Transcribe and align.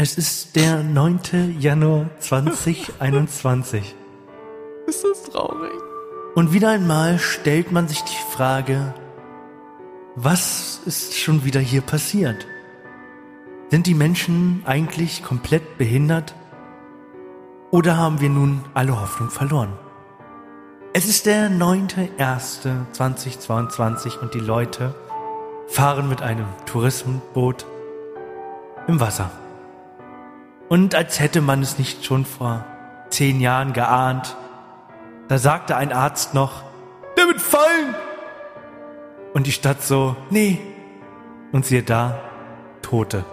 Es 0.00 0.16
ist 0.16 0.54
der 0.54 0.84
9. 0.84 1.56
Januar 1.58 2.08
2021. 2.20 3.96
Ist 4.86 5.02
das 5.02 5.24
traurig? 5.24 5.72
Und 6.36 6.52
wieder 6.52 6.68
einmal 6.68 7.18
stellt 7.18 7.72
man 7.72 7.88
sich 7.88 8.02
die 8.02 8.32
Frage, 8.32 8.94
was 10.14 10.82
ist 10.86 11.16
schon 11.16 11.44
wieder 11.44 11.58
hier 11.58 11.80
passiert? 11.80 12.46
Sind 13.70 13.88
die 13.88 13.94
Menschen 13.94 14.62
eigentlich 14.66 15.24
komplett 15.24 15.78
behindert? 15.78 16.36
Oder 17.72 17.96
haben 17.96 18.20
wir 18.20 18.30
nun 18.30 18.64
alle 18.74 19.00
Hoffnung 19.00 19.30
verloren? 19.30 19.72
Es 20.92 21.06
ist 21.06 21.26
der 21.26 21.50
9.1.2022 21.50 24.20
und 24.20 24.32
die 24.32 24.38
Leute 24.38 24.94
fahren 25.66 26.08
mit 26.08 26.22
einem 26.22 26.46
Tourismusboot 26.66 27.66
im 28.86 29.00
Wasser. 29.00 29.32
Und 30.68 30.94
als 30.94 31.18
hätte 31.18 31.40
man 31.40 31.62
es 31.62 31.78
nicht 31.78 32.04
schon 32.04 32.26
vor 32.26 32.64
zehn 33.10 33.40
Jahren 33.40 33.72
geahnt, 33.72 34.36
da 35.28 35.38
sagte 35.38 35.76
ein 35.76 35.92
Arzt 35.92 36.34
noch, 36.34 36.62
der 37.16 37.26
wird 37.26 37.40
fallen. 37.40 37.94
Und 39.32 39.46
die 39.46 39.52
Stadt 39.52 39.82
so, 39.82 40.16
nee. 40.30 40.58
Und 41.52 41.64
siehe 41.64 41.82
da, 41.82 42.20
Tote. 42.82 43.24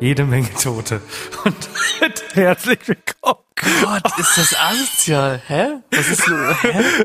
Jede 0.00 0.24
Menge 0.24 0.52
Tote. 0.54 1.00
Und 1.44 1.68
herzlich 2.34 2.80
willkommen. 2.86 3.44
Gott, 3.82 4.18
ist 4.18 4.38
das 4.38 4.56
asozial. 4.56 5.42
Hä? 5.46 5.80
Was 5.90 6.08
ist 6.08 6.24
so? 6.24 6.36
Hä? 6.36 7.04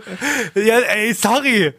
Ja, 0.56 0.80
ey, 0.80 1.14
sorry. 1.14 1.74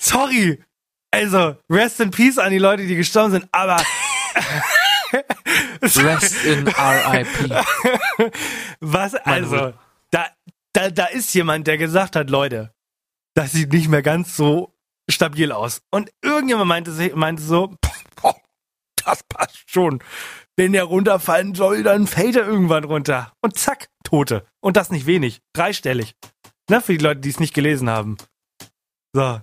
Sorry. 0.00 0.62
Also, 1.10 1.56
rest 1.70 2.00
in 2.00 2.10
peace 2.10 2.38
an 2.38 2.50
die 2.50 2.58
Leute, 2.58 2.86
die 2.86 2.96
gestorben 2.96 3.32
sind, 3.32 3.48
aber 3.52 3.76
Rest 5.82 6.44
in 6.44 6.66
R.I.P. 6.66 7.50
was, 8.80 9.14
also, 9.14 9.74
da, 10.10 10.26
da, 10.72 10.90
da 10.90 11.06
ist 11.06 11.32
jemand, 11.34 11.66
der 11.66 11.78
gesagt 11.78 12.16
hat, 12.16 12.30
Leute, 12.30 12.72
das 13.34 13.52
sieht 13.52 13.72
nicht 13.72 13.88
mehr 13.88 14.02
ganz 14.02 14.36
so 14.36 14.74
stabil 15.10 15.52
aus. 15.52 15.82
Und 15.90 16.10
irgendjemand 16.22 16.68
meinte, 16.68 17.16
meinte 17.16 17.42
so, 17.42 17.74
"Boah, 18.20 18.36
das 19.04 19.22
passt 19.24 19.70
schon. 19.70 20.02
Wenn 20.56 20.72
der 20.72 20.84
runterfallen 20.84 21.54
soll, 21.54 21.82
dann 21.82 22.06
fällt 22.06 22.36
er 22.36 22.46
irgendwann 22.46 22.84
runter. 22.84 23.32
Und 23.40 23.58
zack, 23.58 23.88
Tote. 24.04 24.46
Und 24.60 24.76
das 24.76 24.90
nicht 24.90 25.06
wenig. 25.06 25.40
Dreistellig. 25.54 26.14
Na, 26.68 26.80
für 26.80 26.92
die 26.96 27.02
Leute, 27.02 27.20
die 27.20 27.30
es 27.30 27.40
nicht 27.40 27.54
gelesen 27.54 27.88
haben. 27.88 28.16
So. 29.14 29.40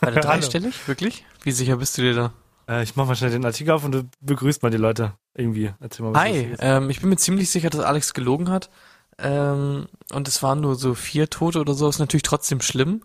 Warte, 0.00 0.20
dreistellig? 0.20 0.88
Wirklich? 0.88 1.24
Wie 1.42 1.52
sicher 1.52 1.76
bist 1.76 1.98
du 1.98 2.02
dir 2.02 2.14
da? 2.14 2.32
Äh, 2.68 2.82
ich 2.82 2.96
mach 2.96 3.06
mal 3.06 3.14
schnell 3.16 3.30
den 3.30 3.44
Artikel 3.44 3.70
auf 3.72 3.84
und 3.84 3.92
du 3.92 4.08
begrüßt 4.20 4.62
mal 4.62 4.70
die 4.70 4.76
Leute. 4.76 5.14
Irgendwie. 5.34 5.72
Erzähl 5.80 6.04
mal, 6.04 6.14
was 6.14 6.22
Hi, 6.22 6.54
ähm, 6.58 6.90
ich 6.90 7.00
bin 7.00 7.10
mir 7.10 7.16
ziemlich 7.16 7.50
sicher, 7.50 7.70
dass 7.70 7.80
Alex 7.82 8.14
gelogen 8.14 8.50
hat. 8.50 8.70
Ähm, 9.18 9.86
und 10.12 10.28
es 10.28 10.42
waren 10.42 10.60
nur 10.60 10.74
so 10.74 10.94
vier 10.94 11.30
Tote 11.30 11.60
oder 11.60 11.74
so. 11.74 11.88
Ist 11.88 11.98
natürlich 11.98 12.22
trotzdem 12.22 12.60
schlimm. 12.60 13.02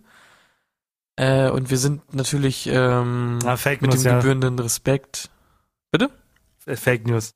Äh, 1.15 1.49
und 1.49 1.69
wir 1.69 1.77
sind 1.77 2.13
natürlich 2.13 2.67
ähm, 2.67 3.39
Ah, 3.45 3.57
mit 3.65 3.81
News, 3.81 4.03
dem 4.03 4.11
ja. 4.11 4.17
gebührenden 4.17 4.59
Respekt. 4.59 5.29
Äh, 6.65 6.75
Fake 6.75 7.05
News. 7.07 7.33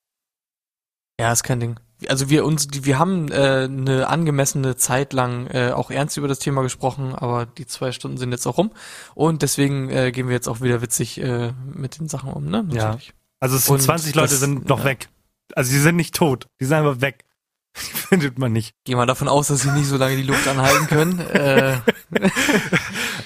Ja, 1.20 1.32
ist 1.32 1.44
kein 1.44 1.60
Ding. 1.60 1.80
Also 2.10 2.30
wir 2.30 2.44
uns, 2.46 2.68
die, 2.68 2.84
wir 2.86 3.00
haben 3.00 3.32
äh, 3.32 3.64
eine 3.70 4.08
angemessene 4.08 4.76
Zeit 4.76 5.14
lang 5.14 5.48
äh, 5.48 5.72
auch 5.72 5.92
ernst 5.92 6.18
über 6.18 6.28
das 6.28 6.40
Thema 6.40 6.62
gesprochen, 6.62 7.16
aber 7.16 7.46
die 7.46 7.66
zwei 7.66 7.92
Stunden 7.92 8.18
sind 8.18 8.32
jetzt 8.32 8.46
auch 8.48 8.58
rum 8.58 8.72
und 9.14 9.42
deswegen 9.42 9.90
äh, 9.90 10.12
gehen 10.12 10.28
wir 10.28 10.36
jetzt 10.36 10.48
auch 10.50 10.62
wieder 10.62 10.82
witzig 10.82 11.22
äh, 11.22 11.54
mit 11.74 11.98
den 12.00 12.08
Sachen 12.10 12.32
um, 12.32 12.46
ne? 12.46 12.66
Ja. 12.72 12.86
Natürlich. 12.90 13.14
Also 13.40 13.56
es 13.56 13.66
sind 13.66 13.76
Und 13.76 13.82
20 13.82 14.16
Leute 14.16 14.30
das- 14.32 14.40
sind 14.40 14.68
noch 14.68 14.80
ja. 14.80 14.86
weg. 14.86 15.10
Also 15.56 15.72
die 15.72 15.80
sind 15.80 15.96
nicht 15.96 16.16
tot. 16.16 16.48
Die 16.60 16.66
sind 16.66 16.76
einfach 16.78 17.00
weg. 17.02 17.24
Die 17.76 17.98
findet 17.98 18.40
man 18.40 18.54
nicht. 18.54 18.74
Gehen 18.86 18.98
wir 18.98 19.06
davon 19.06 19.28
aus, 19.28 19.48
dass 19.48 19.62
sie 19.62 19.72
nicht 19.72 19.88
so 19.88 19.98
lange 19.98 20.16
die 20.16 20.24
Luft 20.24 20.48
anhalten 20.48 20.88
können. 20.88 21.20
äh, 21.20 21.78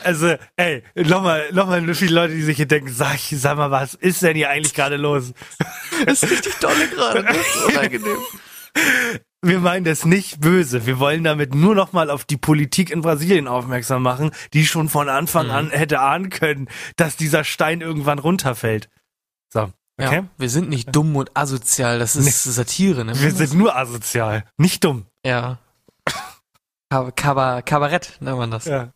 Also, 0.03 0.35
ey, 0.55 0.83
nochmal, 0.95 1.51
nochmal 1.51 1.81
nur 1.81 1.93
viele 1.95 2.15
Leute, 2.15 2.33
die 2.33 2.41
sich 2.41 2.57
hier 2.57 2.65
denken, 2.67 2.91
sag, 2.91 3.19
sag 3.31 3.57
mal, 3.57 3.69
was 3.71 3.93
ist 3.93 4.21
denn 4.21 4.35
hier 4.35 4.49
eigentlich 4.49 4.73
gerade 4.73 4.97
los? 4.97 5.33
das 6.05 6.23
ist 6.23 6.31
richtig 6.31 6.55
dolle 6.59 6.87
gerade. 6.87 7.23
Das 7.23 7.37
ist 7.55 7.65
unangenehm. 7.67 8.17
Wir 9.41 9.59
meinen 9.59 9.85
das 9.85 10.03
nicht 10.05 10.41
böse. 10.41 10.85
Wir 10.85 10.99
wollen 10.99 11.23
damit 11.23 11.55
nur 11.55 11.73
nochmal 11.73 12.09
auf 12.09 12.25
die 12.25 12.35
Politik 12.35 12.89
in 12.91 13.01
Brasilien 13.01 13.47
aufmerksam 13.47 14.03
machen, 14.03 14.31
die 14.53 14.65
schon 14.65 14.89
von 14.89 15.07
Anfang 15.07 15.45
Mhm. 15.47 15.51
an 15.53 15.69
hätte 15.69 16.01
ahnen 16.01 16.29
können, 16.29 16.67
dass 16.97 17.15
dieser 17.15 17.45
Stein 17.45 17.79
irgendwann 17.79 18.19
runterfällt. 18.19 18.89
So, 19.51 19.71
okay? 19.97 20.15
Ja, 20.17 20.23
wir 20.37 20.49
sind 20.49 20.67
nicht 20.69 20.93
dumm 20.93 21.15
und 21.15 21.37
asozial, 21.37 21.99
das 21.99 22.17
ist 22.17 22.43
Satire, 22.43 23.05
ne? 23.05 23.17
Wir 23.17 23.31
sind 23.31 23.53
nur 23.53 23.75
asozial, 23.77 24.43
nicht 24.57 24.83
dumm. 24.83 25.05
ja. 25.25 25.57
Kab 26.91 27.15
Kaba 27.15 27.61
Kabarett 27.61 28.17
nennt 28.19 28.37
man 28.39 28.49
das. 28.51 28.65
Ja. 28.65 28.91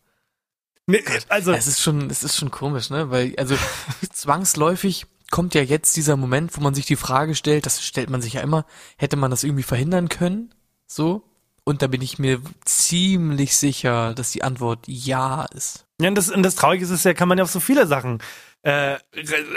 Nee, 0.86 1.02
also, 1.28 1.52
Es 1.52 1.66
ist 1.68 1.80
schon, 1.80 2.10
es 2.10 2.22
ist 2.24 2.36
schon 2.36 2.50
komisch, 2.50 2.90
ne? 2.90 3.10
Weil, 3.10 3.34
also, 3.38 3.56
zwangsläufig 4.12 5.06
kommt 5.34 5.56
ja 5.56 5.62
jetzt 5.62 5.96
dieser 5.96 6.16
Moment, 6.16 6.56
wo 6.56 6.60
man 6.60 6.74
sich 6.74 6.86
die 6.86 6.94
Frage 6.94 7.34
stellt, 7.34 7.66
das 7.66 7.84
stellt 7.84 8.08
man 8.08 8.22
sich 8.22 8.34
ja 8.34 8.40
immer, 8.40 8.64
hätte 8.96 9.16
man 9.16 9.32
das 9.32 9.42
irgendwie 9.42 9.64
verhindern 9.64 10.08
können? 10.08 10.54
So? 10.86 11.24
Und 11.64 11.82
da 11.82 11.88
bin 11.88 12.02
ich 12.02 12.20
mir 12.20 12.40
ziemlich 12.64 13.56
sicher, 13.56 14.14
dass 14.14 14.30
die 14.30 14.44
Antwort 14.44 14.86
ja 14.86 15.44
ist. 15.46 15.86
Ja, 16.00 16.08
und 16.08 16.14
das, 16.14 16.30
und 16.30 16.44
das 16.44 16.54
Traurige 16.54 16.84
ist, 16.84 17.04
ja, 17.04 17.14
kann 17.14 17.26
man 17.26 17.38
ja 17.38 17.42
auf 17.42 17.50
so 17.50 17.58
viele 17.58 17.88
Sachen 17.88 18.22
äh, 18.62 18.96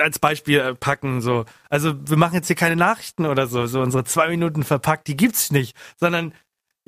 als 0.02 0.18
Beispiel 0.18 0.58
äh, 0.58 0.74
packen. 0.74 1.22
So, 1.22 1.46
also 1.70 1.94
wir 2.10 2.18
machen 2.18 2.34
jetzt 2.34 2.48
hier 2.48 2.56
keine 2.56 2.76
Nachrichten 2.76 3.28
oder 3.28 3.46
so, 3.46 3.68
so 3.68 3.80
unsere 3.80 4.04
zwei 4.04 4.30
Minuten 4.30 4.64
verpackt, 4.64 5.08
die 5.08 5.16
gibt's 5.16 5.52
nicht, 5.52 5.78
sondern 6.00 6.34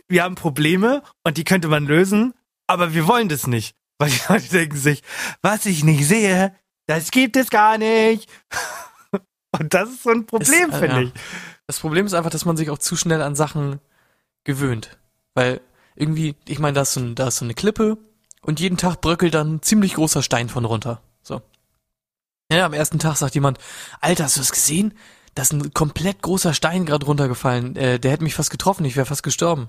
wir 0.08 0.24
haben 0.24 0.34
Probleme 0.34 1.04
und 1.24 1.38
die 1.38 1.44
könnte 1.44 1.68
man 1.68 1.86
lösen, 1.86 2.34
aber 2.66 2.96
wir 2.96 3.06
wollen 3.06 3.30
das 3.30 3.46
nicht, 3.46 3.76
weil 4.00 4.10
die 4.10 4.34
Leute 4.34 4.50
denken 4.50 4.78
sich, 4.78 5.04
was 5.44 5.68
ich 5.68 5.84
nicht 5.84 6.08
sehe, 6.08 6.56
das 6.88 7.12
gibt 7.12 7.38
es 7.38 7.52
gar 7.52 7.78
nicht. 7.78 8.28
Und 9.58 9.74
das 9.74 9.90
ist 9.90 10.04
so 10.04 10.12
ein 10.12 10.26
Problem, 10.26 10.70
äh, 10.72 10.80
finde 10.80 10.96
ja. 10.96 11.02
ich. 11.02 11.14
Das 11.68 11.80
Problem 11.80 12.06
ist 12.06 12.14
einfach, 12.14 12.30
dass 12.30 12.46
man 12.46 12.58
sich 12.58 12.70
auch 12.70 12.78
zu 12.78 12.96
schnell 12.96 13.22
an 13.22 13.36
Sachen 13.36 13.80
gewöhnt. 14.44 14.98
Weil 15.34 15.62
irgendwie, 15.96 16.36
ich 16.48 16.60
meine, 16.60 16.74
da 16.74 16.82
ist 16.82 16.94
so, 16.94 17.00
ein, 17.00 17.16
da 17.16 17.28
ist 17.28 17.38
so 17.38 17.46
eine 17.46 17.54
Klippe 17.54 17.98
und 18.42 18.60
jeden 18.60 18.78
Tag 18.78 19.02
bröckelt 19.02 19.34
dann 19.34 19.56
ein 19.56 19.62
ziemlich 19.62 19.96
großer 19.96 20.24
Stein 20.24 20.50
von 20.50 20.66
runter. 20.66 21.02
So. 21.22 21.42
Ja, 22.52 22.66
am 22.66 22.74
ersten 22.74 23.00
Tag 23.00 23.18
sagt 23.18 23.36
jemand, 23.36 23.60
Alter, 24.02 24.24
hast 24.26 24.38
du 24.38 24.42
das 24.42 24.52
gesehen? 24.52 24.94
Da 25.36 25.44
ist 25.44 25.54
ein 25.54 25.74
komplett 25.74 26.22
großer 26.22 26.54
Stein 26.54 26.86
gerade 26.86 27.06
runtergefallen. 27.06 27.76
Äh, 27.76 28.00
der 28.00 28.12
hätte 28.12 28.24
mich 28.24 28.36
fast 28.36 28.50
getroffen, 28.50 28.86
ich 28.86 28.96
wäre 28.96 29.06
fast 29.06 29.24
gestorben. 29.24 29.68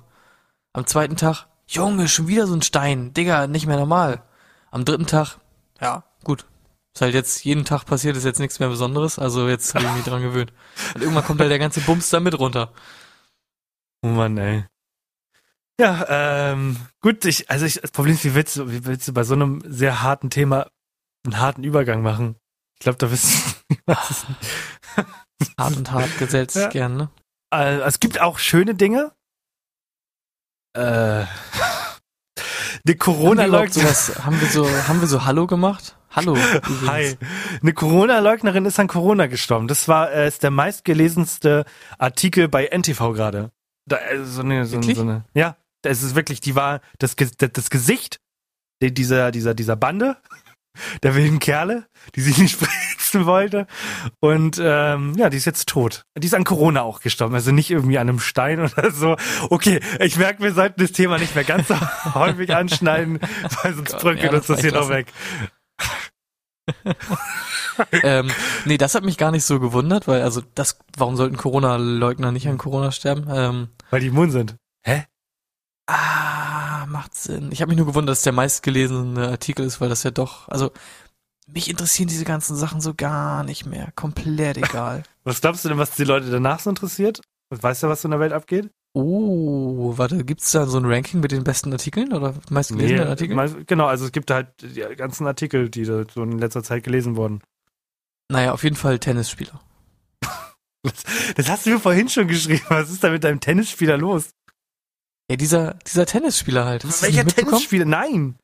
Am 0.73 0.87
zweiten 0.87 1.17
Tag, 1.17 1.47
Junge, 1.69 2.09
schon 2.09 2.29
wieder 2.29 2.47
so 2.47 2.55
ein 2.55 2.63
Stein. 2.63 3.13
Digga, 3.13 3.47
nicht 3.47 3.67
mehr 3.67 3.77
normal. 3.77 4.23
Am 4.71 4.85
dritten 4.85 5.07
Tag, 5.07 5.39
ja, 5.81 6.05
gut. 6.25 6.47
Ist 6.95 7.03
halt 7.03 7.15
jetzt 7.15 7.45
jeden 7.45 7.65
Tag 7.65 7.85
passiert, 7.85 8.17
ist 8.17 8.25
jetzt 8.25 8.41
nichts 8.41 8.59
mehr 8.59 8.69
Besonderes, 8.69 9.19
also 9.19 9.49
jetzt 9.49 9.75
habe 9.75 9.85
ich 9.87 9.93
mich 9.93 10.05
dran 10.05 10.23
gewöhnt. 10.23 10.53
Und 10.95 11.03
irgendwann 11.03 11.25
kommt 11.25 11.41
halt 11.41 11.51
der 11.51 11.59
ganze 11.61 11.81
Bums 11.81 12.11
da 12.11 12.19
mit 12.21 12.39
runter. 12.39 12.73
Oh 14.03 14.09
Mann, 14.09 14.37
ey. 14.39 14.65
Ja, 15.81 16.05
ähm, 16.53 16.77
gut, 17.01 17.25
ich, 17.25 17.49
also 17.49 17.65
ich, 17.65 17.81
das 17.81 17.91
Problem 17.93 18.15
ist, 18.15 18.25
wie 18.25 18.35
willst 18.35 18.57
du, 18.57 18.71
wie 18.71 18.85
willst 18.85 19.07
du 19.09 19.13
bei 19.15 19.23
so 19.25 19.35
einem 19.35 19.63
sehr 19.67 20.03
harten 20.03 20.29
Thema 20.31 20.69
einen 21.25 21.39
harten 21.39 21.65
Übergang 21.65 22.03
machen? 22.03 22.37
Ich 22.75 22.81
glaube, 22.81 22.99
da 22.99 23.11
wissen 23.11 23.55
was 23.87 24.27
Hart 25.59 25.77
und 25.77 25.91
hart 25.93 26.19
gesetzt, 26.19 26.57
Ja. 26.57 26.69
gern, 26.69 26.97
ne? 26.97 27.11
äh, 27.55 27.79
Es 27.81 28.01
gibt 28.01 28.21
auch 28.21 28.39
schöne 28.39 28.75
Dinge. 28.75 29.13
Äh, 30.77 31.25
eine 32.87 32.97
Corona-Leugnerin, 32.97 33.95
haben 34.25 34.41
wir 34.41 34.49
so, 34.49 34.69
haben 34.89 35.01
wir 35.01 35.09
so 35.09 35.25
Hallo 35.25 35.47
gemacht? 35.47 35.97
Hallo. 36.11 36.35
übrigens. 36.37 36.89
hi, 36.89 37.17
eine 37.63 37.73
Corona-Leugnerin 37.73 38.65
ist 38.65 38.81
an 38.81 38.89
Corona 38.89 39.27
gestorben. 39.27 39.69
Das 39.69 39.87
war 39.87 40.11
äh, 40.11 40.27
ist 40.27 40.43
der 40.43 40.51
meistgelesenste 40.51 41.65
Artikel 41.99 42.49
bei 42.49 42.67
NTV 42.67 43.13
gerade. 43.13 43.51
Da, 43.87 43.97
äh, 43.99 44.25
so 44.25 44.43
eine, 44.43 44.67
so, 44.67 44.81
so 44.83 45.03
eine, 45.03 45.25
ja, 45.35 45.57
das 45.83 46.03
ist 46.03 46.15
wirklich, 46.15 46.41
die 46.41 46.55
war 46.57 46.81
das, 46.99 47.15
das, 47.17 47.31
das 47.53 47.71
Gesicht 47.71 48.21
die- 48.83 48.93
dieser, 48.93 49.31
dieser, 49.31 49.55
dieser 49.55 49.77
Bande, 49.77 50.17
der 51.03 51.15
wilden 51.15 51.39
Kerle, 51.39 51.87
die 52.17 52.23
sich 52.23 52.39
nicht 52.39 52.59
spritzen 53.11 53.27
wollte. 53.27 53.67
Und 54.21 54.61
ähm, 54.63 55.15
ja, 55.17 55.31
die 55.31 55.37
ist 55.37 55.45
jetzt 55.45 55.69
tot. 55.69 56.05
Die 56.17 56.27
ist 56.27 56.35
an 56.35 56.45
Corona 56.45 56.83
auch 56.83 57.01
gestorben, 57.01 57.35
also 57.35 57.51
nicht 57.53 57.71
irgendwie 57.71 57.99
an 57.99 58.09
einem 58.09 58.21
Stein 58.21 58.61
oder 58.73 58.91
so. 58.91 59.17
Okay, 59.51 59.81
ich 60.01 60.17
merke, 60.17 60.43
wir 60.43 60.55
sollten 60.55 60.81
das 60.81 60.93
Thema 60.93 61.19
nicht 61.19 61.35
mehr 61.35 61.45
ganz 61.45 61.69
so 61.69 61.75
häufig 62.15 62.55
anschneiden, 62.55 63.21
weil 63.63 63.75
sonst 63.75 63.99
bröckelt 63.99 64.33
ja, 64.33 64.39
uns 64.39 64.47
das 64.47 64.61
hier 64.61 64.73
noch 64.73 64.89
weg. 64.89 65.13
ähm, 68.03 68.31
nee, 68.65 68.79
das 68.79 68.95
hat 68.95 69.05
mich 69.05 69.19
gar 69.19 69.33
nicht 69.33 69.45
so 69.45 69.59
gewundert, 69.59 70.07
weil, 70.07 70.23
also, 70.23 70.43
das, 70.55 70.79
warum 70.97 71.17
sollten 71.17 71.37
Corona-Leugner 71.37 72.31
nicht 72.31 72.47
an 72.49 72.59
Corona 72.59 72.93
sterben? 72.93 73.27
Ähm, 73.29 73.69
Weil 73.91 74.01
die 74.01 74.09
immun 74.09 74.31
sind. 74.31 74.57
Hä? 74.83 75.05
ah, 75.89 76.87
macht 76.87 77.17
Sinn. 77.17 77.51
Ich 77.51 77.61
habe 77.61 77.71
mich 77.71 77.79
nur 77.79 77.87
gewundert, 77.87 78.13
dass 78.13 78.23
der 78.23 78.33
meistgelesene 78.33 79.29
Artikel 79.29 79.65
ist, 79.65 79.81
weil 79.81 79.89
das 79.89 80.05
ja 80.05 80.13
doch, 80.13 80.47
also, 80.49 80.71
mich 81.53 81.69
interessieren 81.71 82.09
diese 82.09 82.25
ganzen 82.25 82.57
Sachen 82.57 82.81
so 82.81 82.95
gar 82.95 83.45
nicht 83.45 83.67
mehr. 83.67 83.93
Komplett 83.95 84.57
egal. 84.57 85.03
Was 85.25 85.41
glaubst 85.41 85.65
du 85.65 85.69
denn, 85.69 85.79
was 85.79 85.91
die 85.93 86.05
Leute 86.05 86.31
danach 86.31 86.61
so 86.61 86.71
interessiert? 86.71 87.21
Weißt 87.51 87.83
du, 87.83 87.89
was 87.89 88.03
so 88.03 88.07
in 88.09 88.13
der 88.13 88.21
Welt 88.21 88.33
abgeht? 88.33 88.71
Oh, 88.95 89.93
warte, 89.97 90.25
gibt's 90.25 90.51
da 90.53 90.67
so 90.67 90.79
ein 90.79 90.85
Ranking 90.85 91.21
mit 91.21 91.31
den 91.33 91.45
besten 91.45 91.73
Artikeln 91.73 92.13
oder 92.13 92.35
meistgelesenen 92.49 93.07
Artikeln? 93.09 93.37
mal- 93.37 93.65
genau, 93.65 93.87
also 93.87 94.05
es 94.07 94.13
gibt 94.13 94.31
halt 94.31 94.49
die 94.63 94.81
ganzen 94.97 95.27
Artikel, 95.27 95.69
die 95.69 95.85
da 95.85 96.05
so 96.13 96.23
in 96.23 96.39
letzter 96.39 96.63
Zeit 96.63 96.85
gelesen 96.85 97.17
wurden. 97.17 97.41
Naja, 98.33 98.53
auf 98.53 98.63
jeden 98.65 98.77
Fall 98.77 98.99
Tennisspieler. 98.99 99.61
Das 101.37 101.49
hast 101.49 101.67
du 101.67 101.71
mir 101.71 101.79
vorhin 101.81 102.09
schon 102.09 102.27
geschrieben. 102.27 102.63
Was 102.69 102.91
ist 102.91 103.05
da 103.05 103.11
mit 103.11 103.23
deinem 103.23 103.41
Tennisspieler 103.41 103.99
los? 103.99 104.31
Ja, 105.31 105.37
dieser, 105.37 105.75
dieser 105.87 106.07
Tennisspieler 106.07 106.65
halt. 106.65 106.85
Hast 106.85 107.03
das 107.03 107.15
Welcher? 107.15 107.27
Tennisspieler? 107.27 107.85
Nein. 107.85 108.37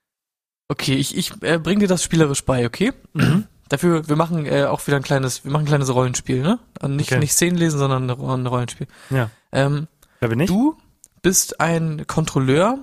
Okay, 0.69 0.95
ich, 0.95 1.17
ich 1.17 1.43
äh, 1.43 1.59
bring 1.59 1.79
dir 1.79 1.89
das 1.89 2.03
spielerisch 2.03 2.45
bei, 2.45 2.67
okay? 2.67 2.93
Mhm. 3.13 3.47
Dafür, 3.69 4.09
wir 4.09 4.17
machen 4.17 4.47
äh, 4.47 4.65
auch 4.65 4.87
wieder 4.87 4.97
ein 4.97 5.03
kleines, 5.03 5.45
wir 5.45 5.51
machen 5.51 5.63
ein 5.63 5.69
kleines 5.69 5.93
Rollenspiel, 5.93 6.43
ne? 6.43 6.59
Also 6.81 6.95
nicht, 6.95 7.11
Okay. 7.11 7.21
nicht 7.21 7.33
Szenen 7.33 7.57
lesen, 7.57 7.79
sondern 7.79 8.11
ein 8.11 8.47
Rollenspiel. 8.47 8.87
Ja. 9.11 9.31
Ähm, 9.53 9.89
Wer 10.21 10.29
bin 10.29 10.41
ich? 10.41 10.49
du 10.49 10.77
bist 11.23 11.61
ein 11.61 12.07
Kontrolleur 12.07 12.79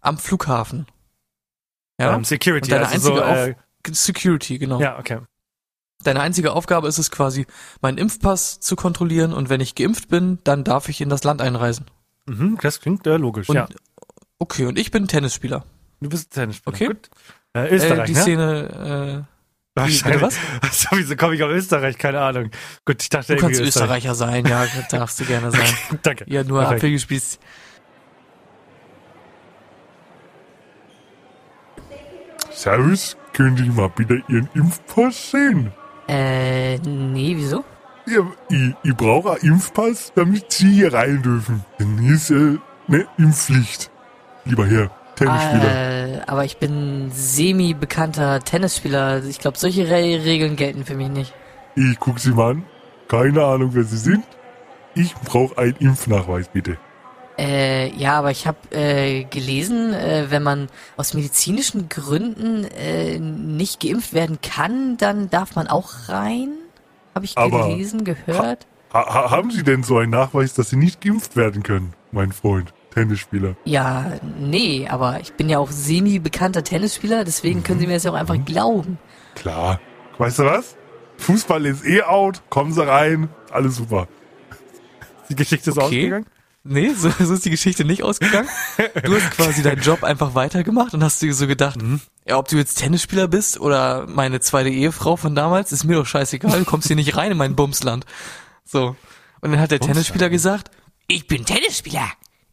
am 0.00 0.18
Flughafen. 0.18 0.86
Ja? 2.00 2.14
Ähm, 2.14 2.24
Security. 2.24 2.72
Und 2.72 2.72
deine 2.72 2.88
also 2.88 3.14
so, 3.14 3.22
einzige 3.22 3.56
äh, 3.84 3.92
Security, 3.92 4.58
genau. 4.58 4.80
ja, 4.80 4.98
okay. 4.98 5.20
Deine 6.04 6.20
einzige 6.20 6.52
Aufgabe 6.52 6.88
ist 6.88 6.98
es 6.98 7.10
quasi, 7.10 7.46
meinen 7.80 7.98
Impfpass 7.98 8.60
zu 8.60 8.76
kontrollieren 8.76 9.32
und 9.32 9.48
wenn 9.48 9.60
ich 9.60 9.74
geimpft 9.74 10.08
bin, 10.08 10.38
dann 10.44 10.64
darf 10.64 10.88
ich 10.88 11.00
in 11.00 11.08
das 11.08 11.24
Land 11.24 11.40
einreisen. 11.40 11.86
Mhm, 12.26 12.58
das 12.60 12.80
klingt 12.80 13.06
äh, 13.06 13.16
logisch, 13.16 13.48
Und, 13.48 13.56
ja. 13.56 13.68
Okay, 14.38 14.66
und 14.66 14.78
ich 14.78 14.90
bin 14.90 15.08
Tennisspieler. 15.08 15.64
Du 16.00 16.08
bist 16.08 16.32
Tennisspieler. 16.32 16.74
Okay. 16.74 16.86
Gut. 16.88 17.10
Äh, 17.54 17.74
Österreich, 17.74 18.00
äh, 18.00 18.04
die 18.04 18.12
ne? 18.12 18.20
Szene, 18.20 19.26
äh, 19.26 19.80
Wahrscheinlich. 19.80 20.22
was? 20.22 20.36
So, 20.72 20.88
wieso 20.92 21.16
komme 21.16 21.34
ich 21.34 21.42
auf 21.42 21.50
Österreich? 21.50 21.98
Keine 21.98 22.20
Ahnung. 22.20 22.50
Gut, 22.84 23.02
ich 23.02 23.08
dachte 23.10 23.34
Du 23.34 23.40
kannst 23.40 23.60
Österreicher 23.60 24.14
sein, 24.14 24.46
ja, 24.46 24.66
darfst 24.90 25.20
du 25.20 25.24
gerne 25.24 25.50
sein. 25.50 25.68
Danke. 26.02 26.24
Ja, 26.28 26.44
nur 26.44 26.60
Perfekt. 26.60 26.84
abgespießt. 26.84 27.40
Servus, 32.50 33.16
könnte 33.32 33.62
ich 33.62 33.72
mal 33.72 33.90
bitte 33.90 34.22
Ihren 34.28 34.48
Impfpass 34.54 35.30
sehen? 35.30 35.72
Äh, 36.08 36.78
nee, 36.78 37.34
wieso? 37.36 37.64
Ja, 38.06 38.20
ich, 38.48 38.74
ich 38.82 38.96
brauche 38.96 39.32
einen 39.32 39.54
Impfpass, 39.54 40.12
damit 40.14 40.52
Sie 40.52 40.72
hier 40.72 40.92
rein 40.94 41.22
dürfen. 41.22 41.64
Denn 41.78 41.98
hier 41.98 42.14
ist 42.14 42.30
äh, 42.30 42.56
ne 42.86 43.06
Impfpflicht. 43.18 43.90
Lieber 44.44 44.66
Herr, 44.66 44.90
Tennisspieler. 45.16 46.18
Äh, 46.18 46.20
aber 46.26 46.44
ich 46.44 46.58
bin 46.58 47.10
semi-bekannter 47.12 48.40
Tennisspieler. 48.40 49.24
Ich 49.24 49.38
glaube, 49.38 49.58
solche 49.58 49.88
Re 49.88 50.24
Regeln 50.24 50.56
gelten 50.56 50.84
für 50.84 50.94
mich 50.94 51.08
nicht. 51.08 51.34
Ich 51.74 51.98
guck 51.98 52.18
Sie 52.18 52.30
mal 52.30 52.52
an. 52.52 52.64
Keine 53.08 53.44
Ahnung, 53.44 53.70
wer 53.72 53.84
Sie 53.84 53.96
sind. 53.98 54.24
Ich 54.94 55.14
brauche 55.14 55.58
einen 55.58 55.76
Impfnachweis, 55.76 56.48
bitte. 56.48 56.78
Äh, 57.38 57.90
ja, 57.94 58.18
aber 58.18 58.30
ich 58.30 58.46
habe 58.46 58.56
äh, 58.70 59.24
gelesen, 59.24 59.92
äh, 59.92 60.26
wenn 60.30 60.42
man 60.42 60.68
aus 60.96 61.12
medizinischen 61.12 61.90
Gründen 61.90 62.64
äh, 62.64 63.18
nicht 63.18 63.80
geimpft 63.80 64.14
werden 64.14 64.38
kann, 64.40 64.96
dann 64.96 65.28
darf 65.28 65.54
man 65.54 65.66
auch 65.68 66.08
rein. 66.08 66.48
Habe 67.14 67.26
ich 67.26 67.36
Aber- 67.36 67.68
gelesen, 67.68 68.04
gehört. 68.04 68.66
Ha 68.94 69.04
ha 69.12 69.30
haben 69.30 69.50
Sie 69.50 69.64
denn 69.64 69.82
so 69.82 69.98
einen 69.98 70.12
Nachweis, 70.12 70.54
dass 70.54 70.70
Sie 70.70 70.76
nicht 70.76 71.02
geimpft 71.02 71.36
werden 71.36 71.62
können, 71.62 71.92
mein 72.12 72.32
Freund, 72.32 72.72
Tennisspieler? 72.96 73.56
Ja, 73.64 74.12
nee, 74.40 74.88
aber 74.88 75.20
ich 75.20 75.34
bin 75.34 75.50
ja 75.50 75.58
auch 75.58 75.70
semi-bekannter 75.70 76.64
Tennisspieler, 76.64 77.24
deswegen 77.24 77.62
können 77.62 77.78
Sie 77.78 77.86
mir 77.86 77.92
das 77.94 78.04
ja 78.04 78.10
auch 78.10 78.14
einfach 78.16 78.42
glauben. 78.44 78.98
Klar. 79.34 79.80
Weißt 80.16 80.38
du 80.38 80.44
was? 80.44 80.76
Fußball 81.18 81.66
ist 81.66 81.84
eh 81.84 82.02
out. 82.02 82.42
Kommen 82.48 82.72
Sie 82.72 82.86
rein. 82.86 83.28
Alles 83.50 83.76
super. 83.76 84.08
Die 85.28 85.34
Geschichte 85.36 85.70
ist 85.70 85.76
Okay. 85.76 85.84
ausgegangen? 85.84 86.26
Nee, 86.64 86.90
so, 86.94 87.10
so 87.10 87.34
ist 87.34 87.44
die 87.44 87.50
Geschichte 87.50 87.84
nicht 87.84 88.02
ausgegangen. 88.02 88.48
Du 89.04 89.14
hast 89.14 89.30
quasi 89.32 89.62
deinen 89.62 89.82
Job 89.82 90.02
einfach 90.02 90.34
weitergemacht 90.34 90.94
und 90.94 91.04
hast 91.04 91.20
dir 91.22 91.32
so 91.34 91.46
gedacht, 91.46 91.78
ja, 92.26 92.38
ob 92.38 92.48
du 92.48 92.56
jetzt 92.56 92.76
Tennisspieler 92.76 93.28
bist 93.28 93.60
oder 93.60 94.06
meine 94.08 94.40
zweite 94.40 94.70
Ehefrau 94.70 95.16
von 95.16 95.34
damals, 95.36 95.70
ist 95.70 95.84
mir 95.84 95.94
doch 95.96 96.06
scheißegal, 96.06 96.58
du 96.58 96.64
kommst 96.64 96.86
hier 96.88 96.96
nicht 96.96 97.16
rein 97.16 97.30
in 97.32 97.36
mein 97.38 97.54
Bumsland. 97.54 98.04
So. 98.64 98.96
Und 99.42 99.50
dann 99.52 99.60
hat 99.60 99.70
der 99.70 99.80
Tennisspieler 99.80 100.28
gesagt, 100.30 100.70
Ich 101.08 101.28
bin 101.28 101.44
Tennisspieler. 101.44 102.08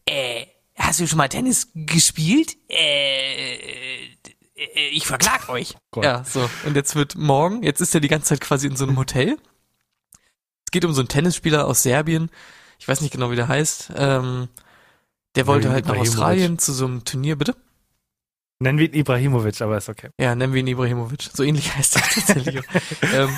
Äh, 0.06 0.46
hast 0.76 1.00
du 1.00 1.08
schon 1.08 1.18
mal 1.18 1.30
Tennis 1.30 1.70
gespielt? 1.74 2.58
Äh, 2.70 3.56
äh, 4.56 4.88
ich 4.92 5.08
verklag 5.08 5.50
euch. 5.50 5.76
ja, 6.02 6.24
so. 6.24 6.50
Und 6.66 6.76
jetzt 6.76 6.96
wird 6.96 7.16
morgen, 7.16 7.64
jetzt 7.64 7.82
ist 7.82 7.94
er 7.96 8.02
die 8.02 8.08
ganze 8.08 8.30
Zeit 8.30 8.42
quasi 8.42 8.68
in 8.68 8.76
so 8.76 8.86
einem 8.86 8.98
Hotel. 8.98 9.38
Es 10.66 10.72
geht 10.72 10.86
um 10.86 10.94
so 10.94 11.02
einen 11.02 11.10
Tennisspieler 11.10 11.66
aus 11.68 11.84
Serbien. 11.84 12.30
Ich 12.80 12.88
weiß 12.88 13.02
nicht 13.02 13.12
genau, 13.12 13.32
wie 13.32 13.36
der 13.36 13.48
heißt. 13.48 13.92
Ähm, 13.96 14.50
der 15.36 15.48
wollte 15.48 15.70
halt 15.70 15.88
nach. 15.88 15.98
Australien 15.98 16.60
zu 16.60 16.74
so 16.74 16.86
einem 16.86 17.06
Turnier, 17.06 17.38
bitte? 17.38 17.56
Nennen 18.60 18.78
wir 18.78 18.88
ihn 18.88 18.94
Ibrahimovic, 18.94 19.62
aber 19.62 19.78
ist 19.78 19.90
okay. 19.90 20.10
Ja, 20.20 20.36
nennen 20.36 20.54
wir 20.54 20.60
ihn 20.62 20.68
Ibrahimovic. 20.68 21.30
So 21.34 21.44
ähnlich 21.44 21.76
heißt 21.76 21.96
er 21.96 22.02
tatsächlich. 22.02 22.64
ähm, 23.14 23.38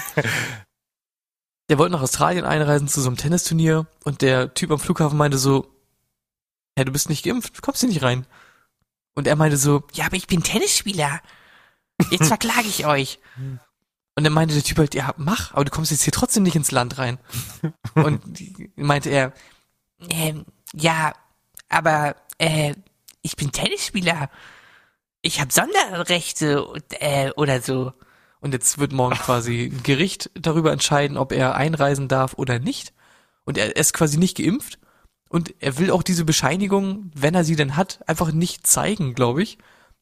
der 1.69 1.77
wollte 1.77 1.93
nach 1.93 2.01
Australien 2.01 2.45
einreisen 2.45 2.87
zu 2.87 3.01
so 3.01 3.07
einem 3.07 3.17
Tennisturnier 3.17 3.87
und 4.03 4.21
der 4.21 4.53
Typ 4.53 4.71
am 4.71 4.79
Flughafen 4.79 5.17
meinte 5.17 5.37
so, 5.37 5.67
ja, 6.77 6.83
du 6.83 6.91
bist 6.91 7.09
nicht 7.09 7.23
geimpft, 7.25 7.61
kommst 7.61 7.81
hier 7.81 7.89
nicht 7.89 8.03
rein. 8.03 8.25
Und 9.13 9.27
er 9.27 9.35
meinte 9.35 9.57
so, 9.57 9.83
Ja, 9.93 10.05
aber 10.07 10.17
ich 10.17 10.27
bin 10.27 10.43
Tennisspieler. 10.43 11.21
Jetzt 12.11 12.27
verklage 12.27 12.67
ich 12.67 12.85
euch. 12.85 13.19
und 14.15 14.23
dann 14.23 14.33
meinte 14.33 14.53
der 14.53 14.63
Typ 14.63 14.77
halt, 14.77 14.93
ja, 14.95 15.13
mach, 15.17 15.53
aber 15.53 15.63
du 15.65 15.71
kommst 15.71 15.91
jetzt 15.91 16.03
hier 16.03 16.13
trotzdem 16.13 16.43
nicht 16.43 16.55
ins 16.55 16.71
Land 16.71 16.97
rein. 16.97 17.17
Und 17.93 18.21
meinte 18.75 19.09
er, 19.09 19.33
Ähm, 20.09 20.45
ja, 20.73 21.13
aber 21.69 22.15
äh, 22.37 22.75
ich 23.21 23.35
bin 23.37 23.51
Tennisspieler. 23.51 24.29
Ich 25.21 25.39
habe 25.39 25.51
Sonderrechte 25.53 26.65
und, 26.65 26.83
äh, 27.01 27.31
oder 27.37 27.61
so. 27.61 27.93
Und 28.41 28.51
jetzt 28.53 28.77
wird 28.77 28.91
morgen 28.91 29.15
quasi 29.15 29.71
ein 29.73 29.81
Gericht 29.83 30.29
darüber 30.35 30.71
entscheiden, 30.71 31.17
ob 31.17 31.31
er 31.31 31.55
einreisen 31.55 32.07
darf 32.09 32.33
oder 32.35 32.59
nicht. 32.59 32.93
Und 33.45 33.57
er 33.57 33.75
ist 33.77 33.93
quasi 33.93 34.17
nicht 34.17 34.37
geimpft. 34.37 34.77
Und 35.29 35.53
er 35.59 35.77
will 35.77 35.91
auch 35.91 36.03
diese 36.03 36.25
Bescheinigung, 36.25 37.11
wenn 37.15 37.35
er 37.35 37.43
sie 37.43 37.55
denn 37.55 37.75
hat, 37.75 37.99
einfach 38.07 38.31
nicht 38.31 38.67
zeigen, 38.67 39.15
glaube 39.15 39.43
ich, 39.43 39.57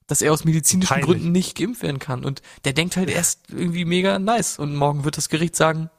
dass 0.07 0.21
er 0.21 0.33
aus 0.33 0.43
medizinischen 0.43 0.89
Peinlich. 0.89 1.05
Gründen 1.05 1.31
nicht 1.31 1.57
geimpft 1.57 1.81
werden 1.81 1.99
kann. 1.99 2.25
Und 2.25 2.41
der 2.65 2.73
denkt 2.73 2.97
halt, 2.97 3.09
er 3.09 3.21
ist 3.21 3.43
irgendwie 3.49 3.85
mega 3.85 4.19
nice. 4.19 4.59
Und 4.59 4.75
morgen 4.75 5.05
wird 5.05 5.17
das 5.17 5.29
Gericht 5.29 5.55
sagen, 5.55 5.89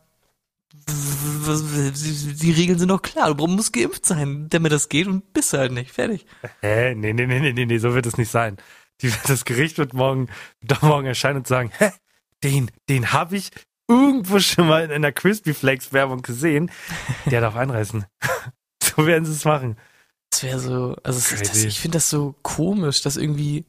die 0.87 2.53
Regeln 2.53 2.79
sind 2.79 2.89
doch 2.89 3.01
klar, 3.01 3.35
du 3.35 3.47
musst 3.47 3.73
geimpft 3.73 4.05
sein, 4.05 4.49
damit 4.51 4.73
das 4.73 4.89
geht 4.89 5.07
und 5.07 5.33
bist 5.33 5.53
halt 5.53 5.73
nicht. 5.73 5.93
Fertig. 5.93 6.27
Hä? 6.61 6.95
Nee, 6.95 7.13
nee, 7.13 7.27
nee, 7.27 7.41
nee, 7.41 7.53
nee, 7.53 7.65
nee, 7.65 7.79
so 7.79 7.95
wird 7.95 8.07
es 8.07 8.19
nicht 8.19 8.31
sein. 8.31 8.57
Die, 9.01 9.13
das 9.27 9.45
Gericht 9.45 9.79
wird 9.79 9.95
morgen, 9.95 10.29
doch 10.63 10.83
morgen 10.83 11.07
erscheinen 11.07 11.39
und 11.39 11.47
sagen, 11.47 11.71
hä, 11.79 11.91
den, 12.43 12.71
den 12.89 13.13
habe 13.13 13.37
ich 13.37 13.51
irgendwo 13.89 14.39
schon 14.41 14.69
mal 14.69 14.85
in 14.85 14.91
einer 14.91 15.13
Crispy 15.13 15.55
Flakes 15.55 15.93
Werbung 15.93 16.23
gesehen. 16.23 16.71
Der 17.27 17.41
darf 17.41 17.57
einreißen. 17.57 18.05
So 18.97 19.07
werden 19.07 19.25
sie 19.25 19.33
es 19.33 19.45
machen. 19.45 19.77
Das 20.31 20.43
wäre 20.43 20.59
so, 20.59 20.97
also 21.03 21.37
das, 21.37 21.65
ich 21.65 21.81
finde 21.81 21.97
das 21.97 22.11
so 22.11 22.35
komisch, 22.43 23.03
dass 23.03 23.17
irgendwie, 23.17 23.65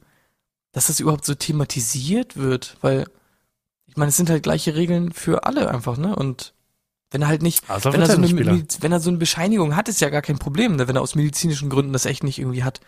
dass 0.72 0.88
das 0.88 1.00
überhaupt 1.00 1.24
so 1.24 1.34
thematisiert 1.34 2.36
wird, 2.36 2.76
weil 2.80 3.06
ich 3.86 3.96
meine, 3.96 4.08
es 4.08 4.16
sind 4.16 4.30
halt 4.30 4.42
gleiche 4.42 4.74
Regeln 4.74 5.12
für 5.12 5.44
alle 5.44 5.70
einfach, 5.70 5.96
ne? 5.96 6.14
Und 6.16 6.54
wenn 7.10 7.22
er 7.22 7.28
halt 7.28 7.42
nicht, 7.42 7.68
Also 7.70 7.92
wenn 7.92 8.00
er, 8.00 8.08
so 8.08 8.16
eine, 8.16 8.66
wenn 8.80 8.92
er 8.92 9.00
so 9.00 9.10
eine 9.10 9.18
Bescheinigung 9.18 9.76
hat, 9.76 9.88
ist 9.88 10.00
ja 10.00 10.10
gar 10.10 10.22
kein 10.22 10.38
Problem, 10.38 10.76
ne? 10.76 10.88
wenn 10.88 10.96
er 10.96 11.02
aus 11.02 11.14
medizinischen 11.14 11.70
Gründen 11.70 11.92
das 11.92 12.04
echt 12.04 12.24
nicht 12.24 12.38
irgendwie 12.38 12.64
hat 12.64 12.80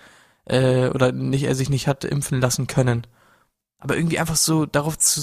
äh, 0.47 0.89
oder 0.89 1.13
nicht 1.13 1.45
er 1.45 1.55
sich 1.55 1.71
nicht 1.71 1.87
hat 1.87 2.05
impfen 2.05 2.41
lassen 2.41 2.67
können. 2.67 3.07
Aber 3.79 3.97
irgendwie 3.97 4.19
einfach 4.19 4.37
so 4.37 4.67
darauf 4.67 4.99
zu 4.99 5.21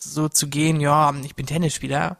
so 0.00 0.28
zu 0.28 0.48
gehen, 0.48 0.80
ja, 0.80 1.14
ich 1.24 1.34
bin 1.34 1.46
Tennisspieler, 1.46 2.16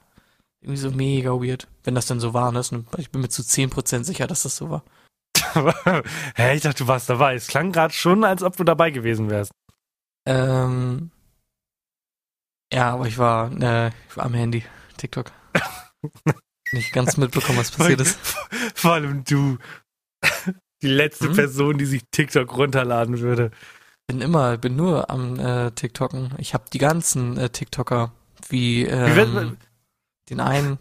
irgendwie 0.60 0.80
so 0.80 0.90
mega 0.90 1.30
weird, 1.30 1.66
wenn 1.86 1.94
das 1.94 2.06
dann 2.06 2.20
so 2.20 2.34
war. 2.34 2.52
Ne? 2.52 2.60
Ich 2.98 3.10
bin 3.10 3.20
mir 3.22 3.28
zu 3.28 3.42
10% 3.42 4.04
sicher, 4.04 4.26
dass 4.26 4.42
das 4.42 4.56
so 4.56 4.70
war. 4.70 4.84
Hä, 6.34 6.54
ich 6.56 6.62
dachte, 6.62 6.84
du 6.84 6.88
warst 6.88 7.08
dabei. 7.08 7.34
Es 7.34 7.46
klang 7.46 7.72
gerade 7.72 7.94
schon, 7.94 8.24
als 8.24 8.42
ob 8.42 8.56
du 8.56 8.64
dabei 8.64 8.90
gewesen 8.90 9.30
wärst. 9.30 9.52
Ähm, 10.26 11.10
ja, 12.72 12.92
aber 12.92 13.06
ich 13.06 13.18
war, 13.18 13.50
äh, 13.62 13.88
ich 14.10 14.16
war 14.16 14.24
am 14.24 14.34
Handy, 14.34 14.64
TikTok. 14.96 15.30
Nicht 16.72 16.92
ganz 16.92 17.16
mitbekommen, 17.16 17.58
was 17.58 17.70
passiert 17.70 18.00
ist. 18.00 18.18
Vor 18.74 18.94
allem 18.94 19.22
du. 19.24 19.58
Die 20.82 20.88
letzte 20.88 21.28
Hm? 21.28 21.36
Person, 21.36 21.78
die 21.78 21.86
sich 21.86 22.02
TikTok 22.10 22.56
runterladen 22.56 23.20
würde. 23.20 23.52
Bin 24.08 24.20
immer, 24.20 24.58
bin 24.58 24.74
nur 24.76 25.08
am 25.10 25.38
äh, 25.38 25.70
TikToken. 25.70 26.34
Ich 26.38 26.54
habe 26.54 26.64
die 26.72 26.78
ganzen 26.78 27.38
äh, 27.38 27.50
TikToker, 27.50 28.12
wie 28.48 28.86
Wie 28.86 28.90
wird 28.90 29.28
ähm, 29.28 29.34
man- 29.34 29.56
den 30.28 30.40
einen. 30.40 30.78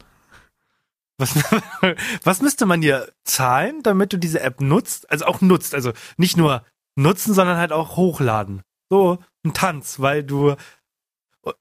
Was, 1.17 1.35
was 2.23 2.41
müsste 2.41 2.65
man 2.65 2.81
dir 2.81 3.11
zahlen, 3.23 3.83
damit 3.83 4.13
du 4.13 4.17
diese 4.17 4.41
App 4.41 4.61
nutzt? 4.61 5.09
Also 5.09 5.25
auch 5.25 5.41
nutzt. 5.41 5.73
Also 5.73 5.93
nicht 6.17 6.37
nur 6.37 6.63
nutzen, 6.95 7.33
sondern 7.33 7.57
halt 7.57 7.71
auch 7.71 7.95
hochladen. 7.95 8.61
So 8.89 9.19
ein 9.43 9.53
Tanz, 9.53 9.99
weil 9.99 10.23
du 10.23 10.55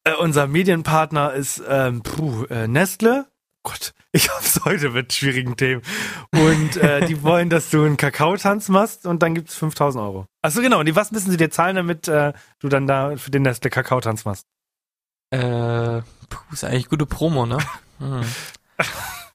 äh, 0.04 0.14
unser 0.18 0.46
Medienpartner 0.46 1.32
ist 1.32 1.62
ähm, 1.68 2.02
puh, 2.02 2.44
äh, 2.44 2.66
Nestle. 2.68 3.26
Gott, 3.62 3.94
ich 4.12 4.28
hab's 4.28 4.60
heute 4.64 4.90
mit 4.90 5.12
schwierigen 5.12 5.56
Themen. 5.56 5.82
Und 6.32 6.76
äh, 6.76 7.06
die 7.06 7.22
wollen, 7.22 7.48
dass 7.48 7.70
du 7.70 7.84
einen 7.84 7.96
Kakaotanz 7.96 8.68
machst 8.68 9.06
und 9.06 9.22
dann 9.22 9.34
gibt's 9.34 9.54
5000 9.54 10.02
Euro. 10.02 10.26
Achso, 10.42 10.60
genau. 10.60 10.80
Und 10.80 10.86
die, 10.86 10.96
was 10.96 11.12
müssen 11.12 11.30
sie 11.30 11.36
dir 11.36 11.50
zahlen, 11.50 11.76
damit 11.76 12.08
äh, 12.08 12.32
du 12.58 12.68
dann 12.68 12.86
da 12.86 13.16
für 13.16 13.30
den 13.30 13.42
Nestle 13.42 13.70
Kakaotanz 13.70 14.24
machst? 14.24 14.46
Äh, 15.30 16.02
puh, 16.28 16.52
ist 16.52 16.64
eigentlich 16.64 16.88
gute 16.88 17.06
Promo, 17.06 17.46
ne? 17.46 17.58
Hm. 17.98 18.22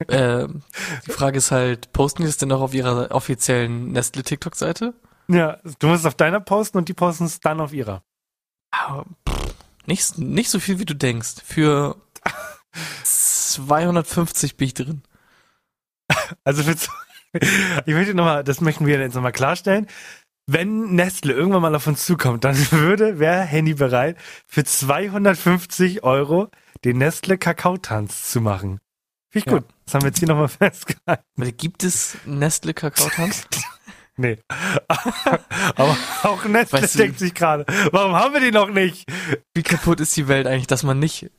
Äh, 0.08 0.48
die 1.06 1.12
Frage 1.12 1.38
ist 1.38 1.52
halt, 1.52 1.92
posten 1.92 2.22
die 2.24 2.28
das 2.28 2.38
denn 2.38 2.52
auch 2.52 2.62
auf 2.62 2.74
ihrer 2.74 3.12
offiziellen 3.12 3.92
Nestle 3.92 4.24
TikTok-Seite? 4.24 4.94
Ja, 5.28 5.58
du 5.80 5.88
musst 5.88 6.02
es 6.02 6.06
auf 6.06 6.16
deiner 6.16 6.40
posten 6.40 6.78
und 6.78 6.90
die 6.90 6.94
posten 6.94 7.26
es 7.26 7.40
dann 7.40 7.60
auf 7.60 7.74
ihrer. 7.74 8.04
Ah, 8.72 9.04
pff, 9.28 9.54
Nicht, 9.86 10.18
nicht 10.18 10.50
so 10.50 10.60
viel, 10.60 10.80
wie 10.80 10.86
du 10.86 10.96
denkst. 10.96 11.36
Für 11.46 11.98
250 13.04 14.58
bin 14.58 14.68
ich 14.68 14.74
drin. 14.74 15.04
Also 16.44 16.64
für, 16.64 16.76
ich 17.86 17.94
möchte 17.94 18.14
nochmal, 18.14 18.44
das 18.44 18.62
möchten 18.62 18.86
wir 18.86 19.00
jetzt 19.00 19.16
nochmal 19.16 19.32
klarstellen. 19.32 19.88
Wenn 20.48 20.96
Nestle 20.96 21.34
irgendwann 21.34 21.62
mal 21.62 21.76
auf 21.76 21.86
uns 21.86 22.06
zukommt, 22.06 22.44
dann 22.44 22.56
würde, 22.72 23.20
wäre 23.20 23.42
Handy 23.42 23.76
bereit, 23.76 24.18
für 24.48 24.64
250 24.64 26.04
Euro 26.04 26.50
den 26.84 26.98
Nestle 26.98 27.38
Kakaotanz 27.38 28.32
zu 28.32 28.42
machen. 28.42 28.80
Finde 29.30 29.46
ich 29.48 29.52
Ja. 29.54 29.60
gut. 29.60 29.66
Das 29.90 29.96
haben 29.96 30.04
wir 30.04 30.10
jetzt 30.10 30.20
hier 30.20 30.28
nochmal 30.28 30.48
festgehalten. 30.50 31.58
Gibt 31.58 31.84
es 31.84 32.16
Nestle 32.26 32.74
Kakaotanz? 32.76 33.48
Nee. 34.22 34.38
Aber 34.90 35.98
auch 36.24 36.44
Nestle 36.44 36.82
Weißt 36.82 36.96
du- 36.96 37.00
denkt 37.00 37.20
sich 37.20 37.34
gerade, 37.34 37.66
warum 37.94 38.14
haben 38.16 38.34
wir 38.34 38.42
die 38.42 38.52
noch 38.52 38.68
nicht? 38.70 39.10
Wie 39.54 39.64
kaputt 39.64 40.02
ist 40.02 40.16
die 40.18 40.28
Welt 40.28 40.46
eigentlich, 40.46 40.68
dass 40.68 40.84
man 40.84 41.00
nicht, 41.00 41.32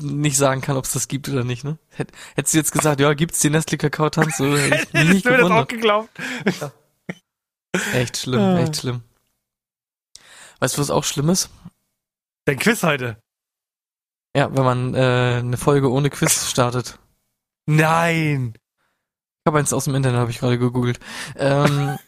nicht 0.00 0.36
sagen 0.36 0.60
kann, 0.60 0.76
ob 0.76 0.84
es 0.84 0.92
das 0.92 1.08
gibt 1.08 1.28
oder 1.28 1.42
nicht, 1.42 1.64
ne? 1.64 1.76
Hätt, 1.90 2.12
hättest 2.36 2.54
du 2.54 2.58
jetzt 2.58 2.70
gesagt, 2.70 3.00
ja, 3.00 3.12
gibt's 3.14 3.40
die 3.40 3.50
Nestle 3.50 3.78
Kakaotanz? 3.78 4.36
So, 4.36 4.56
hätte 4.56 4.86
ich 4.96 5.08
nicht 5.08 5.24
mir 5.24 5.38
das 5.38 5.50
auch 5.50 5.66
geglaubt? 5.66 6.10
Echt 7.94 8.16
schlimm, 8.18 8.40
Ah. 8.40 8.60
echt 8.60 8.76
schlimm. 8.76 9.02
Weißt 10.60 10.76
du, 10.76 10.80
was 10.80 10.90
auch 10.90 11.02
schlimm 11.04 11.30
ist? 11.30 11.50
Dein 12.44 12.60
Quiz 12.60 12.84
heute. 12.84 13.18
Ja, 14.36 14.54
wenn 14.56 14.64
man 14.64 14.94
äh, 14.94 15.38
eine 15.40 15.56
Folge 15.56 15.90
ohne 15.90 16.10
Quiz 16.10 16.48
startet. 16.48 16.96
Nein. 17.66 18.54
Ich 18.54 19.46
habe 19.46 19.58
eins 19.58 19.72
aus 19.72 19.84
dem 19.84 19.94
Internet, 19.94 20.18
habe 20.20 20.30
ich 20.30 20.38
gerade 20.38 20.58
gegoogelt. 20.58 20.98
Ähm, 21.36 21.98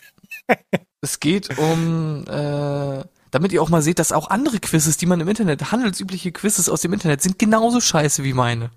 es 1.01 1.21
geht 1.21 1.59
um, 1.59 2.25
äh, 2.27 3.05
damit 3.31 3.53
ihr 3.53 3.63
auch 3.63 3.69
mal 3.69 3.83
seht, 3.83 3.99
dass 3.99 4.13
auch 4.13 4.31
andere 4.31 4.59
Quizzes, 4.59 4.97
die 4.97 5.07
man 5.07 5.21
im 5.21 5.29
Internet, 5.29 5.71
handelsübliche 5.71 6.33
Quizzes 6.33 6.69
aus 6.69 6.81
dem 6.81 6.93
Internet, 6.93 7.23
sind 7.23 7.39
genauso 7.39 7.81
scheiße 7.81 8.25
wie 8.25 8.33
meine. 8.33 8.71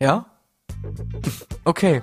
Ja? 0.00 0.26
Okay. 1.64 2.02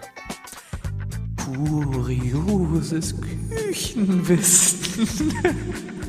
Kurioses 1.37 3.15
Küchenwissen. 3.49 5.33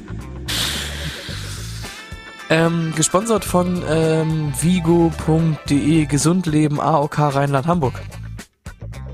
ähm, 2.51 2.93
gesponsert 2.97 3.45
von 3.45 3.83
ähm, 3.89 4.53
vigo.de 4.61 6.07
Gesundleben 6.07 6.81
AOK 6.81 7.19
Rheinland-Hamburg. 7.19 8.01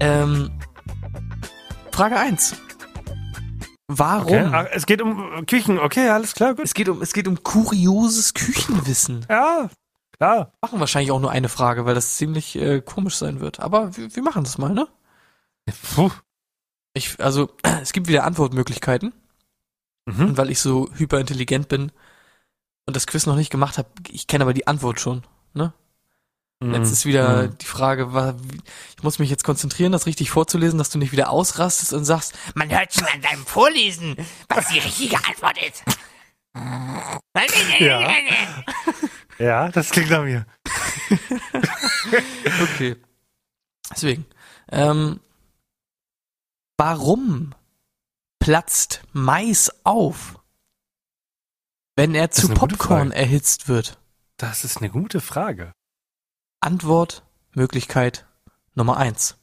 Ähm, 0.00 0.50
Frage 1.92 2.16
1. 2.16 2.56
Warum? 3.88 4.26
Okay. 4.26 4.48
Ah, 4.52 4.66
es 4.72 4.86
geht 4.86 5.02
um 5.02 5.46
Küchen. 5.46 5.78
Okay, 5.78 6.08
alles 6.08 6.34
klar, 6.34 6.54
gut. 6.54 6.64
Es 6.64 6.74
geht 6.74 6.88
um, 6.88 7.02
es 7.02 7.12
geht 7.12 7.26
um 7.26 7.42
kurioses 7.42 8.34
Küchenwissen. 8.34 9.26
Ja, 9.28 9.68
klar. 10.16 10.52
Machen 10.62 10.80
wahrscheinlich 10.80 11.10
auch 11.10 11.20
nur 11.20 11.30
eine 11.30 11.48
Frage, 11.48 11.84
weil 11.86 11.94
das 11.94 12.16
ziemlich 12.16 12.56
äh, 12.56 12.80
komisch 12.80 13.16
sein 13.16 13.40
wird. 13.40 13.60
Aber 13.60 13.96
wir, 13.96 14.14
wir 14.14 14.22
machen 14.22 14.44
das 14.44 14.58
mal, 14.58 14.72
ne? 14.72 14.86
Puh. 15.94 16.10
Ich, 16.94 17.18
also, 17.20 17.50
es 17.82 17.92
gibt 17.92 18.08
wieder 18.08 18.24
Antwortmöglichkeiten. 18.24 19.12
Mhm. 20.06 20.26
Und 20.28 20.36
weil 20.36 20.50
ich 20.50 20.60
so 20.60 20.88
hyperintelligent 20.94 21.68
bin 21.68 21.92
und 22.90 22.96
das 22.96 23.06
Quiz 23.06 23.24
noch 23.26 23.36
nicht 23.36 23.50
gemacht 23.50 23.78
habe, 23.78 23.88
ich 24.08 24.26
kenne 24.26 24.42
aber 24.44 24.52
die 24.52 24.66
Antwort 24.66 25.00
schon. 25.00 25.22
Ne? 25.54 25.72
Jetzt 26.62 26.90
ist 26.92 27.06
wieder 27.06 27.44
Mhm. 27.44 27.56
die 27.58 27.64
Frage, 27.66 28.12
wa- 28.12 28.34
wie- 28.42 28.60
ich 28.96 29.02
muss 29.02 29.18
mich 29.18 29.30
jetzt 29.30 29.44
konzentrieren, 29.44 29.92
das 29.92 30.04
richtig 30.06 30.30
vorzulesen, 30.30 30.76
dass 30.78 30.90
du 30.90 30.98
nicht 30.98 31.12
wieder 31.12 31.30
ausrastest 31.30 31.94
und 31.94 32.04
sagst, 32.04 32.34
Man 32.54 32.68
hört 32.68 32.92
schon 32.92 33.06
an 33.06 33.22
deinem 33.22 33.46
Vorlesen, 33.46 34.14
was 34.48 34.68
die 34.68 34.78
richtige 34.80 35.16
Antwort 35.16 35.56
ist. 35.62 35.82
Ja. 37.78 38.10
Ja, 39.38 39.68
das 39.70 39.88
klingt 39.90 40.10
nach 40.10 40.22
mir. 40.24 40.44
okay. 42.62 42.96
Deswegen, 43.90 44.26
ähm, 44.70 45.20
warum 46.76 47.54
platzt 48.38 49.02
Mais 49.12 49.72
auf, 49.84 50.39
wenn 52.00 52.14
er 52.14 52.30
zu 52.30 52.48
Popcorn 52.48 53.12
erhitzt 53.12 53.68
wird? 53.68 54.00
Das 54.38 54.64
ist 54.64 54.78
eine 54.78 54.88
gute 54.88 55.20
Frage. 55.20 55.72
Antwort, 56.60 57.26
Möglichkeit 57.52 58.24
Nummer 58.74 58.96
eins. 58.96 59.36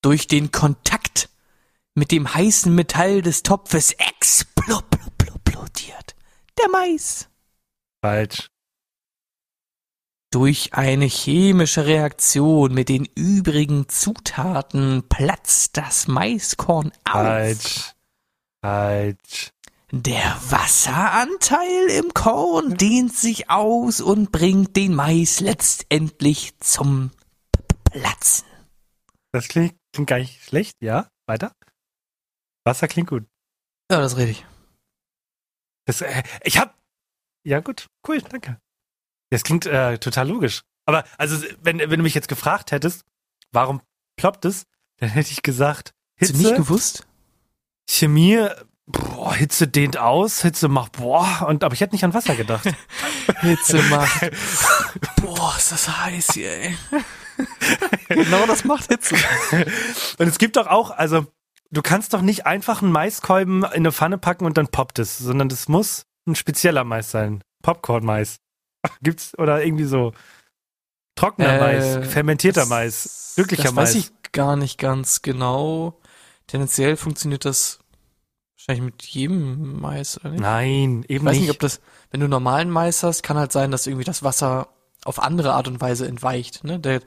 Durch 0.00 0.26
den 0.26 0.52
Kontakt 0.52 1.28
mit 1.94 2.12
dem 2.12 2.32
heißen 2.32 2.74
Metall 2.74 3.20
des 3.20 3.42
Topfes 3.42 3.92
explodiert 3.92 6.14
der 6.58 6.68
Mais. 6.70 7.28
Falsch. 8.00 8.48
Durch 10.30 10.72
eine 10.72 11.04
chemische 11.04 11.84
Reaktion 11.84 12.72
mit 12.72 12.88
den 12.88 13.04
übrigen 13.14 13.90
Zutaten 13.90 15.06
platzt 15.10 15.76
das 15.76 16.08
Maiskorn 16.08 16.90
auf. 17.04 17.12
Falsch. 17.12 17.92
Falsch. 18.62 19.53
Der 19.96 20.36
Wasseranteil 20.50 21.88
im 21.90 22.12
Korn 22.12 22.74
dehnt 22.74 23.14
sich 23.14 23.48
aus 23.48 24.00
und 24.00 24.32
bringt 24.32 24.74
den 24.74 24.92
Mais 24.92 25.38
letztendlich 25.38 26.58
zum 26.58 27.12
Platzen. 27.84 28.44
Das 29.30 29.46
klingt, 29.46 29.76
klingt 29.92 30.10
gar 30.10 30.18
nicht 30.18 30.42
schlecht, 30.42 30.82
ja? 30.82 31.08
Weiter? 31.26 31.54
Wasser 32.64 32.88
klingt 32.88 33.08
gut. 33.08 33.24
Ja, 33.88 34.00
das 34.00 34.16
rede 34.16 34.32
ich. 34.32 34.44
Das, 35.84 36.00
äh, 36.00 36.24
ich 36.42 36.58
hab. 36.58 36.76
Ja, 37.44 37.60
gut, 37.60 37.86
cool, 38.08 38.20
danke. 38.20 38.60
Das 39.30 39.44
klingt 39.44 39.64
äh, 39.64 39.98
total 39.98 40.28
logisch. 40.28 40.62
Aber 40.86 41.04
also, 41.18 41.40
wenn, 41.60 41.78
wenn 41.78 41.90
du 41.90 42.02
mich 42.02 42.14
jetzt 42.14 42.28
gefragt 42.28 42.72
hättest, 42.72 43.04
warum 43.52 43.80
ploppt 44.16 44.44
es, 44.46 44.66
dann 44.96 45.10
hätte 45.10 45.30
ich 45.30 45.42
gesagt, 45.42 45.94
Hast 46.20 46.32
du 46.32 46.38
nicht 46.38 46.48
Hitze, 46.48 46.56
gewusst? 46.62 47.06
Chemie, 47.88 48.48
boah, 48.86 49.34
Hitze 49.34 49.66
dehnt 49.68 49.96
aus, 49.96 50.42
Hitze 50.42 50.68
macht 50.68 50.92
boah, 50.92 51.46
und 51.48 51.64
aber 51.64 51.74
ich 51.74 51.80
hätte 51.80 51.94
nicht 51.94 52.04
an 52.04 52.14
Wasser 52.14 52.34
gedacht. 52.36 52.64
Hitze 53.40 53.82
macht. 53.84 54.30
Boah, 55.22 55.54
ist 55.56 55.72
das 55.72 55.88
heiß 55.88 56.28
hier, 56.34 56.50
ey. 56.50 56.76
genau 58.08 58.46
das 58.46 58.64
macht 58.64 58.88
Hitze. 58.88 59.16
und 60.18 60.28
es 60.28 60.38
gibt 60.38 60.56
doch 60.56 60.66
auch, 60.66 60.90
also 60.90 61.26
du 61.70 61.82
kannst 61.82 62.14
doch 62.14 62.20
nicht 62.20 62.46
einfach 62.46 62.82
einen 62.82 62.92
Maiskolben 62.92 63.64
in 63.64 63.70
eine 63.72 63.92
Pfanne 63.92 64.18
packen 64.18 64.44
und 64.46 64.56
dann 64.58 64.68
poppt 64.68 64.98
es, 64.98 65.18
sondern 65.18 65.48
das 65.48 65.68
muss 65.68 66.04
ein 66.26 66.34
spezieller 66.36 66.84
Mais 66.84 67.10
sein. 67.10 67.42
Popcorn-Mais. 67.62 68.36
Gibt's, 69.02 69.36
oder 69.38 69.64
irgendwie 69.64 69.84
so 69.84 70.12
trockener 71.16 71.54
Äh, 71.54 71.60
Mais, 72.00 72.08
fermentierter 72.12 72.60
das- 72.62 72.68
Mais, 72.68 73.32
glücklicher 73.36 73.64
Das 73.64 73.76
weiß 73.76 73.94
Mais. 73.94 74.04
ich 74.04 74.32
gar 74.32 74.56
nicht 74.56 74.78
ganz 74.78 75.22
genau. 75.22 75.98
Tendenziell 76.46 76.96
funktioniert 76.96 77.44
das 77.46 77.78
wahrscheinlich 78.66 78.92
mit 78.94 79.02
jedem 79.04 79.80
Mais, 79.80 80.18
oder 80.18 80.30
nicht? 80.30 80.40
Nein, 80.40 81.04
Ich 81.04 81.10
eben 81.16 81.24
weiß 81.24 81.32
nicht. 81.34 81.42
nicht, 81.42 81.50
ob 81.50 81.58
das, 81.60 81.80
wenn 82.10 82.20
du 82.20 82.28
normalen 82.28 82.70
Mais 82.70 83.02
hast, 83.02 83.22
kann 83.22 83.36
halt 83.36 83.52
sein, 83.52 83.70
dass 83.70 83.86
irgendwie 83.86 84.04
das 84.04 84.22
Wasser 84.22 84.68
auf 85.04 85.22
andere 85.22 85.52
Art 85.54 85.68
und 85.68 85.80
Weise 85.80 86.06
entweicht. 86.06 86.64
Ne? 86.64 86.80
Der, 86.80 87.00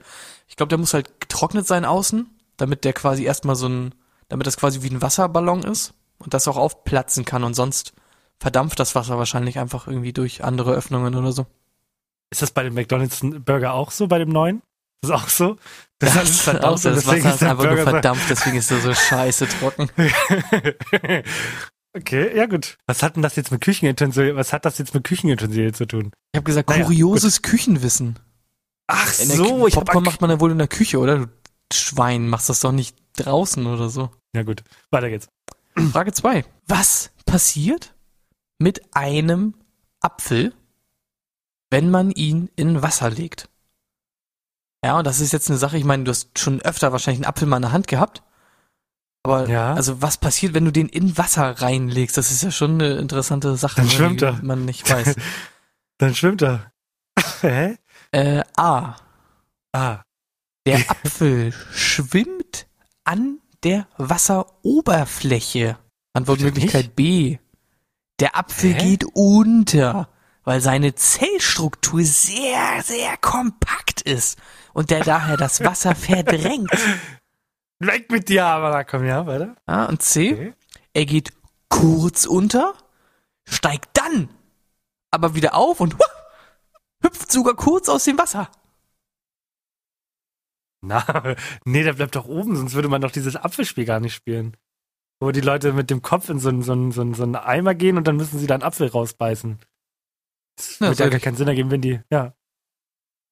ich 0.46 0.56
glaube, 0.56 0.68
der 0.68 0.78
muss 0.78 0.94
halt 0.94 1.20
getrocknet 1.20 1.66
sein 1.66 1.84
außen, 1.84 2.26
damit 2.56 2.84
der 2.84 2.92
quasi 2.92 3.24
erstmal 3.24 3.56
so 3.56 3.68
ein, 3.68 3.94
damit 4.28 4.46
das 4.46 4.56
quasi 4.56 4.82
wie 4.82 4.90
ein 4.90 5.02
Wasserballon 5.02 5.62
ist 5.64 5.94
und 6.18 6.34
das 6.34 6.46
auch 6.48 6.56
aufplatzen 6.56 7.24
kann 7.24 7.44
und 7.44 7.54
sonst 7.54 7.92
verdampft 8.38 8.78
das 8.78 8.94
Wasser 8.94 9.18
wahrscheinlich 9.18 9.58
einfach 9.58 9.88
irgendwie 9.88 10.12
durch 10.12 10.44
andere 10.44 10.72
Öffnungen 10.74 11.14
oder 11.16 11.32
so. 11.32 11.46
Ist 12.30 12.42
das 12.42 12.50
bei 12.52 12.62
dem 12.62 12.74
McDonalds 12.74 13.20
Burger 13.44 13.72
auch 13.72 13.90
so, 13.90 14.06
bei 14.06 14.18
dem 14.18 14.28
neuen? 14.28 14.62
Ist 15.02 15.10
das 15.10 15.22
auch 15.22 15.28
so? 15.28 15.56
Das, 16.00 16.14
Das, 16.14 16.30
ist 16.30 16.46
halt 16.46 16.64
auch 16.64 16.78
so, 16.78 16.90
das 16.90 17.06
Wasser 17.06 17.34
ist 17.34 17.42
einfach 17.42 17.64
nur 17.64 17.76
verdampft, 17.78 18.30
deswegen 18.30 18.56
ist 18.56 18.70
er 18.70 18.80
so 18.80 18.94
scheiße 18.94 19.48
trocken. 19.48 19.88
okay, 21.96 22.36
ja 22.36 22.46
gut. 22.46 22.78
Was 22.86 23.02
hat 23.02 23.16
denn 23.16 23.22
das 23.22 23.36
jetzt 23.36 23.50
mit 23.50 23.60
Küchenutensilien, 23.60 24.36
was 24.36 24.52
hat 24.52 24.64
das 24.64 24.78
jetzt 24.78 24.94
mit 24.94 25.04
Küchenutensilien 25.04 25.74
zu 25.74 25.86
tun? 25.86 26.12
Ich 26.32 26.36
habe 26.36 26.44
gesagt, 26.44 26.68
Naja, 26.68 26.84
kurioses 26.84 27.42
Küchenwissen. 27.42 28.18
Ach 28.86 29.08
so, 29.12 29.64
Kü- 29.64 29.68
ich 29.68 29.76
hab 29.76 29.84
Popcorn 29.86 30.04
macht 30.04 30.20
man 30.20 30.30
ja 30.30 30.40
wohl 30.40 30.50
in 30.50 30.58
der 30.58 30.68
Küche, 30.68 30.98
oder? 30.98 31.18
Du 31.18 31.28
Schwein, 31.72 32.28
machst 32.28 32.48
das 32.48 32.60
doch 32.60 32.72
nicht 32.72 32.96
draußen 33.16 33.66
oder 33.66 33.90
so. 33.90 34.10
Ja 34.34 34.42
gut, 34.42 34.62
weiter 34.90 35.10
geht's. 35.10 35.28
Frage 35.92 36.12
zwei: 36.12 36.44
Was 36.66 37.10
passiert 37.26 37.94
mit 38.58 38.80
einem 38.94 39.54
Apfel, 40.00 40.54
wenn 41.70 41.90
man 41.90 42.10
ihn 42.10 42.48
in 42.56 42.82
Wasser 42.82 43.10
legt. 43.10 43.48
Ja, 44.84 44.98
und 44.98 45.06
das 45.06 45.20
ist 45.20 45.32
jetzt 45.32 45.48
eine 45.50 45.58
Sache, 45.58 45.76
ich 45.76 45.84
meine, 45.84 46.04
du 46.04 46.10
hast 46.10 46.38
schon 46.38 46.60
öfter 46.62 46.92
wahrscheinlich 46.92 47.18
einen 47.24 47.28
Apfel 47.28 47.48
mal 47.48 47.56
in 47.56 47.62
der 47.62 47.72
Hand 47.72 47.88
gehabt. 47.88 48.22
Aber 49.24 49.48
Ja. 49.48 49.74
also 49.74 50.00
was 50.00 50.16
passiert, 50.18 50.54
wenn 50.54 50.64
du 50.64 50.70
den 50.70 50.88
in 50.88 51.18
Wasser 51.18 51.60
reinlegst? 51.60 52.16
Das 52.16 52.30
ist 52.30 52.42
ja 52.44 52.50
schon 52.50 52.74
eine 52.74 52.94
interessante 52.96 53.56
Sache, 53.56 53.76
Dann 53.80 53.90
schwimmt 53.90 54.22
er. 54.22 54.34
man 54.42 54.64
nicht 54.64 54.88
weiß. 54.88 55.16
Dann 55.98 56.14
schwimmt 56.14 56.42
er. 56.42 56.72
Hä? 57.40 57.76
äh, 58.12 58.42
A. 58.56 58.96
Ah. 59.72 59.98
Der 60.66 60.88
Apfel 60.90 61.52
schwimmt 61.72 62.66
an 63.04 63.38
der 63.64 63.88
Wasseroberfläche. 63.96 65.76
Antwortmöglichkeit 66.12 66.94
B. 66.94 67.38
Der 68.20 68.36
Apfel 68.36 68.74
Hä? 68.74 68.78
geht 68.90 69.04
unter, 69.14 70.08
weil 70.48 70.62
seine 70.62 70.94
Zellstruktur 70.94 72.02
sehr, 72.04 72.82
sehr 72.82 73.18
kompakt 73.18 74.00
ist 74.00 74.38
und 74.72 74.88
der 74.88 75.04
daher 75.04 75.36
das 75.36 75.62
Wasser 75.62 75.94
verdrängt. 75.94 76.70
Weg 77.80 78.10
mit 78.10 78.30
dir, 78.30 78.46
aber 78.46 78.70
da 78.70 78.82
komm 78.82 79.04
ja, 79.04 79.26
weiter. 79.26 79.56
Ja, 79.68 79.84
und 79.84 80.00
C. 80.00 80.32
Okay. 80.32 80.54
Er 80.94 81.04
geht 81.04 81.34
kurz 81.68 82.24
unter, 82.24 82.72
steigt 83.46 83.90
dann 83.92 84.30
aber 85.10 85.34
wieder 85.34 85.54
auf 85.54 85.80
und 85.80 85.98
huah, 85.98 86.06
hüpft 87.04 87.30
sogar 87.30 87.54
kurz 87.54 87.90
aus 87.90 88.04
dem 88.04 88.16
Wasser. 88.16 88.50
Na, 90.80 91.04
nee, 91.66 91.82
der 91.82 91.92
bleibt 91.92 92.16
doch 92.16 92.26
oben, 92.26 92.56
sonst 92.56 92.72
würde 92.72 92.88
man 92.88 93.02
doch 93.02 93.10
dieses 93.10 93.36
Apfelspiel 93.36 93.84
gar 93.84 94.00
nicht 94.00 94.14
spielen. 94.14 94.56
Wo 95.20 95.30
die 95.30 95.42
Leute 95.42 95.74
mit 95.74 95.90
dem 95.90 96.00
Kopf 96.00 96.30
in 96.30 96.38
so 96.38 96.48
einen 96.48 96.62
so 96.62 96.72
einen- 96.72 96.92
so 96.92 97.02
einen- 97.02 97.12
so 97.12 97.24
einen 97.24 97.36
Eimer 97.36 97.74
gehen 97.74 97.98
und 97.98 98.06
dann 98.08 98.16
müssen 98.16 98.38
sie 98.38 98.46
da 98.46 98.54
einen 98.54 98.62
Apfel 98.62 98.88
rausbeißen. 98.88 99.58
Das 100.58 100.78
Ja, 100.80 100.88
würde 100.88 101.04
ja 101.04 101.08
gar 101.10 101.20
keinen 101.20 101.36
Sinn 101.36 101.48
ergeben, 101.48 101.70
wenn 101.70 101.80
die, 101.80 102.00
ja. 102.10 102.34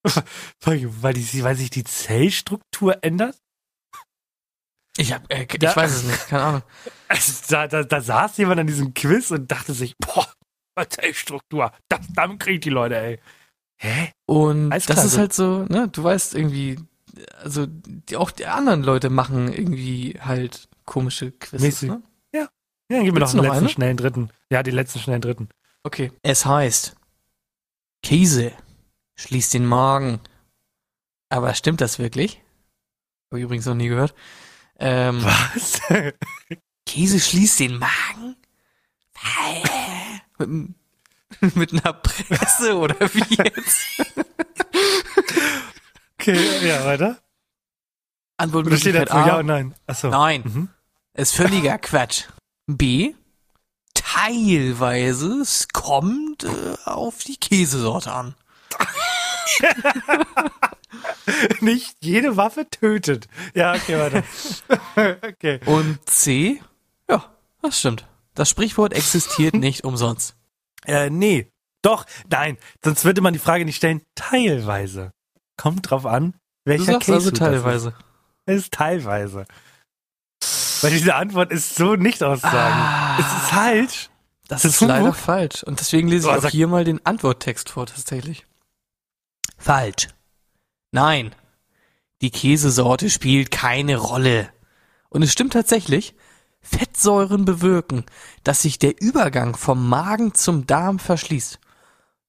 weil, 0.61 0.79
die, 1.13 1.43
weil 1.43 1.55
sich 1.55 1.69
die 1.69 1.83
Zellstruktur 1.83 3.03
ändert? 3.03 3.37
Ich 4.97 5.13
hab, 5.13 5.31
äh, 5.31 5.43
ich 5.51 5.61
Ja. 5.61 5.75
weiß 5.75 5.91
es 5.93 6.03
nicht, 6.03 6.27
keine 6.27 6.43
Ahnung. 6.43 6.61
Da, 7.49 7.67
da, 7.67 7.83
da 7.83 8.01
saß 8.01 8.35
jemand 8.37 8.59
an 8.59 8.67
diesem 8.67 8.93
Quiz 8.93 9.31
und 9.31 9.49
dachte 9.49 9.73
sich, 9.73 9.95
boah, 9.97 10.27
Zellstruktur, 10.89 11.71
das, 11.89 12.01
damit 12.13 12.39
kriegt 12.41 12.65
die 12.65 12.69
Leute, 12.69 12.97
ey. 12.97 13.19
Hä? 13.79 14.11
Und 14.25 14.71
Alles 14.71 14.85
das 14.87 15.05
ist 15.05 15.17
halt 15.17 15.33
so, 15.33 15.63
ne, 15.69 15.87
du 15.87 16.03
weißt 16.03 16.35
irgendwie, 16.35 16.79
also 17.41 17.65
die, 17.67 18.17
auch 18.17 18.31
die 18.31 18.45
anderen 18.47 18.83
Leute 18.83 19.09
machen 19.09 19.51
irgendwie 19.51 20.19
halt 20.19 20.67
komische 20.85 21.31
Quizzes, 21.31 21.61
Mäßig. 21.61 21.89
ne? 21.89 22.01
Ja, 22.33 22.49
dann 22.89 23.03
gib 23.05 23.13
mir 23.13 23.19
noch 23.21 23.29
den 23.31 23.37
noch 23.37 23.43
letzten 23.43 23.57
eine? 23.59 23.69
schnellen 23.69 23.97
dritten. 23.97 24.29
Ja, 24.51 24.63
die 24.63 24.71
letzten 24.71 24.99
schnellen 24.99 25.21
dritten. 25.21 25.49
Okay. 25.83 26.11
Es 26.23 26.45
heißt, 26.45 26.95
Käse 28.03 28.51
schließt 29.15 29.53
den 29.53 29.65
Magen. 29.65 30.19
Aber 31.29 31.53
stimmt 31.53 31.81
das 31.81 31.99
wirklich? 31.99 32.41
Habe 33.29 33.39
ich 33.39 33.43
übrigens 33.43 33.65
noch 33.65 33.75
nie 33.75 33.89
gehört. 33.89 34.13
Ähm, 34.79 35.23
Was? 35.23 35.81
Käse 36.85 37.19
schließt 37.19 37.59
den 37.59 37.79
Magen? 37.79 38.37
mit, 40.37 41.55
mit 41.55 41.73
einer 41.73 41.93
Presse 41.93 42.77
oder 42.77 42.95
wie 43.13 43.35
jetzt? 43.35 43.79
okay, 46.19 46.67
ja, 46.67 46.85
weiter. 46.85 47.21
Antwort 48.37 48.67
Oder 48.67 48.77
steht 48.77 48.93
Möglichkeit 48.93 49.09
dazu 49.17 49.27
ja 49.27 49.35
A. 49.35 49.39
und 49.39 49.45
nein? 49.47 49.75
Achso. 49.87 50.09
Nein. 50.09 50.41
Mhm. 50.45 50.69
Ist 51.13 51.35
völliger 51.35 51.77
Quatsch. 51.79 52.25
B. 52.67 53.15
Teilweise, 54.09 55.41
es 55.41 55.67
kommt 55.73 56.45
äh, 56.45 56.77
auf 56.85 57.25
die 57.25 57.35
Käsesorte 57.35 58.13
an. 58.13 58.35
Nicht 61.59 61.97
jede 61.99 62.37
Waffe 62.37 62.69
tötet. 62.69 63.27
Ja, 63.53 63.73
okay, 63.73 63.99
weiter. 63.99 64.23
okay. 65.27 65.59
Und 65.65 65.99
C. 66.09 66.61
Ja, 67.09 67.25
das 67.61 67.79
stimmt. 67.79 68.07
Das 68.33 68.49
Sprichwort 68.49 68.93
existiert 68.93 69.53
nicht 69.55 69.83
umsonst. 69.83 70.37
Äh, 70.85 71.09
nee. 71.09 71.51
Doch, 71.81 72.05
nein. 72.29 72.57
Sonst 72.83 73.03
würde 73.03 73.19
man 73.19 73.33
die 73.33 73.39
Frage 73.39 73.65
nicht 73.65 73.77
stellen. 73.77 74.03
Teilweise. 74.15 75.11
Kommt 75.57 75.89
drauf 75.89 76.05
an, 76.05 76.31
Du 76.63 76.71
welcher 76.71 76.93
sagst 76.93 77.07
Käse 77.07 77.15
also 77.15 77.31
teilweise. 77.31 77.89
Ist. 77.89 77.97
Es 78.45 78.61
ist 78.63 78.73
teilweise. 78.73 79.45
Weil 80.83 80.91
diese 80.91 81.15
Antwort 81.15 81.51
ist 81.51 81.75
so 81.75 81.95
nicht 81.95 82.23
aussagen. 82.23 82.79
Ah. 82.79 83.17
Es 83.19 83.25
ist 83.25 83.49
falsch. 83.49 84.09
Das, 84.47 84.61
Das 84.61 84.71
ist 84.75 84.81
ist 84.81 84.87
leider 84.87 85.13
falsch. 85.13 85.63
Und 85.63 85.79
deswegen 85.79 86.07
lese 86.07 86.29
ich 86.29 86.33
Oh, 86.33 86.45
auch 86.45 86.49
hier 86.49 86.67
mal 86.67 86.83
den 86.85 87.05
Antworttext 87.05 87.69
vor, 87.69 87.85
tatsächlich. 87.85 88.45
Falsch. 89.57 90.07
Nein. 90.91 91.35
Die 92.21 92.31
Käsesorte 92.31 93.09
spielt 93.09 93.51
keine 93.51 93.97
Rolle. 93.97 94.49
Und 95.09 95.21
es 95.21 95.31
stimmt 95.31 95.53
tatsächlich, 95.53 96.15
Fettsäuren 96.61 97.45
bewirken, 97.45 98.05
dass 98.43 98.61
sich 98.61 98.79
der 98.79 99.01
Übergang 99.01 99.55
vom 99.55 99.87
Magen 99.87 100.33
zum 100.33 100.65
Darm 100.65 100.99
verschließt. 100.99 101.59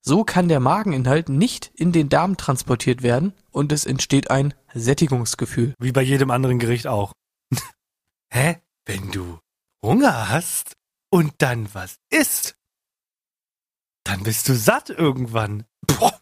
So 0.00 0.24
kann 0.24 0.48
der 0.48 0.60
Mageninhalt 0.60 1.28
nicht 1.28 1.70
in 1.74 1.92
den 1.92 2.08
Darm 2.08 2.36
transportiert 2.36 3.02
werden 3.02 3.32
und 3.50 3.72
es 3.72 3.84
entsteht 3.84 4.30
ein 4.30 4.54
Sättigungsgefühl. 4.74 5.74
Wie 5.78 5.92
bei 5.92 6.02
jedem 6.02 6.30
anderen 6.30 6.58
Gericht 6.58 6.86
auch. 6.86 7.12
Hä? 8.32 8.60
Wenn 8.86 9.10
du 9.10 9.38
Hunger 9.82 10.28
hast 10.28 10.76
und 11.10 11.34
dann 11.38 11.72
was 11.74 11.98
isst, 12.10 12.56
dann 14.04 14.22
bist 14.22 14.48
du 14.48 14.54
satt 14.54 14.90
irgendwann. 14.90 15.64
Boah, 15.86 16.18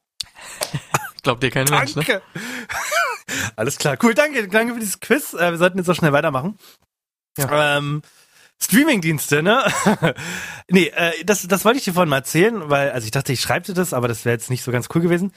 Glaubt 1.23 1.43
dir 1.43 1.51
kein 1.51 1.67
Mensch, 1.69 1.97
ne? 1.97 2.05
danke. 2.05 2.23
Alles 3.57 3.79
klar, 3.79 3.97
cool, 4.03 4.15
danke, 4.15 4.47
danke 4.49 4.75
für 4.75 4.81
dieses 4.81 5.01
Quiz. 5.01 5.35
Äh, 5.35 5.51
wir 5.51 5.59
sollten 5.59 5.79
jetzt 5.79 5.89
auch 5.89 5.95
schnell 5.95 6.13
weitermachen. 6.13 6.59
Ähm, 7.39 8.03
Streamingdienste, 8.63 9.43
ne? 9.43 9.65
nee, 10.71 10.87
äh, 10.87 11.25
das, 11.25 11.47
das 11.47 11.65
wollte 11.65 11.79
ich 11.79 11.85
dir 11.85 11.93
vorhin 11.93 12.09
mal 12.09 12.19
erzählen, 12.19 12.71
weil, 12.71 12.91
also 12.91 13.05
ich 13.05 13.11
dachte, 13.11 13.33
ich 13.33 13.41
schreibe 13.41 13.67
dir 13.67 13.75
das, 13.75 13.93
aber 13.93 14.09
das 14.09 14.25
wäre 14.25 14.35
jetzt 14.35 14.51
nicht 14.51 14.63
so 14.63 14.73
ganz 14.73 14.89
cool 14.95 15.03
gewesen. 15.03 15.33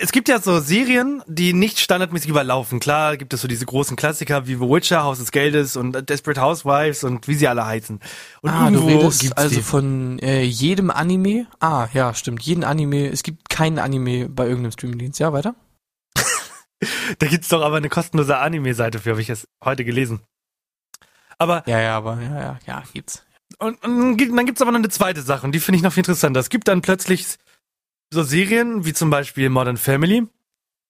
Es 0.00 0.10
gibt 0.10 0.28
ja 0.28 0.40
so 0.40 0.58
Serien, 0.58 1.22
die 1.28 1.52
nicht 1.52 1.78
standardmäßig 1.78 2.28
überlaufen. 2.28 2.80
Klar 2.80 3.16
gibt 3.16 3.32
es 3.32 3.40
so 3.40 3.46
diese 3.46 3.64
großen 3.64 3.96
Klassiker 3.96 4.48
wie 4.48 4.54
The 4.54 4.60
Witcher, 4.62 5.04
Haus 5.04 5.18
des 5.18 5.30
Geldes 5.30 5.76
und 5.76 6.08
Desperate 6.10 6.40
Housewives 6.40 7.04
und 7.04 7.28
wie 7.28 7.34
sie 7.36 7.46
alle 7.46 7.64
heißen. 7.64 8.00
Und 8.42 8.50
Ah, 8.50 8.70
du 8.70 8.80
redest 8.80 9.38
also 9.38 9.54
die. 9.54 9.62
von 9.62 10.18
äh, 10.18 10.42
jedem 10.42 10.90
Anime? 10.90 11.46
Ah, 11.60 11.86
ja, 11.94 12.12
stimmt. 12.14 12.42
Jeden 12.42 12.64
Anime. 12.64 13.06
Es 13.08 13.22
gibt 13.22 13.48
keinen 13.48 13.78
Anime 13.78 14.28
bei 14.28 14.46
irgendeinem 14.48 14.72
Streamingdienst. 14.72 15.20
Ja, 15.20 15.32
weiter? 15.32 15.54
Da 17.20 17.26
gibt's 17.28 17.48
doch 17.48 17.62
aber 17.62 17.76
eine 17.76 17.88
kostenlose 17.88 18.36
Anime-Seite 18.36 18.98
für, 18.98 19.10
habe 19.10 19.20
ich 19.22 19.30
es 19.30 19.46
heute 19.64 19.84
gelesen. 19.84 20.20
Aber 21.38 21.62
Ja, 21.66 21.80
ja, 21.80 21.96
aber 21.96 22.20
ja, 22.20 22.40
ja, 22.40 22.58
ja, 22.66 22.82
gibt's. 22.92 23.24
Und, 23.58 23.82
und 23.84 23.98
dann 24.00 24.16
gibt- 24.16 24.36
dann 24.36 24.44
gibt's 24.44 24.60
aber 24.60 24.72
noch 24.72 24.78
eine 24.80 24.88
zweite 24.88 25.22
Sache 25.22 25.46
und 25.46 25.52
die 25.52 25.60
finde 25.60 25.76
ich 25.76 25.82
noch 25.82 25.92
viel 25.92 26.00
interessanter. 26.02 26.40
Es 26.40 26.50
gibt 26.50 26.66
dann 26.68 26.82
plötzlich 26.82 27.36
so 28.16 28.22
Serien 28.22 28.84
wie 28.84 28.92
zum 28.92 29.10
Beispiel 29.10 29.48
Modern 29.50 29.76
Family. 29.76 30.26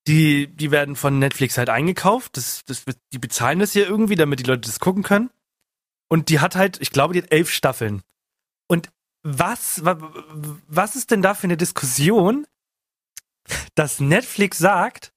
Die, 0.06 0.46
die 0.46 0.70
werden 0.70 0.94
von 0.94 1.18
Netflix 1.18 1.58
halt 1.58 1.68
eingekauft. 1.68 2.36
Das, 2.36 2.64
das, 2.64 2.84
die 3.12 3.18
bezahlen 3.18 3.58
das 3.58 3.72
hier 3.72 3.88
irgendwie, 3.88 4.14
damit 4.14 4.38
die 4.38 4.44
Leute 4.44 4.60
das 4.62 4.78
gucken 4.78 5.02
können. 5.02 5.30
Und 6.08 6.28
die 6.28 6.38
hat 6.38 6.54
halt, 6.54 6.80
ich 6.80 6.92
glaube, 6.92 7.12
die 7.12 7.22
hat 7.22 7.32
elf 7.32 7.50
Staffeln. 7.50 8.02
Und 8.68 8.90
was, 9.24 9.84
wa- 9.84 9.98
was 10.68 10.94
ist 10.94 11.10
denn 11.10 11.22
da 11.22 11.34
für 11.34 11.48
eine 11.48 11.56
Diskussion, 11.56 12.46
dass 13.74 13.98
Netflix 13.98 14.58
sagt, 14.58 15.12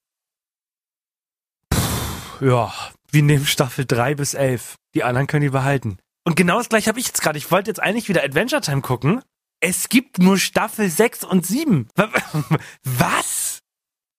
pff, 1.72 2.42
ja, 2.42 2.74
wir 3.12 3.22
nehmen 3.22 3.46
Staffel 3.46 3.86
drei 3.86 4.16
bis 4.16 4.34
elf. 4.34 4.76
Die 4.96 5.04
anderen 5.04 5.28
können 5.28 5.44
die 5.44 5.50
behalten. 5.50 6.00
Und 6.26 6.36
genau 6.36 6.58
das 6.58 6.70
gleiche 6.70 6.90
habe 6.90 7.00
ich 7.00 7.06
jetzt 7.06 7.22
gerade. 7.22 7.38
Ich 7.38 7.52
wollte 7.52 7.70
jetzt 7.70 7.80
eigentlich 7.80 8.10
wieder 8.10 8.24
Adventure 8.24 8.62
Time 8.62 8.82
gucken. 8.82 9.22
Es 9.62 9.90
gibt 9.90 10.20
nur 10.20 10.38
Staffel 10.38 10.90
6 10.90 11.24
und 11.26 11.46
7. 11.46 11.88
Was? 12.84 13.60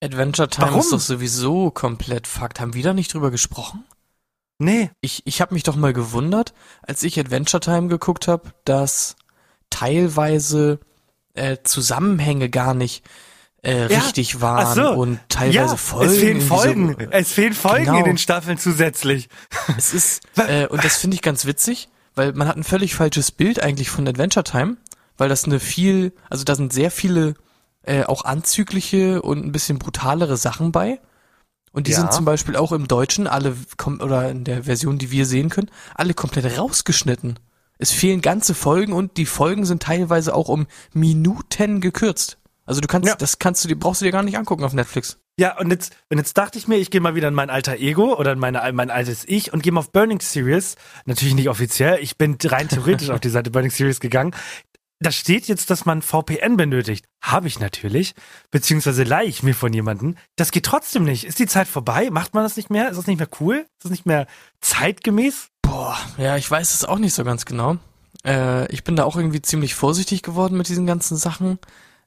Adventure 0.02 0.48
Time 0.48 0.68
Warum? 0.68 0.80
ist 0.80 0.92
doch 0.92 1.00
sowieso 1.00 1.70
komplett 1.70 2.26
Fakt. 2.26 2.60
Haben 2.60 2.74
wir 2.74 2.82
da 2.82 2.92
nicht 2.94 3.12
drüber 3.12 3.30
gesprochen? 3.30 3.84
Nee. 4.58 4.90
Ich, 5.00 5.22
ich 5.26 5.40
habe 5.40 5.54
mich 5.54 5.62
doch 5.62 5.76
mal 5.76 5.92
gewundert, 5.92 6.52
als 6.82 7.02
ich 7.02 7.18
Adventure 7.18 7.60
Time 7.60 7.88
geguckt 7.88 8.28
habe, 8.28 8.52
dass 8.64 9.16
teilweise 9.70 10.80
äh, 11.34 11.58
Zusammenhänge 11.64 12.50
gar 12.50 12.74
nicht 12.74 13.04
äh, 13.62 13.92
Ja. 13.92 13.98
richtig 14.00 14.40
waren 14.40 14.74
so. 14.74 14.90
und 14.92 15.20
teilweise 15.28 15.56
ja, 15.56 15.76
Folgen. 15.76 16.10
es 16.12 16.18
fehlen 16.18 16.28
irgendwie 16.38 16.48
so- 16.48 16.54
Folgen. 16.56 16.96
es 17.10 17.32
fehlen 17.32 17.52
Folgen 17.54 17.84
Genau. 17.86 17.98
in 17.98 18.04
den 18.04 18.18
Staffeln 18.18 18.58
zusätzlich. 18.58 19.28
Es 19.76 19.94
ist, 19.94 20.22
äh, 20.36 20.66
und 20.66 20.82
das 20.84 20.96
finde 20.96 21.14
ich 21.14 21.22
ganz 21.22 21.44
witzig, 21.46 21.88
weil 22.14 22.32
man 22.32 22.48
hat 22.48 22.56
ein 22.56 22.64
völlig 22.64 22.94
falsches 22.94 23.30
Bild 23.32 23.62
eigentlich 23.62 23.88
von 23.90 24.06
Adventure 24.08 24.44
Time, 24.44 24.76
weil 25.20 25.28
das 25.28 25.44
eine 25.44 25.60
viel, 25.60 26.12
also 26.28 26.44
da 26.44 26.54
sind 26.54 26.72
sehr 26.72 26.90
viele 26.90 27.34
äh, 27.82 28.04
auch 28.04 28.24
anzügliche 28.24 29.22
und 29.22 29.44
ein 29.44 29.52
bisschen 29.52 29.78
brutalere 29.78 30.36
Sachen 30.36 30.72
bei. 30.72 31.00
Und 31.72 31.86
die 31.86 31.92
Ja. 31.92 31.98
sind 31.98 32.12
zum 32.12 32.24
Beispiel 32.24 32.56
auch 32.56 32.72
im 32.72 32.88
Deutschen 32.88 33.26
alle, 33.26 33.56
oder 34.00 34.28
in 34.30 34.44
der 34.44 34.64
Version, 34.64 34.98
die 34.98 35.10
wir 35.12 35.24
sehen 35.24 35.50
können, 35.50 35.70
alle 35.94 36.14
komplett 36.14 36.58
rausgeschnitten. 36.58 37.38
Es 37.78 37.90
fehlen 37.92 38.20
ganze 38.20 38.54
Folgen 38.54 38.92
und 38.92 39.16
die 39.16 39.24
Folgen 39.26 39.64
sind 39.64 39.82
teilweise 39.82 40.34
auch 40.34 40.48
um 40.48 40.66
Minuten 40.92 41.80
gekürzt. 41.80 42.38
Also 42.66 42.80
du 42.80 42.86
kannst, 42.88 43.08
Ja. 43.08 43.14
das 43.16 43.38
kannst 43.38 43.64
du 43.64 43.68
dir, 43.68 43.76
brauchst 43.78 44.00
du 44.00 44.04
dir 44.04 44.12
gar 44.12 44.22
nicht 44.22 44.36
angucken 44.36 44.64
auf 44.64 44.72
Netflix. 44.74 45.18
Ja, 45.38 45.58
und 45.58 45.70
jetzt, 45.70 45.96
und 46.10 46.18
jetzt 46.18 46.36
dachte 46.36 46.58
ich 46.58 46.68
mir, 46.68 46.76
ich 46.76 46.90
gehe 46.90 47.00
mal 47.00 47.14
wieder 47.14 47.28
in 47.28 47.34
mein 47.34 47.48
alter 47.50 47.78
Ego 47.78 48.14
oder 48.16 48.32
in 48.32 48.38
meine, 48.38 48.60
mein 48.74 48.90
altes 48.90 49.24
Ich 49.26 49.52
und 49.52 49.62
gehe 49.62 49.72
mal 49.72 49.80
auf 49.80 49.90
Burning 49.90 50.20
Series. 50.20 50.76
Natürlich 51.06 51.34
nicht 51.34 51.48
offiziell, 51.48 51.98
ich 52.02 52.18
bin 52.18 52.36
rein 52.44 52.68
theoretisch 52.68 53.08
auf 53.10 53.20
die 53.20 53.30
Seite 53.30 53.50
Burning 53.50 53.70
Series 53.70 54.00
gegangen. 54.00 54.34
Da 55.02 55.10
steht 55.10 55.48
jetzt, 55.48 55.70
dass 55.70 55.86
man 55.86 56.02
VPN 56.02 56.58
benötigt. 56.58 57.06
Habe 57.22 57.48
ich 57.48 57.58
natürlich, 57.58 58.14
beziehungsweise 58.50 59.02
leihe 59.02 59.28
ich 59.28 59.42
mir 59.42 59.54
von 59.54 59.72
jemandem. 59.72 60.16
Das 60.36 60.50
geht 60.50 60.66
trotzdem 60.66 61.04
nicht. 61.04 61.24
Ist 61.24 61.38
die 61.38 61.46
Zeit 61.46 61.68
vorbei? 61.68 62.10
Macht 62.10 62.34
man 62.34 62.42
das 62.42 62.58
nicht 62.58 62.68
mehr? 62.68 62.90
Ist 62.90 62.98
das 62.98 63.06
nicht 63.06 63.18
mehr 63.18 63.28
cool? 63.40 63.64
Ist 63.78 63.84
das 63.84 63.90
nicht 63.90 64.04
mehr 64.04 64.26
zeitgemäß? 64.60 65.48
Boah, 65.62 65.96
ja, 66.18 66.36
ich 66.36 66.50
weiß 66.50 66.74
es 66.74 66.84
auch 66.84 66.98
nicht 66.98 67.14
so 67.14 67.24
ganz 67.24 67.46
genau. 67.46 67.78
Äh, 68.26 68.70
ich 68.70 68.84
bin 68.84 68.94
da 68.94 69.04
auch 69.04 69.16
irgendwie 69.16 69.40
ziemlich 69.40 69.74
vorsichtig 69.74 70.22
geworden 70.22 70.58
mit 70.58 70.68
diesen 70.68 70.86
ganzen 70.86 71.16
Sachen. 71.16 71.58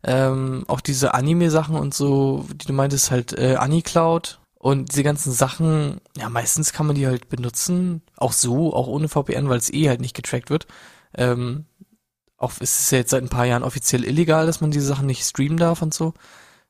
Ähm, 0.03 0.63
auch 0.67 0.82
diese 0.82 1.15
Anime-Sachen 1.15 1.75
und 1.75 1.95
so, 1.95 2.45
die 2.53 2.67
du 2.67 2.73
meintest, 2.73 3.10
halt 3.10 3.34
äh, 3.34 3.56
AniCloud 3.56 4.39
und 4.60 4.91
diese 4.91 5.03
ganzen 5.03 5.32
Sachen, 5.32 5.99
ja, 6.15 6.29
meistens 6.29 6.73
kann 6.73 6.86
man 6.86 6.95
die 6.95 7.08
halt 7.08 7.29
benutzen, 7.29 8.03
auch 8.17 8.34
so, 8.34 8.73
auch 8.73 8.88
ohne 8.88 9.10
VPN, 9.10 9.49
weil 9.49 9.58
es 9.58 9.73
eh 9.73 9.89
halt 9.89 10.01
nicht 10.01 10.15
getrackt 10.15 10.49
wird. 10.49 10.67
Ähm, 11.15 11.65
auch 12.43 12.53
es 12.60 12.79
ist 12.82 12.91
ja 12.91 12.99
jetzt 12.99 13.10
seit 13.12 13.23
ein 13.23 13.29
paar 13.29 13.45
Jahren 13.45 13.63
offiziell 13.63 14.03
illegal, 14.06 14.45
dass 14.45 14.62
man 14.62 14.71
diese 14.71 14.86
Sachen 14.86 15.06
nicht 15.08 15.23
streamen 15.25 15.58
darf 15.58 15.82
und 15.82 15.93
so. 15.93 16.13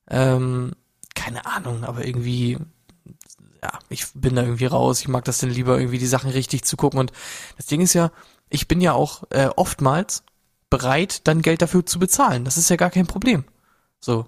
Ähm, 0.10 0.74
keine 1.16 1.46
Ahnung, 1.46 1.84
aber 1.84 2.06
irgendwie, 2.06 2.58
ja, 3.62 3.72
ich 3.90 4.06
bin 4.14 4.36
da 4.36 4.42
irgendwie 4.44 4.66
raus. 4.66 5.00
Ich 5.02 5.08
mag 5.08 5.24
das 5.26 5.38
denn 5.40 5.50
lieber 5.50 5.78
irgendwie 5.80 5.98
die 6.00 6.08
Sachen 6.08 6.30
richtig 6.32 6.64
zu 6.64 6.76
gucken. 6.78 7.00
Und 7.00 7.12
das 7.58 7.66
Ding 7.68 7.82
ist 7.82 7.94
ja, 7.94 8.12
ich 8.50 8.68
bin 8.68 8.82
ja 8.82 8.94
auch 8.94 9.24
äh, 9.30 9.48
oftmals 9.56 10.24
bereit, 10.70 11.28
dann 11.28 11.42
Geld 11.42 11.62
dafür 11.62 11.86
zu 11.86 12.00
bezahlen. 12.00 12.46
Das 12.46 12.58
ist 12.58 12.70
ja 12.70 12.76
gar 12.76 12.90
kein 12.90 13.06
Problem. 13.08 13.44
So. 14.00 14.28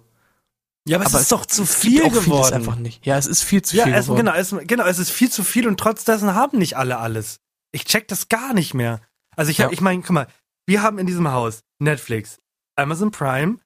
Ja, 0.88 0.98
aber, 0.98 1.08
Aber 1.08 1.16
es 1.16 1.22
ist 1.24 1.32
doch 1.32 1.46
zu 1.48 1.64
Es 1.64 1.74
viel 1.76 2.08
geworden. 2.12 2.54
einfach 2.54 2.76
nicht. 2.76 3.04
Ja, 3.06 3.18
es 3.18 3.26
ist 3.26 3.42
viel 3.42 3.64
zu 3.64 3.76
ja, 3.76 3.86
viel 3.86 3.94
es, 3.96 4.06
geworden. 4.06 4.20
genau, 4.26 4.34
es, 4.38 4.56
genau, 4.68 4.86
es 4.86 5.00
ist 5.00 5.10
viel 5.10 5.32
zu 5.32 5.44
viel 5.44 5.68
und 5.68 5.80
trotz 5.80 6.06
dessen 6.06 6.36
haben 6.36 6.60
nicht 6.60 6.78
alle 6.78 7.00
alles. 7.00 7.40
Ich 7.72 7.86
check 7.86 8.08
das 8.08 8.30
gar 8.30 8.54
nicht 8.54 8.76
mehr. 8.76 9.02
Also 9.36 9.50
ich, 9.50 9.60
hab- 9.62 9.72
Ja. 9.72 9.74
ich 9.74 9.82
meine, 9.82 10.02
guck 10.04 10.12
mal, 10.12 10.28
wir 10.66 10.82
haben 10.82 11.00
in 11.00 11.08
diesem 11.08 11.32
Haus 11.32 11.62
Netflix, 11.80 12.40
Amazon 12.76 13.12
Prime, 13.12 13.60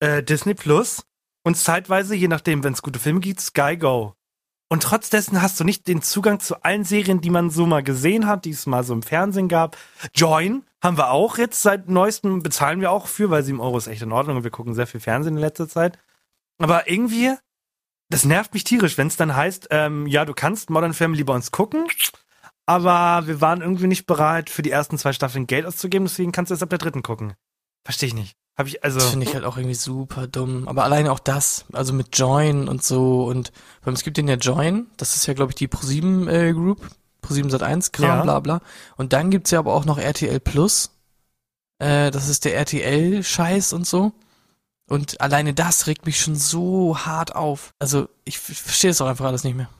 äh, 0.00 0.22
Disney 0.22 0.54
Plus 0.54 1.02
und 1.44 1.56
zeitweise, 1.56 2.14
je 2.14 2.28
nachdem, 2.28 2.64
wenn 2.64 2.72
es 2.72 2.82
gute 2.82 2.98
Filme 2.98 3.20
gibt, 3.20 3.40
Sky 3.40 3.76
Go. 3.76 4.14
Und 4.72 4.84
trotz 4.84 5.12
hast 5.12 5.58
du 5.58 5.64
nicht 5.64 5.88
den 5.88 6.00
Zugang 6.00 6.38
zu 6.38 6.62
allen 6.62 6.84
Serien, 6.84 7.20
die 7.20 7.30
man 7.30 7.50
so 7.50 7.66
mal 7.66 7.82
gesehen 7.82 8.28
hat, 8.28 8.44
die 8.44 8.50
es 8.50 8.66
mal 8.66 8.84
so 8.84 8.94
im 8.94 9.02
Fernsehen 9.02 9.48
gab. 9.48 9.76
Join 10.14 10.64
haben 10.80 10.96
wir 10.96 11.10
auch 11.10 11.38
jetzt 11.38 11.60
seit 11.60 11.88
neuestem, 11.88 12.42
bezahlen 12.42 12.80
wir 12.80 12.92
auch 12.92 13.08
für, 13.08 13.30
weil 13.30 13.42
7 13.42 13.60
Euro 13.60 13.76
ist 13.78 13.88
echt 13.88 14.02
in 14.02 14.12
Ordnung 14.12 14.38
und 14.38 14.44
wir 14.44 14.52
gucken 14.52 14.74
sehr 14.74 14.86
viel 14.86 15.00
Fernsehen 15.00 15.34
in 15.34 15.40
letzter 15.40 15.68
Zeit. 15.68 15.98
Aber 16.58 16.88
irgendwie, 16.88 17.34
das 18.10 18.24
nervt 18.24 18.54
mich 18.54 18.62
tierisch, 18.62 18.96
wenn 18.96 19.08
es 19.08 19.16
dann 19.16 19.34
heißt, 19.34 19.68
ähm, 19.70 20.06
ja, 20.06 20.24
du 20.24 20.34
kannst 20.34 20.70
Modern 20.70 20.94
Family 20.94 21.24
bei 21.24 21.34
uns 21.34 21.50
gucken, 21.50 21.88
aber 22.70 23.26
wir 23.26 23.40
waren 23.40 23.62
irgendwie 23.62 23.88
nicht 23.88 24.06
bereit, 24.06 24.48
für 24.48 24.62
die 24.62 24.70
ersten 24.70 24.96
zwei 24.96 25.12
Staffeln 25.12 25.48
Geld 25.48 25.66
auszugeben, 25.66 26.06
deswegen 26.06 26.30
kannst 26.30 26.50
du 26.50 26.54
erst 26.54 26.62
ab 26.62 26.70
der 26.70 26.78
dritten 26.78 27.02
gucken. 27.02 27.34
Verstehe 27.84 28.06
ich 28.06 28.14
nicht. 28.14 28.36
Hab 28.56 28.68
ich, 28.68 28.84
also. 28.84 29.00
Das 29.00 29.08
finde 29.10 29.26
ich 29.26 29.34
halt 29.34 29.44
auch 29.44 29.56
irgendwie 29.56 29.74
super 29.74 30.28
dumm. 30.28 30.68
Aber 30.68 30.84
alleine 30.84 31.10
auch 31.10 31.18
das, 31.18 31.64
also 31.72 31.92
mit 31.92 32.16
Join 32.16 32.68
und 32.68 32.84
so 32.84 33.24
und 33.24 33.50
weil 33.82 33.92
es 33.94 34.04
gibt 34.04 34.18
den 34.18 34.28
ja 34.28 34.36
Join, 34.36 34.86
das 34.98 35.16
ist 35.16 35.26
ja 35.26 35.34
glaube 35.34 35.50
ich 35.50 35.56
die 35.56 35.66
Pro7 35.66 36.28
äh, 36.30 36.52
Group, 36.52 36.80
Pro7 37.24 37.50
Sat1 37.50 37.90
Kram, 37.90 38.06
Ja. 38.18 38.22
bla 38.22 38.38
bla. 38.40 38.60
Und 38.96 39.12
dann 39.12 39.30
gibt's 39.30 39.50
ja 39.50 39.58
aber 39.58 39.74
auch 39.74 39.84
noch 39.84 39.98
RTL 39.98 40.38
Plus. 40.38 40.92
Äh, 41.78 42.12
das 42.12 42.28
ist 42.28 42.44
der 42.44 42.54
RTL 42.56 43.24
Scheiß 43.24 43.72
und 43.72 43.84
so. 43.84 44.12
Und 44.88 45.20
alleine 45.20 45.54
das 45.54 45.88
regt 45.88 46.06
mich 46.06 46.20
schon 46.20 46.36
so 46.36 46.98
hart 46.98 47.34
auf. 47.34 47.72
Also 47.80 48.08
ich 48.24 48.38
verstehe 48.38 48.90
es 48.92 49.00
auch 49.00 49.08
einfach 49.08 49.26
alles 49.26 49.42
nicht 49.42 49.56
mehr. 49.56 49.70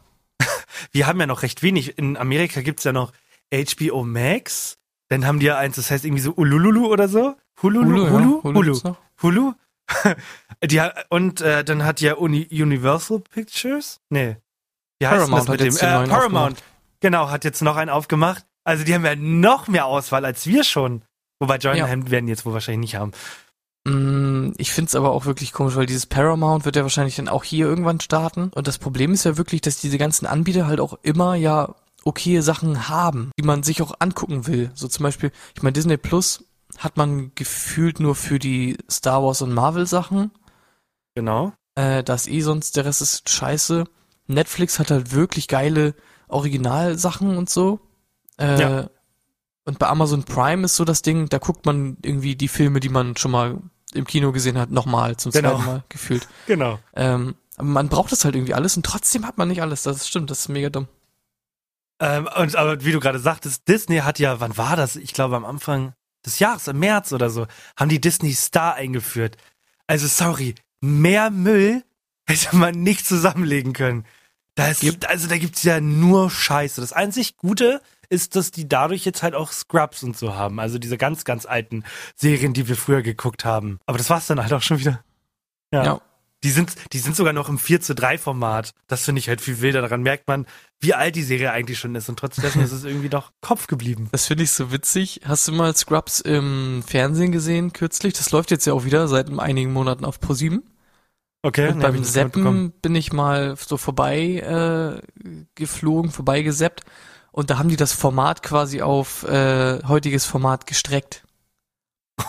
Wir 0.92 1.06
haben 1.06 1.20
ja 1.20 1.26
noch 1.26 1.42
recht 1.42 1.62
wenig. 1.62 1.98
In 1.98 2.16
Amerika 2.16 2.60
gibt's 2.60 2.84
ja 2.84 2.92
noch 2.92 3.12
HBO 3.52 4.04
Max. 4.04 4.78
Dann 5.08 5.26
haben 5.26 5.40
die 5.40 5.46
ja 5.46 5.58
eins, 5.58 5.76
das 5.76 5.90
heißt 5.90 6.04
irgendwie 6.04 6.22
so 6.22 6.32
Ulululu 6.32 6.86
oder 6.86 7.08
so. 7.08 7.36
Hululu. 7.62 8.08
Hulu, 8.08 8.10
Hulu 8.10 8.42
Hulu, 8.42 8.62
gibt's 8.62 8.84
noch. 8.84 8.98
Hulu. 9.22 9.52
die, 10.64 10.82
und 11.08 11.40
äh, 11.40 11.64
dann 11.64 11.84
hat 11.84 12.00
ja 12.00 12.14
Uni 12.14 12.46
Universal 12.50 13.20
Pictures. 13.20 14.00
Nee. 14.08 14.36
Wie 15.00 15.06
heißt 15.06 15.18
Paramount 15.18 15.48
das 15.48 15.48
mit 15.48 15.60
dem? 15.60 15.76
Äh, 15.76 16.08
Paramount. 16.08 16.62
Genau, 17.00 17.30
hat 17.30 17.44
jetzt 17.44 17.62
noch 17.62 17.76
einen 17.76 17.90
aufgemacht. 17.90 18.44
Also 18.64 18.84
die 18.84 18.94
haben 18.94 19.04
ja 19.04 19.16
noch 19.16 19.68
mehr 19.68 19.86
Auswahl 19.86 20.24
als 20.24 20.46
wir 20.46 20.64
schon. 20.64 21.02
Wobei 21.40 21.56
Join 21.56 21.76
Ja. 21.76 21.88
Werden 22.10 22.28
jetzt 22.28 22.44
wohl 22.44 22.52
wahrscheinlich 22.52 22.92
nicht 22.92 23.00
haben. 23.00 23.12
Mm, 23.84 24.52
Ich 24.58 24.72
find's 24.72 24.94
aber 24.94 25.12
auch 25.12 25.24
wirklich 25.24 25.52
komisch, 25.52 25.76
weil 25.76 25.86
dieses 25.86 26.06
Paramount 26.06 26.64
wird 26.64 26.76
ja 26.76 26.82
wahrscheinlich 26.82 27.16
dann 27.16 27.28
auch 27.28 27.44
hier 27.44 27.66
irgendwann 27.66 28.00
starten. 28.00 28.50
Und 28.54 28.66
das 28.68 28.78
Problem 28.78 29.12
ist 29.12 29.24
ja 29.24 29.36
wirklich, 29.36 29.60
dass 29.62 29.80
diese 29.80 29.98
ganzen 29.98 30.26
Anbieter 30.26 30.66
halt 30.66 30.80
auch 30.80 30.98
immer 31.02 31.34
ja 31.34 31.74
okay 32.04 32.40
Sachen 32.40 32.88
haben, 32.88 33.30
die 33.38 33.42
man 33.44 33.62
sich 33.62 33.82
auch 33.82 33.94
angucken 33.98 34.46
will. 34.46 34.70
So 34.74 34.88
zum 34.88 35.02
Beispiel, 35.04 35.32
ich 35.54 35.62
meine, 35.62 35.72
Disney 35.74 35.96
Plus 35.96 36.44
hat 36.78 36.96
man 36.96 37.32
gefühlt 37.34 38.00
nur 38.00 38.14
für 38.14 38.38
die 38.38 38.78
Star 38.90 39.22
Wars 39.22 39.42
und 39.42 39.52
Marvel 39.52 39.86
Sachen. 39.86 40.30
Genau. 41.14 41.52
Äh, 41.74 42.02
das 42.04 42.26
eh 42.26 42.40
sonst, 42.40 42.76
der 42.76 42.84
Rest 42.84 43.02
ist 43.02 43.28
scheiße. 43.28 43.84
Netflix 44.26 44.78
hat 44.78 44.90
halt 44.90 45.12
wirklich 45.12 45.48
geile 45.48 45.94
Originalsachen 46.28 47.36
und 47.36 47.50
so. 47.50 47.80
Äh, 48.38 48.60
Ja. 48.60 48.90
Und 49.64 49.78
bei 49.78 49.86
Amazon 49.88 50.24
Prime 50.24 50.64
ist 50.64 50.76
so 50.76 50.84
das 50.84 51.02
Ding, 51.02 51.28
da 51.28 51.38
guckt 51.38 51.66
man 51.66 51.96
irgendwie 52.02 52.34
die 52.36 52.48
Filme, 52.48 52.80
die 52.80 52.88
man 52.88 53.16
schon 53.16 53.30
mal 53.30 53.58
im 53.92 54.06
Kino 54.06 54.32
gesehen 54.32 54.58
hat, 54.58 54.70
nochmal 54.70 55.16
zum 55.16 55.32
Genau. 55.32 55.50
zweiten 55.56 55.66
Mal 55.66 55.84
gefühlt. 55.88 56.28
Genau. 56.46 56.78
Ähm, 56.94 57.34
aber 57.56 57.68
man 57.68 57.88
braucht 57.88 58.10
das 58.12 58.24
halt 58.24 58.34
irgendwie 58.36 58.54
alles 58.54 58.76
und 58.76 58.86
trotzdem 58.86 59.26
hat 59.26 59.36
man 59.38 59.48
nicht 59.48 59.60
alles. 59.62 59.82
Das 59.82 60.08
stimmt, 60.08 60.30
das 60.30 60.40
ist 60.40 60.48
mega 60.48 60.70
dumm. 60.70 60.88
Ähm, 62.00 62.28
und, 62.38 62.56
aber 62.56 62.82
wie 62.84 62.92
du 62.92 63.00
gerade 63.00 63.18
sagtest, 63.18 63.68
Disney 63.68 63.98
hat 63.98 64.18
ja, 64.18 64.40
wann 64.40 64.56
war 64.56 64.76
das? 64.76 64.96
Ich 64.96 65.12
glaube 65.12 65.36
am 65.36 65.44
Anfang 65.44 65.92
des 66.24 66.38
Jahres, 66.38 66.66
im 66.68 66.78
März 66.78 67.12
oder 67.12 67.28
so, 67.30 67.46
haben 67.76 67.88
die 67.90 68.00
Disney 68.00 68.32
Star 68.32 68.74
eingeführt. 68.74 69.36
Also 69.86 70.06
sorry, 70.06 70.54
mehr 70.80 71.30
Müll 71.30 71.82
hätte 72.26 72.56
man 72.56 72.82
nicht 72.82 73.06
zusammenlegen 73.06 73.72
können. 73.72 74.06
Da 74.54 74.68
ist, 74.68 74.80
Gibt- 74.80 75.06
also 75.06 75.28
da 75.28 75.36
gibt's 75.36 75.62
ja 75.62 75.80
nur 75.80 76.30
Scheiße. 76.30 76.80
Das 76.80 76.92
einzig 76.92 77.36
Gute 77.36 77.82
ist, 78.10 78.36
dass 78.36 78.50
die 78.50 78.68
dadurch 78.68 79.04
jetzt 79.04 79.22
halt 79.22 79.34
auch 79.34 79.52
Scrubs 79.52 80.02
und 80.02 80.16
so 80.18 80.34
haben. 80.34 80.60
Also 80.60 80.78
diese 80.78 80.98
ganz, 80.98 81.24
ganz 81.24 81.46
alten 81.46 81.84
Serien, 82.14 82.52
die 82.52 82.68
wir 82.68 82.76
früher 82.76 83.02
geguckt 83.02 83.44
haben. 83.44 83.78
Aber 83.86 83.98
das 83.98 84.10
war's 84.10 84.26
dann 84.26 84.42
halt 84.42 84.52
auch 84.52 84.62
schon 84.62 84.78
wieder. 84.78 85.02
Ja. 85.72 85.84
Ja. 85.84 86.00
Die 86.42 86.50
sind, 86.50 86.74
die 86.94 86.98
sind 86.98 87.16
sogar 87.16 87.34
noch 87.34 87.50
im 87.50 87.58
4 87.58 87.82
zu 87.82 87.94
3 87.94 88.16
Format. 88.16 88.72
Das 88.86 89.04
finde 89.04 89.18
ich 89.18 89.28
halt 89.28 89.42
viel 89.42 89.60
wilder. 89.60 89.82
Daran 89.82 90.02
merkt 90.02 90.26
man, 90.26 90.46
wie 90.80 90.94
alt 90.94 91.14
die 91.14 91.22
Serie 91.22 91.52
eigentlich 91.52 91.78
schon 91.78 91.94
ist. 91.94 92.08
Und 92.08 92.18
trotzdem 92.18 92.44
ist 92.62 92.72
es 92.72 92.84
irgendwie 92.84 93.10
doch 93.10 93.32
Kopf 93.42 93.66
geblieben. 93.66 94.08
Das 94.12 94.26
finde 94.26 94.44
ich 94.44 94.52
so 94.52 94.72
witzig. 94.72 95.20
Hast 95.24 95.46
du 95.48 95.52
mal 95.52 95.76
Scrubs 95.76 96.20
im 96.20 96.82
Fernsehen 96.86 97.30
gesehen 97.30 97.72
kürzlich? 97.72 98.14
Das 98.14 98.30
läuft 98.30 98.50
jetzt 98.50 98.66
ja 98.66 98.72
auch 98.72 98.84
wieder 98.84 99.06
seit 99.06 99.30
einigen 99.38 99.72
Monaten 99.72 100.04
auf 100.04 100.18
ProSieben. 100.18 100.62
Okay. 101.42 101.68
Und 101.68 101.78
nee, 101.78 101.82
beim. 101.82 102.04
Seppen 102.04 102.72
bin 102.82 102.94
ich 102.94 103.12
mal 103.12 103.56
so 103.56 103.76
vorbei 103.76 105.00
äh, 105.02 105.36
geflogen, 105.54 106.10
vorbei 106.10 106.42
geseppt. 106.42 106.84
Und 107.32 107.50
da 107.50 107.58
haben 107.58 107.68
die 107.68 107.76
das 107.76 107.92
Format 107.92 108.42
quasi 108.42 108.82
auf 108.82 109.22
äh, 109.24 109.82
heutiges 109.84 110.24
Format 110.24 110.66
gestreckt. 110.66 111.24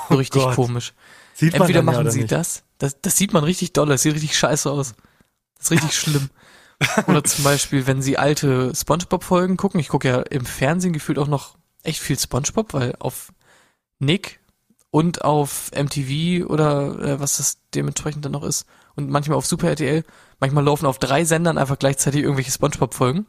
So 0.09 0.15
richtig 0.15 0.43
Oh 0.43 0.51
komisch. 0.53 0.93
Sieht 1.33 1.53
Entweder 1.53 1.79
ja 1.79 1.83
machen 1.83 2.11
sie 2.11 2.25
das, 2.25 2.63
das, 2.77 3.01
das 3.01 3.17
sieht 3.17 3.33
man 3.33 3.43
richtig 3.43 3.73
doll, 3.73 3.87
das 3.87 4.03
sieht 4.03 4.13
richtig 4.13 4.37
scheiße 4.37 4.69
aus. 4.69 4.93
Das 5.57 5.65
ist 5.65 5.71
richtig 5.71 5.97
schlimm. 5.97 6.29
Oder 7.07 7.23
zum 7.23 7.43
Beispiel, 7.43 7.87
wenn 7.87 8.01
sie 8.01 8.17
alte 8.17 8.73
Spongebob-Folgen 8.75 9.57
gucken, 9.57 9.79
ich 9.79 9.89
gucke 9.89 10.07
ja 10.07 10.21
im 10.21 10.45
Fernsehen 10.45 10.93
gefühlt 10.93 11.19
auch 11.19 11.27
noch 11.27 11.57
echt 11.83 11.99
viel 11.99 12.17
Spongebob, 12.17 12.73
weil 12.73 12.95
auf 12.99 13.31
Nick 13.99 14.39
und 14.89 15.23
auf 15.23 15.71
MTV 15.75 16.45
oder 16.47 16.99
äh, 16.99 17.19
was 17.19 17.37
das 17.37 17.59
dementsprechend 17.73 18.25
dann 18.25 18.33
noch 18.33 18.43
ist 18.43 18.65
und 18.95 19.09
manchmal 19.09 19.37
auf 19.37 19.45
Super 19.45 19.69
RTL, 19.69 20.03
manchmal 20.39 20.63
laufen 20.63 20.85
auf 20.85 20.99
drei 20.99 21.23
Sendern 21.23 21.57
einfach 21.57 21.79
gleichzeitig 21.79 22.21
irgendwelche 22.21 22.51
Spongebob-Folgen. 22.51 23.25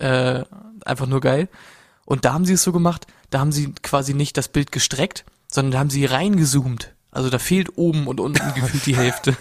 Äh, 0.00 0.44
einfach 0.84 1.06
nur 1.06 1.20
geil. 1.20 1.48
Und 2.04 2.24
da 2.24 2.32
haben 2.32 2.44
sie 2.44 2.54
es 2.54 2.62
so 2.62 2.72
gemacht, 2.72 3.06
da 3.30 3.40
haben 3.40 3.52
sie 3.52 3.72
quasi 3.82 4.14
nicht 4.14 4.36
das 4.36 4.48
Bild 4.48 4.72
gestreckt, 4.72 5.24
sondern 5.46 5.72
da 5.72 5.78
haben 5.78 5.90
sie 5.90 6.04
reingezoomt. 6.04 6.94
Also 7.12 7.30
da 7.30 7.38
fehlt 7.38 7.76
oben 7.76 8.06
und 8.06 8.20
unten 8.20 8.54
gefühlt 8.54 8.86
die 8.86 8.96
Hälfte. 8.96 9.36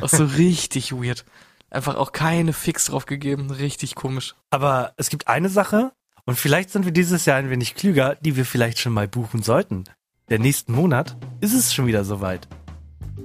Auch 0.00 0.08
so 0.08 0.24
richtig 0.24 0.92
weird. 0.92 1.24
Einfach 1.70 1.96
auch 1.96 2.12
keine 2.12 2.52
Fix 2.52 2.86
drauf 2.86 3.06
gegeben. 3.06 3.50
Richtig 3.50 3.94
komisch. 3.94 4.34
Aber 4.50 4.92
es 4.96 5.08
gibt 5.08 5.28
eine 5.28 5.48
Sache, 5.48 5.92
und 6.30 6.36
vielleicht 6.36 6.70
sind 6.70 6.84
wir 6.84 6.92
dieses 6.92 7.24
Jahr 7.24 7.38
ein 7.38 7.50
wenig 7.50 7.74
klüger, 7.74 8.16
die 8.20 8.36
wir 8.36 8.44
vielleicht 8.44 8.78
schon 8.78 8.92
mal 8.92 9.08
buchen 9.08 9.42
sollten. 9.42 9.84
Der 10.28 10.38
nächsten 10.38 10.72
Monat 10.72 11.16
ist 11.40 11.54
es 11.54 11.74
schon 11.74 11.86
wieder 11.86 12.04
soweit. 12.04 12.46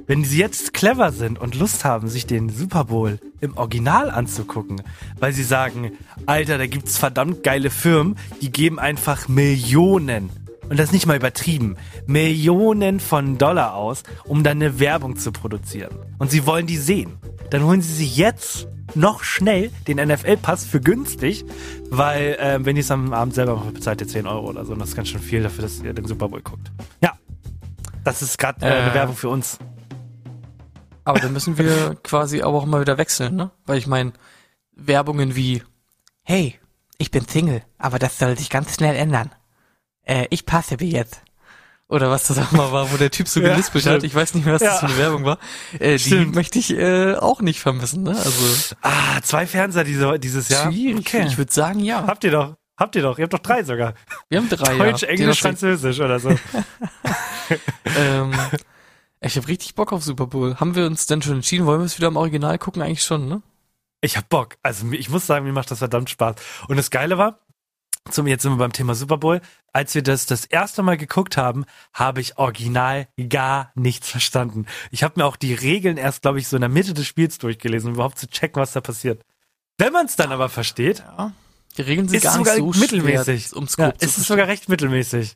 Wenn 0.08 0.24
Sie 0.24 0.38
jetzt 0.38 0.74
clever 0.74 1.12
sind 1.12 1.40
und 1.40 1.56
Lust 1.56 1.86
haben, 1.86 2.08
sich 2.08 2.26
den 2.26 2.50
Super 2.50 2.86
Bowl 2.86 3.20
im 3.42 3.58
Original 3.58 4.10
anzugucken, 4.12 4.82
weil 5.20 5.34
Sie 5.34 5.44
sagen, 5.44 5.92
Alter, 6.26 6.58
da 6.58 6.68
gibt's 6.68 6.98
verdammt 6.98 7.44
geile 7.44 7.70
Firmen, 7.70 8.16
die 8.42 8.52
geben 8.52 8.80
einfach 8.80 9.28
Millionen 9.28 10.30
und 10.70 10.80
das 10.80 10.92
nicht 10.92 11.06
mal 11.06 11.16
übertrieben, 11.18 11.78
Millionen 12.08 13.00
von 13.00 13.38
Dollar 13.38 13.76
aus, 13.76 14.04
um 14.24 14.44
dann 14.44 14.58
eine 14.58 14.80
Werbung 14.80 15.16
zu 15.16 15.32
produzieren. 15.32 15.92
Und 16.18 16.32
sie 16.32 16.46
wollen 16.48 16.66
die 16.66 16.78
sehen. 16.78 17.18
Dann 17.52 17.64
holen 17.64 17.82
sie 17.82 17.94
sich 17.94 18.18
jetzt 18.18 18.68
noch 18.96 19.24
schnell 19.24 19.70
den 19.88 19.98
NFL-Pass 19.98 20.66
für 20.66 20.80
günstig, 20.82 21.46
weil 21.92 22.34
äh, 22.40 22.58
wenn 22.66 22.76
ihr 22.78 22.82
es 22.82 22.90
am 22.90 23.14
Abend 23.14 23.36
selber 23.36 23.56
macht, 23.58 23.76
bezahlt 23.76 24.02
ihr 24.02 24.08
10 24.08 24.26
Euro 24.26 24.50
oder 24.50 24.66
so. 24.66 24.74
Und 24.74 24.80
das 24.80 24.90
ist 24.90 24.96
ganz 24.96 25.10
schön 25.10 25.22
viel 25.22 25.44
dafür, 25.44 25.64
dass 25.64 25.82
ihr 25.84 25.94
den 25.94 26.06
Super 26.06 26.30
Bowl 26.30 26.42
guckt. 26.42 26.72
Ja, 27.02 27.14
das 28.04 28.24
ist 28.24 28.38
gerade 28.40 28.66
äh, 28.66 28.70
eine 28.70 28.92
Äh. 28.92 28.96
Werbung 28.96 29.16
für 29.16 29.30
uns. 29.30 29.60
Aber 31.06 31.20
dann 31.20 31.32
müssen 31.34 31.58
wir 31.58 31.96
quasi 32.04 32.42
aber 32.42 32.58
auch 32.58 32.66
mal 32.66 32.82
wieder 32.82 32.98
wechseln, 32.98 33.36
ne? 33.36 33.52
Weil 33.66 33.78
ich 33.78 33.88
meine, 33.88 34.12
Werbungen 34.74 35.36
wie, 35.36 35.64
Hey, 36.24 36.60
ich 36.98 37.12
bin 37.12 37.28
Single, 37.28 37.62
aber 37.78 38.00
das 38.00 38.18
soll 38.20 38.38
sich 38.38 38.50
ganz 38.50 38.76
schnell 38.76 38.96
ändern. 38.96 39.32
Äh, 40.04 40.26
ich 40.32 40.46
passe 40.46 40.80
wie 40.80 40.92
jetzt. 40.92 41.22
oder 41.88 42.10
was 42.10 42.28
das 42.28 42.40
auch 42.40 42.52
mal 42.52 42.72
war, 42.72 42.92
wo 42.92 42.98
der 42.98 43.12
Typ 43.12 43.28
so 43.28 43.40
Ja, 43.42 43.50
gelispelt 43.52 43.84
stimmt. 43.84 43.98
hat, 43.98 44.04
ich 44.04 44.16
weiß 44.16 44.34
nicht 44.34 44.44
mehr, 44.46 44.56
was 44.56 44.62
das 44.64 44.74
Ja. 44.74 44.80
für 44.80 44.86
eine 44.88 44.98
Werbung 44.98 45.24
war, 45.26 45.38
äh, 45.80 45.98
die 45.98 46.26
möchte 46.26 46.58
ich 46.58 46.72
äh, 46.76 47.16
auch 47.16 47.42
nicht 47.42 47.60
vermissen, 47.60 48.02
ne? 48.04 48.10
Also 48.12 48.74
Ah, 48.82 49.22
zwei 49.22 49.46
Fernseher 49.46 49.84
diese, 49.84 50.18
dieses 50.20 50.50
Jahr. 50.50 50.72
schwierig. 50.72 51.06
Okay. 51.08 51.26
Ich 51.28 51.38
würde 51.38 51.54
sagen, 51.54 51.80
ja. 51.80 52.06
Habt 52.08 52.24
ihr 52.24 52.32
doch. 52.32 52.56
Habt 52.78 52.96
ihr 52.96 53.04
doch. 53.04 53.18
Ihr 53.20 53.24
habt 53.24 53.34
doch 53.34 53.40
drei 53.40 53.64
sogar. 53.64 53.94
Wir 54.30 54.40
haben 54.40 54.50
drei. 54.50 54.76
Deutsch, 54.78 55.04
ja. 55.04 55.10
Englisch, 55.10 55.40
Französisch 55.42 56.00
oder 56.00 56.20
so. 56.20 56.30
Ähm, 57.98 58.32
ich 59.28 59.38
habe 59.38 59.48
richtig 59.48 59.76
Bock 59.76 59.92
auf 59.94 60.04
Super 60.04 60.28
Bowl. 60.28 60.56
Haben 60.60 60.76
wir 60.76 60.86
uns 60.86 61.08
denn 61.08 61.22
schon 61.22 61.36
entschieden? 61.36 61.66
Wollen 61.66 61.80
wir 61.80 61.86
es 61.86 61.98
wieder 61.98 62.08
im 62.08 62.18
Original 62.18 62.58
gucken? 62.58 62.82
Eigentlich 62.82 63.04
schon, 63.04 63.28
ne? 63.28 63.42
Ich 64.02 64.18
hab 64.18 64.30
Bock. 64.30 64.58
Also 64.62 64.92
ich 64.92 65.10
muss 65.10 65.26
sagen, 65.26 65.46
mir 65.46 65.54
macht 65.54 65.72
das 65.72 65.80
verdammt 65.80 66.10
Spaß. 66.10 66.36
Und 66.68 66.78
das 66.78 66.92
Geile 66.92 67.18
war, 67.18 67.40
zum 68.12 68.28
jetzt 68.28 68.44
sind 68.44 68.52
wir 68.54 68.58
beim 68.58 68.74
Thema 68.74 68.94
Super 68.94 69.18
Bowl, 69.18 69.42
als 69.74 69.96
wir 69.96 70.04
das 70.04 70.28
das 70.28 70.46
erste 70.46 70.84
Mal 70.84 70.96
geguckt 70.98 71.38
haben, 71.38 71.66
habe 71.92 72.22
ich 72.22 72.38
original 72.38 73.08
gar 73.30 73.72
nichts 73.74 74.10
verstanden. 74.10 74.68
Ich 74.92 75.04
habe 75.04 75.20
mir 75.20 75.26
auch 75.26 75.38
die 75.38 75.54
Regeln 75.56 75.98
erst, 75.98 76.22
glaube 76.22 76.40
ich, 76.40 76.48
so 76.48 76.56
in 76.58 76.62
der 76.62 76.70
Mitte 76.70 76.94
des 76.94 77.08
Spiels 77.08 77.40
durchgelesen, 77.40 77.90
um 77.90 77.96
überhaupt 77.96 78.20
zu 78.20 78.28
checken, 78.28 78.62
was 78.62 78.74
da 78.74 78.82
passiert. 78.82 79.24
Wenn 79.80 79.92
man 79.92 80.06
es 80.06 80.16
dann 80.16 80.32
aber 80.32 80.50
versteht, 80.50 81.00
Ja. 81.00 81.32
Die 81.78 81.82
Regeln 81.82 82.08
sind 82.08 82.24
gar 82.24 82.34
es 82.34 82.40
nicht 82.40 82.56
so 82.58 82.80
mittelmäßig. 82.80 83.48
schwer, 83.48 83.58
ums 83.58 83.76
ja, 83.78 83.90
zu 83.90 83.96
ist 83.96 84.04
es 84.04 84.14
verstehen. 84.14 84.24
sogar 84.24 84.48
recht 84.48 84.70
mittelmäßig. 84.70 85.36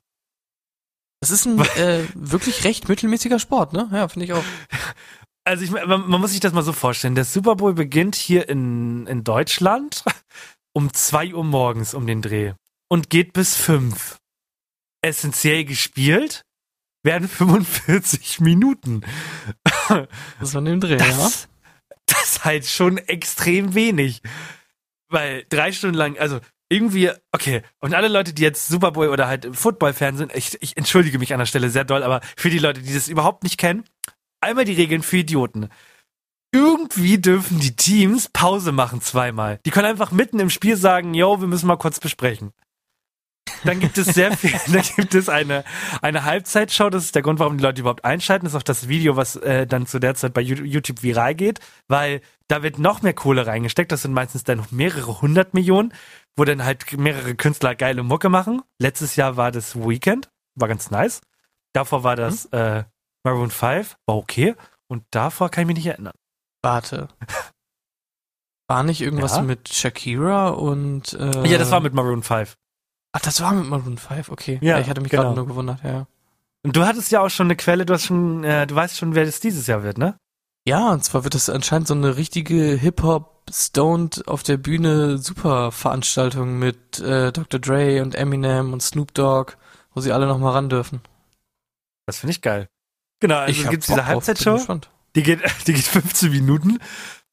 Das 1.19 1.31
ist 1.31 1.45
ein 1.45 1.59
äh, 1.59 2.07
wirklich 2.15 2.63
recht 2.63 2.87
mittelmäßiger 2.87 3.39
Sport, 3.39 3.73
ne? 3.73 3.89
Ja, 3.91 4.07
finde 4.07 4.25
ich 4.25 4.33
auch. 4.33 4.43
Also 5.45 5.63
ich, 5.63 5.71
man, 5.71 5.87
man 5.87 6.21
muss 6.21 6.31
sich 6.31 6.41
das 6.41 6.53
mal 6.53 6.61
so 6.61 6.73
vorstellen. 6.73 7.15
Der 7.15 7.25
Super 7.25 7.55
Bowl 7.55 7.73
beginnt 7.73 8.13
hier 8.15 8.47
in, 8.49 9.07
in 9.07 9.23
Deutschland 9.23 10.03
um 10.73 10.93
zwei 10.93 11.33
Uhr 11.33 11.43
morgens 11.43 11.95
um 11.95 12.05
den 12.05 12.21
Dreh 12.21 12.53
und 12.87 13.09
geht 13.09 13.33
bis 13.33 13.55
fünf. 13.55 14.19
Essentiell 15.01 15.63
gespielt 15.65 16.43
werden 17.03 17.27
45 17.27 18.41
Minuten. 18.41 19.01
Das 20.39 20.53
war 20.53 20.61
dem 20.61 20.81
Dreh, 20.81 20.97
ja. 20.97 21.07
Das, 21.07 21.47
das 22.05 22.23
ist 22.23 22.45
halt 22.45 22.67
schon 22.67 22.99
extrem 22.99 23.73
wenig. 23.73 24.21
Weil 25.07 25.45
drei 25.49 25.71
Stunden 25.71 25.95
lang, 25.95 26.19
also 26.19 26.41
irgendwie, 26.69 27.11
okay, 27.31 27.63
und 27.79 27.95
alle 27.95 28.07
Leute, 28.07 28.33
die 28.33 28.43
jetzt 28.43 28.67
Super 28.67 28.91
Bowl 28.91 29.09
oder 29.09 29.27
halt 29.27 29.49
Football-Fan 29.51 30.17
sind, 30.17 30.35
ich, 30.35 30.61
ich 30.61 30.77
entschuldige 30.77 31.17
mich 31.17 31.33
an 31.33 31.39
der 31.39 31.47
Stelle 31.47 31.69
sehr 31.69 31.83
doll, 31.83 32.03
aber 32.03 32.21
für 32.37 32.49
die 32.49 32.59
Leute, 32.59 32.81
die 32.81 32.93
das 32.93 33.07
überhaupt 33.07 33.43
nicht 33.43 33.57
kennen, 33.57 33.83
einmal 34.39 34.65
die 34.65 34.73
Regeln 34.73 35.01
für 35.01 35.17
Idioten. 35.17 35.69
Irgendwie 36.51 37.17
dürfen 37.19 37.59
die 37.59 37.75
Teams 37.75 38.29
Pause 38.29 38.71
machen 38.71 39.01
zweimal. 39.01 39.59
Die 39.65 39.71
können 39.71 39.87
einfach 39.87 40.11
mitten 40.11 40.39
im 40.39 40.49
Spiel 40.49 40.77
sagen, 40.77 41.13
yo, 41.13 41.41
wir 41.41 41.47
müssen 41.47 41.67
mal 41.67 41.77
kurz 41.77 41.99
besprechen. 41.99 42.53
Dann 43.63 43.79
gibt 43.79 43.97
es 43.97 44.07
sehr 44.07 44.35
viel, 44.35 44.51
dann 44.71 44.83
gibt 44.95 45.15
es 45.15 45.29
eine, 45.29 45.63
eine 46.01 46.23
Halbzeitshow, 46.23 46.89
das 46.89 47.05
ist 47.05 47.15
der 47.15 47.21
Grund, 47.21 47.39
warum 47.39 47.57
die 47.57 47.63
Leute 47.63 47.81
überhaupt 47.81 48.05
einschalten, 48.05 48.45
das 48.45 48.53
ist 48.53 48.59
auch 48.59 48.63
das 48.63 48.87
Video, 48.87 49.15
was 49.15 49.35
äh, 49.37 49.67
dann 49.67 49.85
zu 49.87 49.99
der 49.99 50.15
Zeit 50.15 50.33
bei 50.33 50.41
YouTube 50.41 51.03
viral 51.03 51.35
geht, 51.35 51.59
weil 51.87 52.21
da 52.47 52.63
wird 52.63 52.79
noch 52.79 53.01
mehr 53.01 53.13
Kohle 53.13 53.45
reingesteckt, 53.45 53.91
das 53.91 54.03
sind 54.03 54.13
meistens 54.13 54.43
dann 54.43 54.57
noch 54.57 54.71
mehrere 54.71 55.21
hundert 55.21 55.53
Millionen, 55.53 55.93
wo 56.39 56.45
dann 56.45 56.63
halt 56.63 56.97
mehrere 56.97 57.35
Künstler 57.35 57.75
geile 57.75 58.01
Mucke 58.01 58.29
machen. 58.29 58.61
Letztes 58.79 59.17
Jahr 59.17 59.35
war 59.35 59.51
das 59.51 59.75
Weekend, 59.75 60.31
war 60.55 60.69
ganz 60.69 60.89
nice. 60.89 61.21
Davor 61.73 62.03
war 62.03 62.15
das 62.15 62.45
äh, 62.45 62.85
Maroon 63.23 63.51
5, 63.51 63.97
war 64.05 64.15
okay. 64.15 64.55
Und 64.87 65.03
davor 65.11 65.49
kann 65.49 65.63
ich 65.63 65.67
mich 65.67 65.75
nicht 65.75 65.87
erinnern. 65.87 66.13
Warte. 66.63 67.09
War 68.67 68.83
nicht 68.83 69.01
irgendwas 69.01 69.35
Ja? 69.35 69.41
mit 69.41 69.69
Shakira 69.69 70.49
und 70.49 71.13
äh, 71.13 71.47
Ja, 71.47 71.57
das 71.57 71.71
war 71.71 71.79
mit 71.79 71.93
Maroon 71.93 72.23
5. 72.23 72.55
Ach, 73.11 73.19
das 73.19 73.41
war 73.41 73.51
mit 73.53 73.67
Maroon 73.67 73.97
5, 73.97 74.29
okay. 74.29 74.59
Ja, 74.61 74.79
ich 74.79 74.87
hatte 74.89 75.01
mich 75.01 75.09
genau. 75.11 75.23
gerade 75.23 75.35
nur 75.35 75.47
gewundert, 75.47 75.83
ja. 75.83 76.07
Und 76.63 76.75
du 76.75 76.85
hattest 76.85 77.11
ja 77.11 77.21
auch 77.21 77.29
schon 77.29 77.47
eine 77.47 77.55
Quelle, 77.55 77.85
du 77.85 77.93
hast 77.93 78.05
schon, 78.05 78.43
äh, 78.43 78.67
du 78.67 78.75
weißt 78.75 78.97
schon, 78.97 79.15
wer 79.15 79.25
das 79.25 79.39
dieses 79.39 79.67
Jahr 79.67 79.83
wird, 79.83 79.97
ne? 79.97 80.17
Ja, 80.67 80.91
und 80.91 81.03
zwar 81.03 81.23
wird 81.23 81.33
das 81.33 81.49
anscheinend 81.49 81.87
so 81.87 81.95
eine 81.95 82.15
richtige 82.15 82.75
Hip-Hop 82.75 83.38
Stoned 83.51 84.27
auf 84.27 84.43
der 84.43 84.57
Bühne 84.57 85.17
super 85.17 85.71
Veranstaltung 85.71 86.59
mit 86.59 86.99
äh, 86.99 87.31
Dr. 87.31 87.59
Dre 87.59 88.01
und 88.01 88.15
Eminem 88.15 88.73
und 88.73 88.81
Snoop 88.81 89.13
Dogg, 89.13 89.53
wo 89.93 90.01
sie 90.01 90.11
alle 90.11 90.27
noch 90.27 90.39
mal 90.39 90.51
ran 90.51 90.69
dürfen. 90.69 91.01
Das 92.05 92.19
finde 92.19 92.31
ich 92.31 92.41
geil. 92.41 92.69
Genau, 93.19 93.37
also 93.37 93.69
gibt's 93.69 93.87
Bock 93.87 93.95
diese 93.97 94.05
Halbzeitshow, 94.05 94.79
die 95.15 95.23
geht, 95.23 95.41
die 95.67 95.73
geht 95.73 95.85
15 95.85 96.31
Minuten 96.31 96.79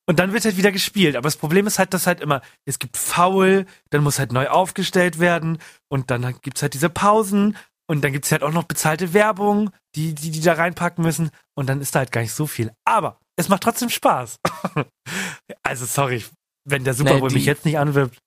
und 0.07 0.19
dann 0.19 0.33
wird 0.33 0.45
halt 0.45 0.57
wieder 0.57 0.73
gespielt. 0.73 1.17
Aber 1.17 1.27
das 1.27 1.37
Problem 1.37 1.67
ist 1.67 1.79
halt, 1.79 1.95
dass 1.95 2.07
halt 2.07 2.21
immer, 2.21 2.43
es 2.65 2.79
gibt 2.79 2.97
Foul, 2.97 3.67
dann 3.91 4.03
muss 4.03 4.19
halt 4.19 4.33
neu 4.33 4.49
aufgestellt 4.49 5.19
werden 5.19 5.59
und 5.89 6.11
dann 6.11 6.41
gibt's 6.43 6.63
halt 6.63 6.75
diese 6.75 6.91
Pausen 6.91 7.57
und 7.87 8.03
dann 8.03 8.13
gibt's 8.13 8.33
halt 8.33 8.43
auch 8.43 8.53
noch 8.53 8.65
bezahlte 8.65 9.13
Werbung, 9.13 9.71
die, 9.95 10.15
die, 10.15 10.31
die 10.31 10.41
da 10.41 10.55
reinpacken 10.55 11.05
müssen 11.05 11.31
und 11.55 11.69
dann 11.69 11.81
ist 11.81 11.95
da 11.95 12.01
halt 12.01 12.13
gar 12.13 12.21
nicht 12.21 12.35
so 12.35 12.47
viel. 12.47 12.73
Aber 12.85 13.21
es 13.37 13.49
macht 13.49 13.63
trotzdem 13.63 13.91
Spaß. 13.91 14.39
also 15.63 15.85
sorry, 15.87 16.25
wenn 16.65 16.85
der 16.85 16.95
Super 16.95 17.19
Bowl 17.19 17.29
die- 17.29 17.37
mich 17.37 17.47
jetzt 17.47 17.65
nicht 17.65 17.79
anwirbt. 17.79 18.19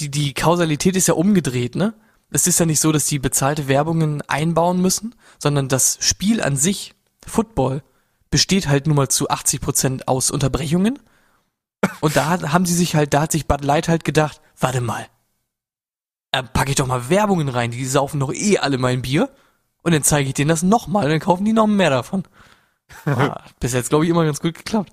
Die, 0.00 0.10
die 0.10 0.32
Kausalität 0.32 0.96
ist 0.96 1.08
ja 1.08 1.14
umgedreht, 1.14 1.74
ne? 1.74 1.94
Es 2.30 2.46
ist 2.46 2.58
ja 2.58 2.66
nicht 2.66 2.80
so, 2.80 2.92
dass 2.92 3.06
die 3.06 3.18
bezahlte 3.18 3.68
Werbungen 3.68 4.22
einbauen 4.22 4.80
müssen, 4.80 5.14
sondern 5.38 5.68
das 5.68 5.98
Spiel 6.00 6.40
an 6.42 6.56
sich, 6.56 6.94
Football, 7.26 7.82
besteht 8.30 8.68
halt 8.68 8.86
nun 8.86 8.96
mal 8.96 9.08
zu 9.08 9.28
80 9.28 9.60
Prozent 9.60 10.08
aus 10.08 10.30
Unterbrechungen. 10.30 10.98
Und 12.00 12.16
da 12.16 12.40
haben 12.52 12.66
sie 12.66 12.74
sich 12.74 12.96
halt, 12.96 13.14
da 13.14 13.20
hat 13.22 13.32
sich 13.32 13.46
Bud 13.46 13.64
Light 13.64 13.88
halt 13.88 14.04
gedacht, 14.04 14.40
warte 14.58 14.80
mal, 14.80 15.06
äh, 16.32 16.42
packe 16.42 16.70
ich 16.70 16.76
doch 16.76 16.86
mal 16.86 17.08
Werbungen 17.10 17.48
rein, 17.48 17.70
die 17.70 17.84
saufen 17.84 18.18
doch 18.20 18.32
eh 18.32 18.58
alle 18.58 18.78
mein 18.78 19.02
Bier. 19.02 19.30
Und 19.82 19.92
dann 19.92 20.02
zeige 20.02 20.28
ich 20.28 20.34
denen 20.34 20.48
das 20.48 20.62
nochmal, 20.64 21.04
und 21.04 21.10
dann 21.10 21.20
kaufen 21.20 21.44
die 21.44 21.52
noch 21.52 21.68
mehr 21.68 21.90
davon. 21.90 22.24
Ah, 23.04 23.44
bis 23.60 23.72
jetzt, 23.72 23.88
glaube 23.90 24.04
ich, 24.04 24.10
immer 24.10 24.24
ganz 24.24 24.40
gut 24.40 24.54
geklappt. 24.54 24.92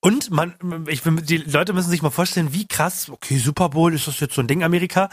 Und 0.00 0.30
man, 0.30 0.54
ich 0.88 1.02
bin, 1.02 1.24
die 1.24 1.36
Leute 1.36 1.72
müssen 1.72 1.90
sich 1.90 2.02
mal 2.02 2.10
vorstellen, 2.10 2.52
wie 2.52 2.66
krass, 2.66 3.08
okay, 3.08 3.38
Super 3.38 3.68
Bowl, 3.68 3.94
ist 3.94 4.08
das 4.08 4.18
jetzt 4.18 4.34
so 4.34 4.42
ein 4.42 4.48
Ding 4.48 4.64
Amerika? 4.64 5.08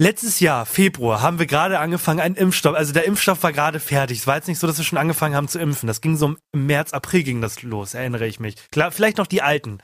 Letztes 0.00 0.40
Jahr, 0.40 0.64
Februar, 0.64 1.20
haben 1.20 1.38
wir 1.38 1.46
gerade 1.46 1.78
angefangen, 1.78 2.20
einen 2.20 2.36
Impfstoff, 2.36 2.74
also 2.74 2.92
der 2.92 3.04
Impfstoff 3.04 3.42
war 3.42 3.52
gerade 3.52 3.80
fertig. 3.80 4.18
Es 4.20 4.26
war 4.26 4.36
jetzt 4.36 4.48
nicht 4.48 4.60
so, 4.60 4.66
dass 4.66 4.78
wir 4.78 4.84
schon 4.84 4.96
angefangen 4.96 5.34
haben 5.34 5.48
zu 5.48 5.58
impfen. 5.58 5.88
Das 5.88 6.00
ging 6.00 6.16
so 6.16 6.36
im 6.52 6.66
März, 6.66 6.92
April 6.92 7.22
ging 7.24 7.42
das 7.42 7.62
los, 7.62 7.94
erinnere 7.94 8.26
ich 8.26 8.40
mich. 8.40 8.54
Klar, 8.70 8.92
vielleicht 8.92 9.18
noch 9.18 9.26
die 9.26 9.42
Alten. 9.42 9.78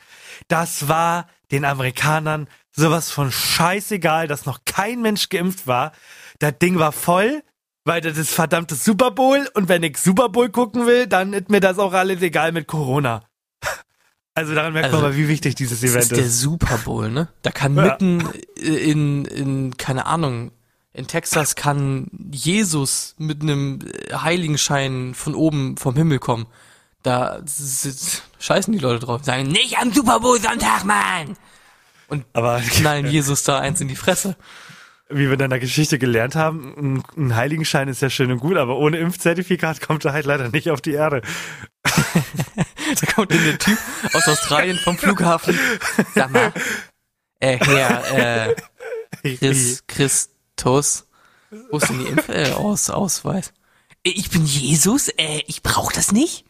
Das 0.48 0.88
war 0.88 1.26
den 1.50 1.64
Amerikanern 1.64 2.48
sowas 2.70 3.10
von 3.10 3.30
scheißegal, 3.30 4.26
dass 4.28 4.46
noch 4.46 4.60
kein 4.64 5.02
Mensch 5.02 5.28
geimpft 5.28 5.66
war. 5.66 5.92
Das 6.38 6.58
Ding 6.58 6.78
war 6.78 6.92
voll, 6.92 7.42
weil 7.84 8.00
das 8.00 8.16
ist 8.18 8.30
verdammtes 8.30 8.84
Super 8.84 9.10
Bowl 9.10 9.48
und 9.54 9.68
wenn 9.68 9.82
ich 9.82 9.98
Super 9.98 10.28
Bowl 10.28 10.48
gucken 10.50 10.86
will, 10.86 11.06
dann 11.06 11.32
ist 11.32 11.50
mir 11.50 11.60
das 11.60 11.78
auch 11.78 11.92
alles 11.92 12.22
egal 12.22 12.52
mit 12.52 12.66
Corona. 12.66 13.22
Also 14.36 14.52
daran 14.52 14.72
merkt 14.72 14.86
Also, 14.86 14.96
man 14.96 15.12
mal, 15.12 15.16
wie 15.16 15.28
wichtig 15.28 15.54
dieses 15.54 15.80
Das 15.82 15.90
Event 15.90 16.02
ist 16.02 16.16
der 16.16 16.24
ist. 16.24 16.40
Super 16.40 16.76
Bowl, 16.78 17.08
ne? 17.08 17.28
Da 17.42 17.52
kann 17.52 17.76
Ja. 17.76 17.84
mitten 17.84 18.28
in, 18.56 19.24
in, 19.26 19.76
keine 19.76 20.06
Ahnung, 20.06 20.50
in 20.92 21.06
Texas 21.06 21.54
kann 21.54 22.08
Jesus 22.32 23.14
mit 23.16 23.42
einem 23.42 23.78
Heiligenschein 24.12 25.14
von 25.14 25.36
oben 25.36 25.76
vom 25.76 25.94
Himmel 25.94 26.18
kommen. 26.18 26.46
Da 27.04 27.42
scheißen 28.40 28.72
die 28.72 28.80
Leute 28.80 29.06
drauf, 29.06 29.22
sagen, 29.22 29.46
Nicht 29.46 29.78
am 29.78 29.92
Super 29.92 30.18
Bowl 30.18 30.40
Sonntag, 30.40 30.84
Mann! 30.84 31.36
Aber 32.32 32.60
knallen 32.60 33.06
Jesus 33.06 33.44
da 33.44 33.60
eins 33.60 33.80
in 33.80 33.86
die 33.86 33.94
Fresse. 33.94 34.34
Wie 35.08 35.28
wir 35.28 35.38
in 35.38 35.50
der 35.50 35.60
Geschichte 35.60 35.98
gelernt 35.98 36.34
haben, 36.34 36.74
ein, 36.76 37.02
ein 37.16 37.36
Heiligenschein 37.36 37.88
ist 37.88 38.02
ja 38.02 38.10
schön 38.10 38.32
und 38.32 38.38
gut, 38.38 38.56
aber 38.56 38.78
ohne 38.78 38.98
Impfzertifikat 38.98 39.80
kommt 39.80 40.04
er 40.04 40.12
halt 40.12 40.26
leider 40.26 40.48
nicht 40.48 40.70
auf 40.70 40.80
die 40.80 40.92
Erde. 40.92 41.22
Da 43.00 43.12
kommt 43.12 43.32
dann 43.32 43.42
der 43.42 43.58
Typ 43.58 43.78
aus 44.12 44.28
Australien 44.28 44.76
vom 44.76 44.98
Flughafen. 44.98 45.58
Sag 46.14 46.30
mal, 46.30 46.52
äh, 47.40 47.58
Herr, 47.58 48.50
äh, 48.50 48.54
Chris, 49.36 49.84
Christus, 49.86 51.06
wo 51.70 51.78
ist 51.78 51.88
denn 51.88 51.98
die 51.98 52.06
Impf 52.06 52.28
äh, 52.28 52.52
aus, 52.52 52.90
Ausweis? 52.90 53.52
Ich 54.02 54.30
bin 54.30 54.44
Jesus, 54.44 55.08
äh, 55.08 55.42
ich 55.46 55.62
brauch 55.62 55.92
das 55.92 56.12
nicht. 56.12 56.44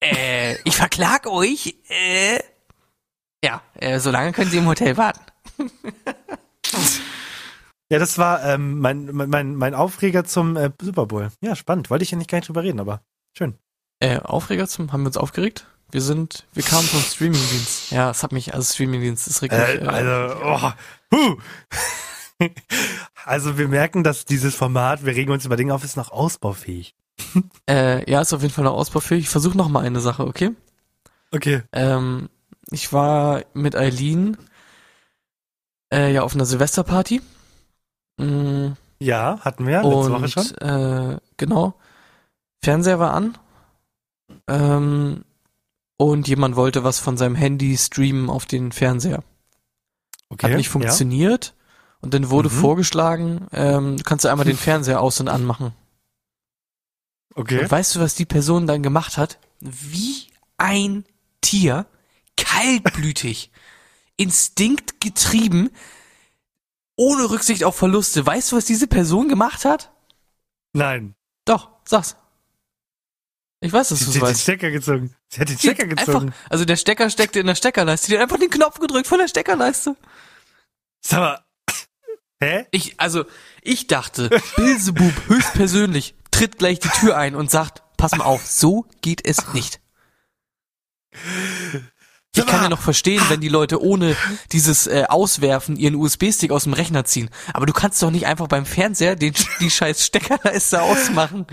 Äh, 0.00 0.56
ich 0.64 0.76
verklag 0.76 1.26
euch, 1.26 1.76
äh. 1.88 2.40
Ja, 3.44 3.62
äh, 3.74 4.00
solange 4.00 4.32
können 4.32 4.50
Sie 4.50 4.58
im 4.58 4.66
Hotel 4.66 4.96
warten. 4.96 5.20
Ja, 7.90 7.98
das 7.98 8.18
war 8.18 8.44
ähm, 8.44 8.78
mein, 8.78 9.10
mein, 9.12 9.56
mein 9.56 9.74
Aufreger 9.74 10.24
zum 10.24 10.56
äh, 10.56 10.70
Super 10.80 11.06
Bowl. 11.06 11.28
Ja, 11.40 11.56
spannend. 11.56 11.90
Wollte 11.90 12.04
ich 12.04 12.12
ja 12.12 12.18
nicht 12.18 12.30
gar 12.30 12.38
nicht 12.38 12.48
drüber 12.48 12.62
reden, 12.62 12.78
aber 12.78 13.02
schön. 13.36 13.54
Äh, 13.98 14.20
Aufreger 14.20 14.68
zum, 14.68 14.92
haben 14.92 15.02
wir 15.02 15.08
uns 15.08 15.16
aufgeregt? 15.16 15.66
Wir 15.90 16.00
sind, 16.00 16.46
wir 16.52 16.62
kamen 16.62 16.86
vom 16.86 17.00
Streamingdienst. 17.00 17.90
Ja, 17.90 18.10
es 18.10 18.22
hat 18.22 18.30
mich, 18.30 18.54
also 18.54 18.72
Streamingdienst 18.72 19.26
ist 19.26 19.42
richtig. 19.42 19.58
Äh, 19.58 19.78
Äh, 19.78 19.86
also, 19.86 20.36
oh, 20.44 20.72
huh. 21.12 21.36
also 23.24 23.58
wir 23.58 23.66
merken, 23.66 24.04
dass 24.04 24.24
dieses 24.24 24.54
Format, 24.54 25.04
wir 25.04 25.16
regen 25.16 25.32
uns 25.32 25.44
über 25.44 25.56
Dinge 25.56 25.74
auf, 25.74 25.82
ist 25.82 25.96
noch 25.96 26.12
ausbaufähig. 26.12 26.94
äh, 27.68 28.08
ja, 28.08 28.20
ist 28.20 28.32
auf 28.32 28.42
jeden 28.42 28.54
Fall 28.54 28.64
noch 28.64 28.74
ausbaufähig. 28.74 29.24
Ich 29.24 29.28
versuche 29.28 29.58
noch 29.58 29.68
mal 29.68 29.84
eine 29.84 30.00
Sache, 30.00 30.24
okay? 30.24 30.52
Okay. 31.32 31.62
Ähm, 31.72 32.28
ich 32.70 32.92
war 32.92 33.42
mit 33.52 33.74
Eileen 33.74 34.36
äh, 35.92 36.12
ja 36.12 36.22
auf 36.22 36.34
einer 36.34 36.46
Silvesterparty. 36.46 37.20
Mm, 38.20 38.76
Ja, 38.98 39.38
hatten 39.40 39.66
wir 39.66 39.82
letzte 39.82 40.12
Woche 40.12 40.22
und 40.22 40.30
schon. 40.30 40.54
äh, 40.58 41.18
genau. 41.36 41.74
Fernseher 42.62 42.98
war 42.98 43.14
an. 43.14 43.38
Ähm, 44.48 45.24
und 45.96 46.28
jemand 46.28 46.56
wollte 46.56 46.84
was 46.84 46.98
von 46.98 47.16
seinem 47.16 47.34
Handy 47.34 47.76
streamen 47.76 48.30
auf 48.30 48.46
den 48.46 48.72
Fernseher. 48.72 49.22
Okay. 50.28 50.48
Hat 50.50 50.56
nicht 50.56 50.68
funktioniert. 50.68 51.54
Und 52.00 52.14
dann 52.14 52.30
wurde 52.30 52.48
Mhm. 52.48 52.54
vorgeschlagen, 52.54 53.46
ähm, 53.52 53.96
du 53.98 54.02
kannst 54.04 54.24
du 54.24 54.28
einmal 54.28 54.46
den 54.46 54.56
Fernseher 54.56 55.00
aus- 55.00 55.20
und 55.20 55.28
anmachen. 55.28 55.66
Ja. 55.66 55.72
Okay. 57.36 57.60
Und 57.60 57.70
weißt 57.70 57.94
du, 57.96 58.00
was 58.00 58.14
die 58.14 58.24
Person 58.26 58.66
dann 58.66 58.82
gemacht 58.82 59.16
hat? 59.18 59.38
Wie 59.60 60.26
ein 60.56 61.04
Tier, 61.42 61.86
kaltblütig, 62.36 63.50
instinktgetrieben, 64.16 65.70
ohne 67.00 67.30
Rücksicht 67.30 67.64
auf 67.64 67.76
Verluste. 67.76 68.26
Weißt 68.26 68.52
du, 68.52 68.56
was 68.56 68.66
diese 68.66 68.86
Person 68.86 69.28
gemacht 69.28 69.64
hat? 69.64 69.90
Nein. 70.74 71.14
Doch, 71.46 71.70
sag's. 71.86 72.16
Ich 73.60 73.72
weiß, 73.72 73.88
dass 73.88 74.00
Sie 74.00 74.04
du 74.04 74.10
hat 74.10 74.14
es 74.14 74.20
den 74.20 74.28
weißt. 74.28 74.40
Stecker 74.42 74.70
gezogen. 74.70 75.16
Sie 75.28 75.40
hat 75.40 75.48
den 75.48 75.56
Sie 75.56 75.68
hat 75.70 75.76
Stecker 75.76 75.88
gezogen. 75.88 76.28
Einfach, 76.28 76.50
also 76.50 76.64
der 76.66 76.76
Stecker 76.76 77.08
steckte 77.08 77.40
in 77.40 77.46
der 77.46 77.54
Steckerleiste. 77.54 78.08
Die 78.08 78.16
hat 78.16 78.22
einfach 78.22 78.38
den 78.38 78.50
Knopf 78.50 78.78
gedrückt 78.80 79.06
von 79.06 79.18
der 79.18 79.28
Steckerleiste. 79.28 79.96
Sag 81.00 81.20
mal. 81.20 81.44
Hä? 82.42 82.66
Ich, 82.70 83.00
also, 83.00 83.24
ich 83.62 83.86
dachte, 83.86 84.28
Bilsebub 84.56 85.12
höchstpersönlich 85.28 86.14
tritt 86.30 86.58
gleich 86.58 86.80
die 86.80 86.88
Tür 86.88 87.16
ein 87.16 87.34
und 87.34 87.50
sagt, 87.50 87.82
pass 87.96 88.12
mal 88.12 88.24
auf, 88.24 88.46
so 88.46 88.84
geht 89.00 89.24
es 89.26 89.54
nicht. 89.54 89.80
Ich 92.36 92.46
kann 92.46 92.62
ja 92.62 92.68
noch 92.68 92.80
verstehen, 92.80 93.22
wenn 93.28 93.40
die 93.40 93.48
Leute 93.48 93.82
ohne 93.82 94.16
dieses 94.52 94.86
äh, 94.86 95.04
Auswerfen 95.08 95.76
ihren 95.76 95.96
USB-Stick 95.96 96.52
aus 96.52 96.64
dem 96.64 96.74
Rechner 96.74 97.04
ziehen. 97.04 97.28
Aber 97.52 97.66
du 97.66 97.72
kannst 97.72 98.00
doch 98.02 98.10
nicht 98.10 98.26
einfach 98.26 98.46
beim 98.46 98.66
Fernseher 98.66 99.16
den, 99.16 99.34
die 99.58 99.70
scheiß 99.70 100.06
Steckerleiste 100.06 100.80
ausmachen. 100.82 101.46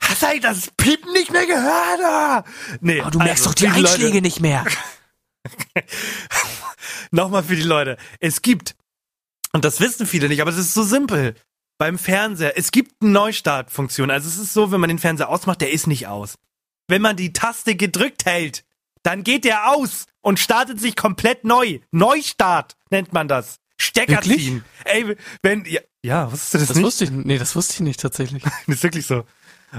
Hast 0.00 0.22
du 0.22 0.40
das 0.40 0.70
Piepen 0.76 1.12
nicht 1.12 1.32
mehr 1.32 1.46
gehört? 1.46 2.00
ah? 2.04 2.44
Nee, 2.80 3.00
Aber 3.00 3.10
du 3.10 3.18
merkst 3.18 3.46
also, 3.46 3.50
doch 3.50 3.54
die 3.54 3.66
liebe 3.66 3.80
Leute, 3.80 3.94
Einschläge 3.94 4.22
nicht 4.22 4.40
mehr. 4.40 4.64
Nochmal 7.10 7.42
für 7.42 7.56
die 7.56 7.62
Leute. 7.62 7.96
Es 8.20 8.42
gibt, 8.42 8.76
und 9.52 9.64
das 9.64 9.80
wissen 9.80 10.06
viele 10.06 10.28
nicht, 10.28 10.42
aber 10.42 10.50
es 10.50 10.58
ist 10.58 10.74
so 10.74 10.84
simpel. 10.84 11.34
Beim 11.76 11.98
Fernseher, 11.98 12.56
es 12.56 12.70
gibt 12.70 13.02
eine 13.02 13.10
Neustartfunktion. 13.10 14.10
Also 14.10 14.28
es 14.28 14.38
ist 14.38 14.52
so, 14.52 14.70
wenn 14.70 14.80
man 14.80 14.88
den 14.88 15.00
Fernseher 15.00 15.28
ausmacht, 15.28 15.60
der 15.60 15.72
ist 15.72 15.88
nicht 15.88 16.06
aus. 16.06 16.36
Wenn 16.86 17.02
man 17.02 17.16
die 17.16 17.32
Taste 17.32 17.74
gedrückt 17.74 18.26
hält, 18.26 18.64
dann 19.04 19.22
geht 19.22 19.44
der 19.44 19.70
aus 19.70 20.06
und 20.20 20.40
startet 20.40 20.80
sich 20.80 20.96
komplett 20.96 21.44
neu. 21.44 21.78
Neustart 21.92 22.76
nennt 22.90 23.12
man 23.12 23.28
das. 23.28 23.60
Stecker 23.76 24.22
ziehen. 24.22 24.64
Ey, 24.84 25.16
wenn, 25.42 25.64
ja, 25.66 25.80
ja 26.02 26.32
wusstest 26.32 26.54
du 26.54 26.58
das, 26.58 26.68
Das 26.68 26.76
nicht? 26.76 26.84
wusste 26.86 27.04
ich, 27.04 27.10
nee, 27.10 27.38
das 27.38 27.54
wusste 27.54 27.74
ich 27.74 27.80
nicht 27.80 28.00
tatsächlich. 28.00 28.42
Das 28.42 28.52
ist 28.66 28.82
wirklich 28.82 29.06
so. 29.06 29.24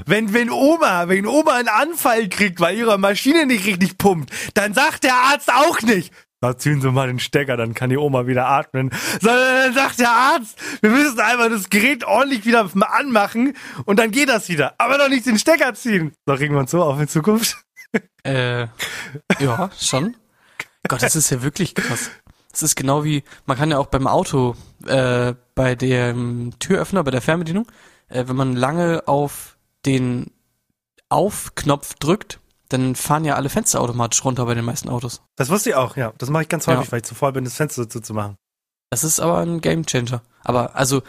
Wenn, 0.06 0.34
wenn 0.34 0.50
Oma, 0.50 1.08
wenn 1.08 1.26
Oma 1.26 1.54
einen 1.56 1.70
Anfall 1.70 2.28
kriegt, 2.28 2.60
weil 2.60 2.78
ihre 2.78 2.98
Maschine 2.98 3.46
nicht 3.46 3.66
richtig 3.66 3.98
pumpt, 3.98 4.30
dann 4.54 4.74
sagt 4.74 5.06
der 5.06 5.16
Arzt 5.16 5.52
auch 5.52 5.82
nicht, 5.82 6.14
da 6.42 6.58
ziehen 6.58 6.82
Sie 6.82 6.92
mal 6.92 7.08
den 7.08 7.20
Stecker, 7.20 7.58
dann 7.58 7.74
kann 7.74 7.90
die 7.90 7.98
Oma 7.98 8.28
wieder 8.28 8.46
atmen. 8.48 8.92
Sondern 9.22 9.56
dann 9.66 9.74
sagt 9.74 10.00
der 10.00 10.12
Arzt, 10.12 10.60
wir 10.82 10.92
müssen 10.92 11.20
einfach 11.20 11.50
das 11.50 11.70
Gerät 11.70 12.04
ordentlich 12.04 12.46
wieder 12.46 12.70
anmachen 12.82 13.54
und 13.86 13.98
dann 13.98 14.12
geht 14.12 14.30
das 14.30 14.50
wieder. 14.50 14.76
Aber 14.78 14.98
doch 14.98 15.10
nicht 15.10 15.26
den 15.26 15.40
Stecker 15.40 15.74
ziehen. 15.74 16.14
So 16.28 16.34
regen 16.34 16.54
wir 16.54 16.60
uns 16.60 16.72
so 16.72 16.84
auf 16.84 17.00
in 17.00 17.08
Zukunft. 17.08 17.65
Äh, 18.24 18.68
ja, 19.40 19.70
schon. 19.80 20.16
Gott, 20.88 21.02
das 21.04 21.16
ist 21.16 21.30
ja 21.30 21.42
wirklich 21.44 21.76
krass. 21.76 22.10
Das 22.52 22.64
ist 22.64 22.76
genau 22.76 23.04
wie, 23.04 23.24
man 23.46 23.58
kann 23.58 23.70
ja 23.72 23.78
auch 23.78 23.88
beim 23.88 24.08
Auto, 24.08 24.56
äh, 24.86 25.34
bei 25.56 25.76
dem 25.76 26.54
Türöffner, 26.60 27.04
bei 27.04 27.12
der 27.12 27.22
Fernbedienung, 27.22 27.68
äh, 28.08 28.26
wenn 28.28 28.36
man 28.36 28.56
lange 28.56 29.08
auf 29.08 29.58
den 29.86 30.32
Auf-Knopf 31.10 31.96
drückt, 31.96 32.40
dann 32.70 32.96
fahren 32.96 33.26
ja 33.26 33.36
alle 33.36 33.50
Fenster 33.50 33.82
automatisch 33.82 34.24
runter 34.26 34.46
bei 34.46 34.56
den 34.56 34.66
meisten 34.66 34.90
Autos. 34.90 35.22
Das 35.36 35.50
wusste 35.50 35.70
ich 35.70 35.76
auch, 35.76 35.98
ja. 35.98 36.14
Das 36.18 36.30
mache 36.30 36.44
ich 36.44 36.50
ganz 36.50 36.66
häufig, 36.68 36.86
Ja. 36.88 36.92
weil 36.92 37.00
ich 37.00 37.06
zu 37.06 37.14
voll 37.16 37.32
bin, 37.32 37.44
das 37.44 37.56
Fenster 37.56 37.86
so 37.90 38.00
zu 38.00 38.14
machen. 38.14 38.38
Das 38.90 39.04
ist 39.04 39.20
aber 39.20 39.40
ein 39.40 39.62
Gamechanger. 39.62 40.22
Aber 40.44 40.76
also, 40.76 41.04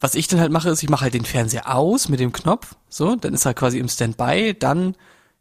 was 0.00 0.14
ich 0.14 0.28
dann 0.28 0.40
halt 0.40 0.52
mache, 0.52 0.70
ist, 0.70 0.82
ich 0.82 0.88
mache 0.88 1.02
halt 1.02 1.14
den 1.14 1.24
Fernseher 1.24 1.74
aus 1.74 2.08
mit 2.08 2.20
dem 2.20 2.32
Knopf, 2.32 2.74
so, 2.88 3.16
dann 3.16 3.34
ist 3.34 3.44
er 3.44 3.54
quasi 3.54 3.78
im 3.78 3.88
Standby, 3.88 4.54
dann 4.58 4.94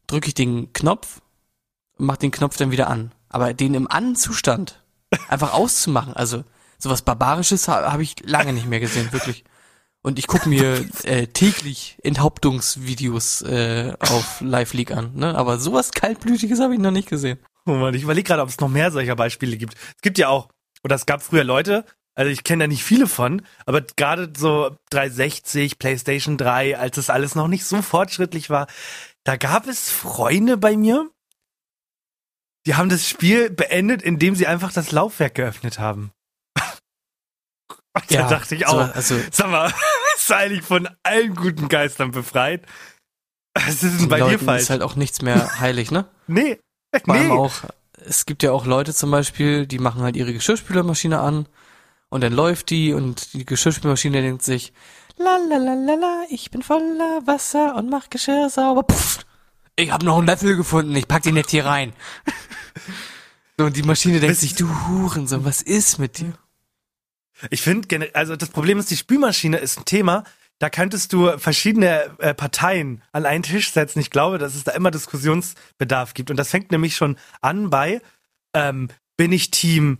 drücke 0.08 0.28
ich 0.28 0.34
den 0.34 0.74
Knopf 0.74 1.22
und 1.98 2.06
mache 2.06 2.20
den 2.20 2.32
Knopf 2.32 2.58
dann 2.58 2.72
wieder 2.72 2.88
an. 2.88 3.12
Aber 3.30 3.54
den 3.54 3.74
im 3.74 3.90
An-Zustand 3.90 4.84
einfach 5.28 5.54
auszumachen, 5.54 6.14
also 6.14 6.44
sowas 6.78 7.02
Barbarisches 7.02 7.68
ha 7.68 7.92
habe 7.92 8.04
ich 8.04 8.16
lange 8.24 8.54
nicht 8.54 8.68
mehr 8.68 8.80
gesehen, 8.80 9.12
wirklich. 9.12 9.44
Und 10.02 10.20
ich 10.20 10.28
gucke 10.28 10.48
mir 10.48 10.86
äh, 11.04 11.28
täglich 11.28 11.98
Enthauptungsvideos 12.04 13.42
äh, 13.42 13.94
auf 14.00 14.40
Live 14.42 14.74
League 14.74 14.92
an, 14.92 15.16
ne? 15.16 15.36
Aber 15.36 15.58
sowas 15.58 15.92
kaltblütiges 15.92 16.60
habe 16.60 16.76
ich 16.76 16.80
noch 16.80 16.92
nicht 16.92 17.10
gesehen. 17.10 17.40
Oh 17.66 17.74
Mann, 17.74 17.96
ich 17.96 18.04
überlege 18.04 18.28
gerade, 18.28 18.44
ob 18.44 18.50
es 18.50 18.60
noch 18.60 18.70
mehr 18.70 18.92
solcher 18.92 19.16
Beispiele 19.16 19.58
gibt. 19.58 19.74
Es 19.74 20.02
gibt 20.02 20.20
ja 20.20 20.30
auch, 20.30 20.50
oder 20.84 20.96
es 20.96 21.08
gab 21.08 21.24
früher 21.24 21.44
Leute, 21.44 21.86
also 22.14 22.32
ich 22.32 22.44
kenne 22.44 22.64
da 22.64 22.68
nicht 22.68 22.84
viele 22.84 23.08
von, 23.08 23.42
aber 23.66 23.82
gerade 23.82 24.32
so 24.38 24.78
360, 24.92 25.80
PlayStation 25.80 26.38
3, 26.38 26.78
als 26.78 26.96
das 26.96 27.10
alles 27.10 27.36
noch 27.36 27.48
nicht 27.48 27.66
so 27.66 27.82
fortschrittlich 27.82 28.50
war, 28.50 28.68
da 29.26 29.36
gab 29.36 29.68
es 29.68 29.90
Freunde 29.90 30.56
bei 30.56 30.78
mir, 30.78 31.10
die 32.66 32.76
haben 32.76 32.90
das 32.90 33.08
Spiel 33.08 33.50
beendet, 33.50 34.02
indem 34.02 34.36
sie 34.36 34.48
einfach 34.48 34.72
das 34.72 34.92
Laufwerk 34.92 35.36
geöffnet 35.36 35.80
haben. 35.80 36.12
Und 37.94 38.12
da 38.12 38.30
dachte 38.30 38.56
ich 38.56 38.66
so, 38.68 38.80
auch, 38.80 38.96
also 38.96 39.20
sag 39.32 39.50
mal, 39.50 39.74
ist 40.16 40.32
eigentlich 40.32 40.64
von 40.64 40.88
allen 41.04 41.36
guten 41.36 41.68
Geistern 41.68 42.12
befreit. 42.12 42.66
Was 43.56 43.84
ist 43.84 44.00
denn 44.00 44.10
bei 44.10 44.18
dir 44.18 44.26
Leuten 44.26 44.46
falsch? 44.46 44.64
ist 44.64 44.70
halt 44.70 44.82
auch 44.82 44.96
nichts 44.96 45.22
mehr 45.22 45.60
heilig, 45.60 45.92
ne? 45.92 46.08
nee, 46.28 46.60
Vor 47.04 47.16
allem 47.16 47.28
nee. 47.28 47.34
auch, 47.34 47.54
es 48.06 48.26
gibt 48.26 48.44
ja 48.44 48.52
auch 48.52 48.66
Leute 48.66 48.94
zum 48.94 49.12
Beispiel, 49.12 49.66
die 49.66 49.80
machen 49.80 50.02
halt 50.02 50.16
ihre 50.16 50.34
Geschirrspülermaschine 50.34 51.20
an 51.20 51.48
und 52.10 52.22
dann 52.22 52.34
läuft 52.34 52.70
die 52.70 52.94
und 52.94 53.34
die 53.34 53.46
Geschirrspülmaschine 53.46 54.22
denkt 54.22 54.44
sich, 54.44 54.74
la 55.18 55.38
la 55.38 55.58
la 55.58 55.74
la 55.74 55.96
la, 55.96 56.24
ich 56.30 56.52
bin 56.52 56.62
voller 56.62 57.22
Wasser 57.26 57.76
und 57.76 57.90
mach 57.90 58.10
Geschirr 58.10 58.50
sauber. 58.50 58.84
Pff, 58.84 59.26
ich 59.76 59.92
habe 59.92 60.06
noch 60.06 60.18
einen 60.18 60.28
Löffel 60.28 60.56
gefunden, 60.56 60.96
ich 60.96 61.08
pack 61.08 61.24
den 61.24 61.36
jetzt 61.36 61.52
hier 61.52 61.66
rein. 61.66 61.94
so, 63.58 63.66
und 63.66 63.76
die 63.76 63.84
Maschine 63.84 64.20
denkt 64.20 64.38
sich, 64.38 64.56
du 64.56 64.68
Hurensohn, 64.88 65.46
was 65.46 65.62
ist 65.62 66.00
mit 66.00 66.20
dir? 66.20 66.34
Ich 67.50 67.62
finde, 67.62 68.10
also 68.14 68.36
das 68.36 68.50
Problem 68.50 68.80
ist, 68.80 68.90
die 68.92 68.98
Spülmaschine 68.98 69.58
ist 69.58 69.80
ein 69.80 69.86
Thema, 69.86 70.24
da 70.60 70.70
könntest 70.70 71.12
du 71.12 71.38
verschiedene 71.38 72.16
äh, 72.20 72.34
Parteien 72.34 73.02
an 73.12 73.26
einen 73.26 73.44
Tisch 73.44 73.74
setzen. 73.74 74.00
Ich 74.00 74.10
glaube, 74.10 74.38
dass 74.38 74.56
es 74.56 74.64
da 74.64 74.72
immer 74.72 74.90
Diskussionsbedarf 74.90 76.14
gibt. 76.14 76.32
Und 76.32 76.38
das 76.38 76.50
fängt 76.50 76.72
nämlich 76.72 76.96
schon 76.96 77.18
an 77.42 77.70
bei, 77.70 78.02
ähm, 78.54 78.88
bin 79.18 79.34
ich 79.34 79.52
Team 79.52 79.98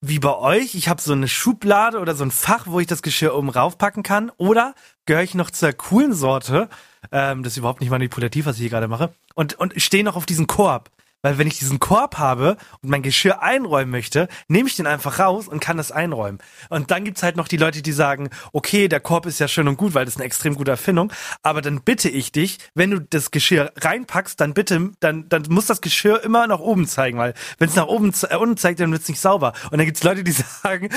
wie 0.00 0.18
bei 0.18 0.36
euch? 0.36 0.74
Ich 0.74 0.88
habe 0.88 1.00
so 1.00 1.12
eine 1.12 1.28
Schublade 1.28 1.98
oder 1.98 2.14
so 2.14 2.24
ein 2.24 2.30
Fach, 2.30 2.66
wo 2.66 2.78
ich 2.80 2.86
das 2.86 3.02
Geschirr 3.02 3.34
oben 3.34 3.48
raufpacken 3.48 4.02
kann. 4.02 4.30
Oder 4.36 4.74
gehöre 5.06 5.22
ich 5.22 5.34
noch 5.34 5.50
zur 5.50 5.72
coolen 5.72 6.14
Sorte? 6.14 6.68
Ähm, 7.10 7.42
das 7.42 7.54
ist 7.54 7.58
überhaupt 7.58 7.80
nicht 7.80 7.90
manipulativ, 7.90 8.46
was 8.46 8.56
ich 8.56 8.62
hier 8.62 8.70
gerade 8.70 8.88
mache. 8.88 9.12
Und, 9.34 9.54
und 9.54 9.80
stehe 9.80 10.04
noch 10.04 10.16
auf 10.16 10.26
diesen 10.26 10.46
Korb. 10.46 10.90
Weil 11.22 11.38
wenn 11.38 11.48
ich 11.48 11.58
diesen 11.58 11.80
Korb 11.80 12.18
habe 12.18 12.56
und 12.80 12.90
mein 12.90 13.02
Geschirr 13.02 13.42
einräumen 13.42 13.90
möchte, 13.90 14.28
nehme 14.46 14.68
ich 14.68 14.76
den 14.76 14.86
einfach 14.86 15.18
raus 15.18 15.48
und 15.48 15.60
kann 15.60 15.76
das 15.76 15.90
einräumen. 15.90 16.38
Und 16.70 16.90
dann 16.90 17.04
gibt's 17.04 17.22
halt 17.22 17.36
noch 17.36 17.48
die 17.48 17.56
Leute, 17.56 17.82
die 17.82 17.92
sagen, 17.92 18.30
okay, 18.52 18.88
der 18.88 19.00
Korb 19.00 19.26
ist 19.26 19.40
ja 19.40 19.48
schön 19.48 19.66
und 19.66 19.76
gut, 19.76 19.94
weil 19.94 20.04
das 20.04 20.14
ist 20.14 20.20
eine 20.20 20.26
extrem 20.26 20.54
gute 20.54 20.70
Erfindung, 20.70 21.12
aber 21.42 21.60
dann 21.60 21.82
bitte 21.82 22.08
ich 22.08 22.30
dich, 22.30 22.58
wenn 22.74 22.90
du 22.90 23.00
das 23.00 23.30
Geschirr 23.30 23.72
reinpackst, 23.76 24.40
dann 24.40 24.54
bitte, 24.54 24.92
dann, 25.00 25.28
dann 25.28 25.42
muss 25.48 25.66
das 25.66 25.80
Geschirr 25.80 26.22
immer 26.22 26.46
nach 26.46 26.60
oben 26.60 26.86
zeigen, 26.86 27.18
weil 27.18 27.34
wenn 27.58 27.68
es 27.68 27.74
nach 27.74 27.86
oben 27.86 28.12
äh, 28.28 28.36
unten 28.36 28.56
zeigt, 28.56 28.80
dann 28.80 28.92
wird's 28.92 29.08
nicht 29.08 29.20
sauber. 29.20 29.52
Und 29.70 29.78
dann 29.78 29.86
gibt's 29.86 30.04
Leute, 30.04 30.22
die 30.22 30.32
sagen, 30.62 30.88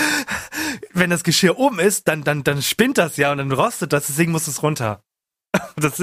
wenn 0.93 1.09
das 1.09 1.23
Geschirr 1.23 1.57
oben 1.57 1.79
ist, 1.79 2.07
dann, 2.07 2.23
dann, 2.23 2.43
dann 2.43 2.61
spinnt 2.61 2.97
das 2.97 3.17
ja 3.17 3.31
und 3.31 3.39
dann 3.39 3.51
rostet 3.51 3.91
das, 3.91 4.07
deswegen 4.07 4.31
muss 4.31 4.47
es 4.47 4.61
runter. 4.61 5.03
Das, 5.75 6.01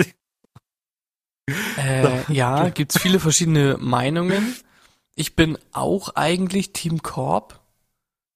Äh, 1.76 2.32
ja, 2.32 2.68
gibt's 2.70 2.98
viele 2.98 3.20
verschiedene 3.20 3.76
Meinungen. 3.78 4.54
Ich 5.14 5.34
bin 5.36 5.58
auch 5.72 6.10
eigentlich 6.14 6.72
Team 6.72 7.02
Korb. 7.02 7.60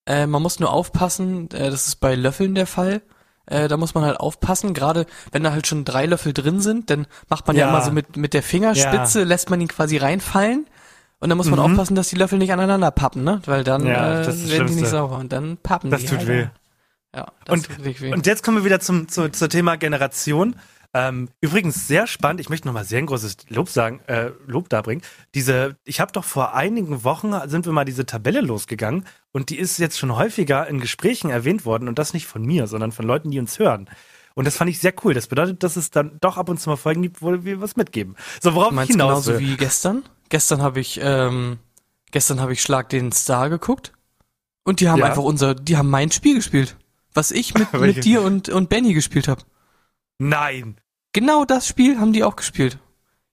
Äh, 0.07 0.27
man 0.27 0.43
muss 0.43 0.59
nur 0.61 0.73
aufpassen, 0.73 1.49
äh, 1.53 1.71
das 1.71 1.87
ist 1.89 1.97
bei 2.01 2.15
Löffeln 2.15 2.55
der 2.55 2.67
Fall. 2.67 3.03
Äh, 3.47 3.69
da 3.69 3.77
muss 3.77 3.95
man 3.95 4.05
halt 4.05 4.19
aufpassen, 4.21 4.75
gerade 4.75 5.07
wenn 5.33 5.43
da 5.43 5.53
halt 5.53 5.67
schon 5.67 5.85
drei 5.85 6.07
Löffel 6.07 6.33
drin 6.33 6.61
sind, 6.61 6.91
dann 6.91 7.07
macht 7.29 7.47
man 7.47 7.57
ja, 7.57 7.67
Ja. 7.67 7.71
immer 7.71 7.85
so 7.85 7.91
mit, 7.93 8.17
mit 8.17 8.35
der 8.35 8.43
Fingerspitze, 8.43 9.25
lässt 9.25 9.51
man 9.51 9.61
ihn 9.61 9.69
quasi 9.69 9.97
reinfallen. 9.97 10.67
Und 11.21 11.29
dann 11.29 11.39
muss 11.39 11.49
man 11.49 11.61
aufpassen, 11.61 11.95
dass 11.95 12.09
die 12.09 12.17
Löffel 12.17 12.39
nicht 12.39 12.53
aneinander 12.53 12.91
pappen, 12.91 13.23
ne? 13.23 13.41
Weil 13.47 13.63
dann 13.63 13.83
Mhm. 13.83 13.89
Ja, 13.89 14.21
äh, 14.23 14.25
das 14.25 14.27
das 14.27 14.37
werden 14.37 14.49
die 14.49 14.51
nicht 14.51 14.73
Schlimmste. 14.73 14.87
sauber 14.87 15.19
und 15.19 15.33
dann 15.33 15.57
pappen 15.57 15.91
Das 15.91 16.01
die. 16.01 16.07
tut 16.09 16.19
halt. 16.19 16.29
weh. 16.29 16.47
Ja, 17.15 17.27
das 17.45 17.53
Und- 17.55 17.67
tut 17.69 17.85
weh. 18.01 18.13
Und 18.13 18.27
jetzt 18.27 18.43
kommen 18.43 18.57
wir 18.57 18.65
wieder 18.65 18.81
zum, 18.81 19.07
zu, 19.09 19.29
zum 19.31 19.49
Thema 19.49 19.77
Generation. 19.77 20.57
Ähm, 20.95 21.31
übrigens 21.41 21.87
sehr 21.89 22.07
spannend, 22.07 22.41
ich 22.41 22.51
möchte 22.51 22.67
nochmal 22.69 22.85
sehr 22.85 22.99
ein 22.99 23.07
großes 23.07 23.37
Lob 23.49 23.71
sagen, 23.71 24.01
äh, 24.09 24.31
Lob 24.47 24.69
darbringen. 24.69 25.03
Diese, 25.35 25.77
ich 25.85 26.01
habe 26.01 26.13
doch 26.13 26.25
vor 26.25 26.55
einigen 26.55 27.03
Wochen 27.03 27.33
sind 27.49 27.65
wir 27.65 27.73
mal 27.73 27.87
diese 27.87 28.05
Tabelle 28.05 28.43
losgegangen 28.43 29.07
und 29.33 29.49
die 29.49 29.59
ist 29.59 29.79
jetzt 29.79 29.99
schon 29.99 30.15
häufiger 30.15 30.67
in 30.67 30.81
Gesprächen 30.81 31.31
erwähnt 31.31 31.65
worden 31.65 31.89
und 31.89 31.99
das 31.99 32.13
nicht 32.13 32.27
von 32.27 32.43
mir, 32.45 32.67
sondern 32.67 32.93
von 32.93 33.07
Leuten, 33.07 33.31
die 33.31 33.39
uns 33.39 33.59
hören. 33.59 33.89
Und 34.35 34.47
das 34.47 34.57
fand 34.57 34.71
ich 34.71 34.81
sehr 34.81 34.93
cool. 35.05 35.15
Das 35.15 35.27
bedeutet, 35.29 35.63
dass 35.63 35.77
es 35.77 35.91
dann 35.91 36.19
doch 36.21 36.37
ab 36.37 36.49
und 36.51 36.59
zu 36.61 36.69
mal 36.71 36.77
Folgen 36.77 37.03
gibt, 37.03 37.23
wo 37.23 37.43
wir 37.45 37.61
was 37.63 37.77
mitgeben. 37.77 38.17
So, 38.43 38.55
worauf 38.55 38.69
Du 38.69 38.75
ich 38.75 38.77
meinst 38.77 38.93
hinaus 38.93 39.25
genauso 39.27 39.33
will. 39.33 39.41
wie 39.41 39.57
gestern? 39.57 40.03
Gestern 40.29 40.63
habe 40.63 40.81
ich, 40.81 40.99
ähm, 41.03 41.59
gestern 42.11 42.41
habe 42.41 42.53
ich 42.55 42.63
Schlag 42.63 42.89
den 42.91 43.13
Star 43.13 43.49
geguckt. 43.51 43.93
Und 44.65 44.81
die 44.81 44.89
haben 44.89 45.01
Ja. 45.01 45.07
einfach 45.07 45.23
unser, 45.23 45.55
die 45.55 45.77
haben 45.77 45.91
mein 45.91 46.11
Spiel 46.13 46.35
gespielt. 46.37 46.77
Was 47.15 47.31
ich 47.31 47.55
mit, 47.55 47.73
mit 47.81 48.05
dir 48.05 48.23
und, 48.23 48.49
und 48.49 48.69
Benny 48.69 48.95
gespielt 48.95 49.29
habe. 49.29 49.43
Nein. 50.19 50.77
Genau 51.13 51.45
das 51.45 51.67
Spiel 51.67 51.99
haben 51.99 52.13
die 52.13 52.25
auch 52.25 52.37
gespielt. 52.37 52.79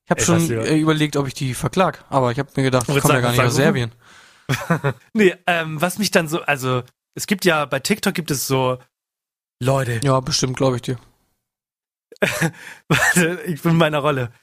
Ich 0.06 0.12
habe 0.12 0.22
schon 0.22 0.50
äh, 0.50 0.76
überlegt, 0.78 1.16
ob 1.18 1.28
ich 1.28 1.34
die 1.34 1.54
verklag, 1.54 2.04
aber 2.10 2.32
ich 2.32 2.40
habe 2.40 2.50
mir 2.56 2.64
gedacht, 2.64 2.90
ich 2.90 3.00
komme 3.02 3.16
ja 3.16 3.22
gar 3.22 3.32
nicht 3.32 3.42
aus 3.42 3.56
Serbien. 3.56 3.92
Nee, 5.14 5.36
ähm, 5.46 5.80
was 5.80 6.00
mich 6.00 6.10
dann 6.10 6.28
so, 6.28 6.42
also, 6.42 6.82
es 7.14 7.28
gibt 7.28 7.46
ja, 7.46 7.66
bei 7.66 7.80
TikTok 7.80 8.16
gibt 8.16 8.32
es 8.32 8.48
so, 8.48 8.80
Leute, 9.62 10.00
Ja, 10.04 10.20
bestimmt, 10.22 10.58
glaube 10.58 10.78
ich 10.78 10.82
dir. 10.82 11.00
Warte, 12.88 13.42
ich 13.46 13.62
bin 13.62 13.74
in 13.74 13.78
meiner 13.78 14.00
Rolle. 14.00 14.34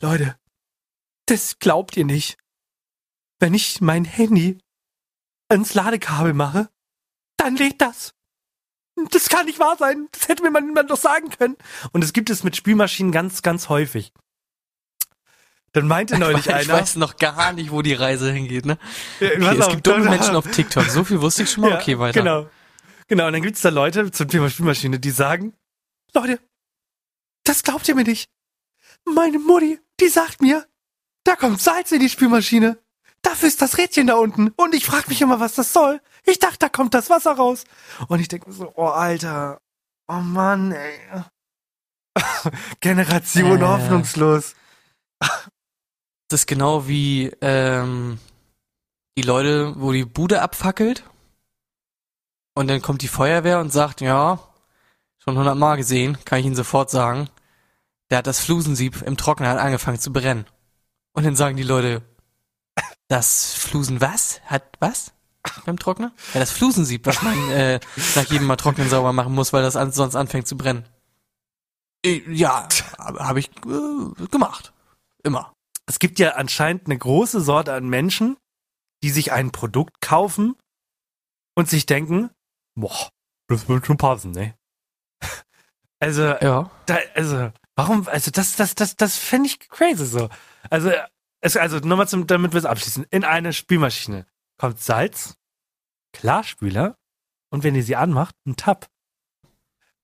Leute, 0.00 0.36
das 1.26 1.58
glaubt 1.58 1.96
ihr 1.96 2.06
nicht. 2.06 2.38
Wenn 3.38 3.52
ich 3.54 3.80
mein 3.80 4.04
Handy 4.04 4.58
ans 5.48 5.74
Ladekabel 5.74 6.32
mache, 6.32 6.70
dann 7.36 7.56
lädt 7.56 7.80
das. 7.80 8.14
Das 9.10 9.28
kann 9.28 9.46
nicht 9.46 9.58
wahr 9.58 9.76
sein. 9.78 10.08
Das 10.12 10.28
hätte 10.28 10.42
mir 10.42 10.60
niemand 10.60 10.90
doch 10.90 10.96
sagen 10.98 11.30
können. 11.30 11.56
Und 11.92 12.04
es 12.04 12.12
gibt 12.12 12.30
es 12.30 12.44
mit 12.44 12.56
Spielmaschinen 12.56 13.10
ganz, 13.10 13.42
ganz 13.42 13.68
häufig. 13.68 14.12
Dann 15.72 15.88
meinte 15.88 16.18
neulich 16.18 16.46
ich 16.46 16.54
einer. 16.54 16.74
weiß 16.74 16.96
noch 16.96 17.16
gar 17.16 17.52
nicht, 17.52 17.70
wo 17.70 17.82
die 17.82 17.94
Reise 17.94 18.30
hingeht, 18.30 18.66
ne? 18.66 18.78
Okay, 19.20 19.38
pass 19.38 19.58
es 19.58 19.68
gibt 19.68 19.86
dumme 19.86 20.10
Menschen 20.10 20.36
auf 20.36 20.46
TikTok. 20.50 20.84
So 20.84 21.04
viel 21.04 21.20
wusste 21.20 21.44
ich 21.44 21.50
schon 21.50 21.62
mal. 21.62 21.70
Ja, 21.70 21.76
okay, 21.78 21.98
weiter. 21.98 22.20
Genau. 22.20 22.48
Genau, 23.08 23.26
und 23.26 23.32
dann 23.32 23.42
gibt's 23.42 23.60
da 23.62 23.68
Leute 23.68 24.10
zum 24.10 24.28
Thema 24.28 24.48
Spielmaschine, 24.48 24.98
die 24.98 25.10
sagen, 25.10 25.54
Leute, 26.14 26.38
das 27.44 27.62
glaubt 27.62 27.88
ihr 27.88 27.94
mir 27.94 28.04
nicht. 28.04 28.30
Meine 29.04 29.38
Mutti, 29.38 29.80
die 30.00 30.08
sagt 30.08 30.40
mir, 30.40 30.66
da 31.24 31.36
kommt 31.36 31.60
Salz 31.60 31.92
in 31.92 32.00
die 32.00 32.08
Spülmaschine. 32.08 32.78
Dafür 33.22 33.48
ist 33.48 33.62
das 33.62 33.78
Rädchen 33.78 34.06
da 34.06 34.14
unten. 34.14 34.52
Und 34.56 34.74
ich 34.74 34.84
frage 34.84 35.08
mich 35.08 35.20
immer, 35.20 35.40
was 35.40 35.54
das 35.54 35.72
soll. 35.72 36.00
Ich 36.24 36.38
dachte, 36.38 36.58
da 36.60 36.68
kommt 36.68 36.94
das 36.94 37.10
Wasser 37.10 37.32
raus. 37.32 37.64
Und 38.08 38.20
ich 38.20 38.28
denke 38.28 38.48
mir 38.48 38.54
so, 38.54 38.72
oh 38.76 38.86
Alter, 38.86 39.60
oh 40.08 40.20
Mann, 40.20 40.72
ey. 40.72 41.00
Generation 42.80 43.60
Äh. 43.60 43.64
hoffnungslos. 43.64 44.54
Das 46.28 46.40
ist 46.40 46.46
genau 46.46 46.86
wie 46.86 47.26
ähm, 47.40 48.18
die 49.16 49.22
Leute, 49.22 49.74
wo 49.80 49.92
die 49.92 50.04
Bude 50.04 50.42
abfackelt 50.42 51.04
und 52.54 52.68
dann 52.68 52.82
kommt 52.82 53.02
die 53.02 53.08
Feuerwehr 53.08 53.60
und 53.60 53.70
sagt, 53.72 54.00
ja, 54.00 54.38
schon 55.18 55.36
hundertmal 55.36 55.76
gesehen, 55.76 56.18
kann 56.24 56.40
ich 56.40 56.46
Ihnen 56.46 56.54
sofort 56.56 56.90
sagen, 56.90 57.28
der 58.10 58.18
hat 58.18 58.26
das 58.26 58.40
Flusensieb 58.40 59.02
im 59.02 59.16
Trockner 59.16 59.48
hat 59.48 59.58
angefangen 59.58 59.98
zu 59.98 60.12
brennen. 60.12 60.46
Und 61.12 61.24
dann 61.24 61.36
sagen 61.36 61.56
die 61.56 61.62
Leute, 61.62 62.02
das 63.08 63.54
Flusen 63.54 64.00
was? 64.00 64.40
Hat 64.46 64.64
was? 64.80 65.12
Beim 65.64 65.78
Trockner? 65.78 66.12
Ja, 66.34 66.40
das 66.40 66.50
Flusensieb, 66.52 67.06
was 67.06 67.22
man 67.22 67.50
äh, 67.50 67.80
nach 68.14 68.24
jedem 68.30 68.46
Mal 68.46 68.56
trocknen 68.56 68.88
sauber 68.88 69.12
machen 69.12 69.34
muss, 69.34 69.52
weil 69.52 69.62
das 69.62 69.76
an, 69.76 69.92
sonst 69.92 70.14
anfängt 70.16 70.46
zu 70.46 70.56
brennen. 70.56 70.84
Äh, 72.04 72.22
Ja, 72.32 72.68
habe 72.98 73.40
ich 73.40 73.50
äh, 73.66 74.26
gemacht. 74.30 74.72
Immer. 75.24 75.52
Es 75.86 75.98
gibt 75.98 76.18
ja 76.18 76.32
anscheinend 76.34 76.86
eine 76.86 76.96
große 76.98 77.40
Sorte 77.40 77.72
an 77.74 77.88
Menschen, 77.88 78.36
die 79.02 79.10
sich 79.10 79.32
ein 79.32 79.50
Produkt 79.50 80.00
kaufen 80.00 80.54
und 81.56 81.68
sich 81.68 81.86
denken, 81.86 82.30
boah, 82.76 83.10
das 83.48 83.68
wird 83.68 83.86
schon 83.86 83.96
passen, 83.98 84.30
ne? 84.32 84.54
Also, 86.00 86.22
Ja. 86.22 86.70
da, 86.86 86.98
also, 87.14 87.52
warum, 87.76 88.08
also 88.08 88.30
das, 88.32 88.56
das, 88.56 88.74
das, 88.74 88.96
das 88.96 89.16
fände 89.18 89.48
ich 89.48 89.60
crazy 89.68 90.04
so. 90.06 90.28
Also, 90.70 90.90
es, 91.40 91.56
also 91.56 91.78
nochmal 91.78 92.08
zum, 92.08 92.26
damit 92.26 92.52
wir 92.52 92.58
es 92.58 92.64
abschließen. 92.64 93.06
In 93.10 93.22
eine 93.24 93.52
Spülmaschine 93.52 94.26
kommt 94.62 94.80
Salz, 94.80 95.34
Klarspüler 96.12 96.96
und 97.50 97.64
wenn 97.64 97.74
ihr 97.74 97.82
sie 97.82 97.96
anmacht, 97.96 98.36
ein 98.46 98.54
Tab. 98.54 98.86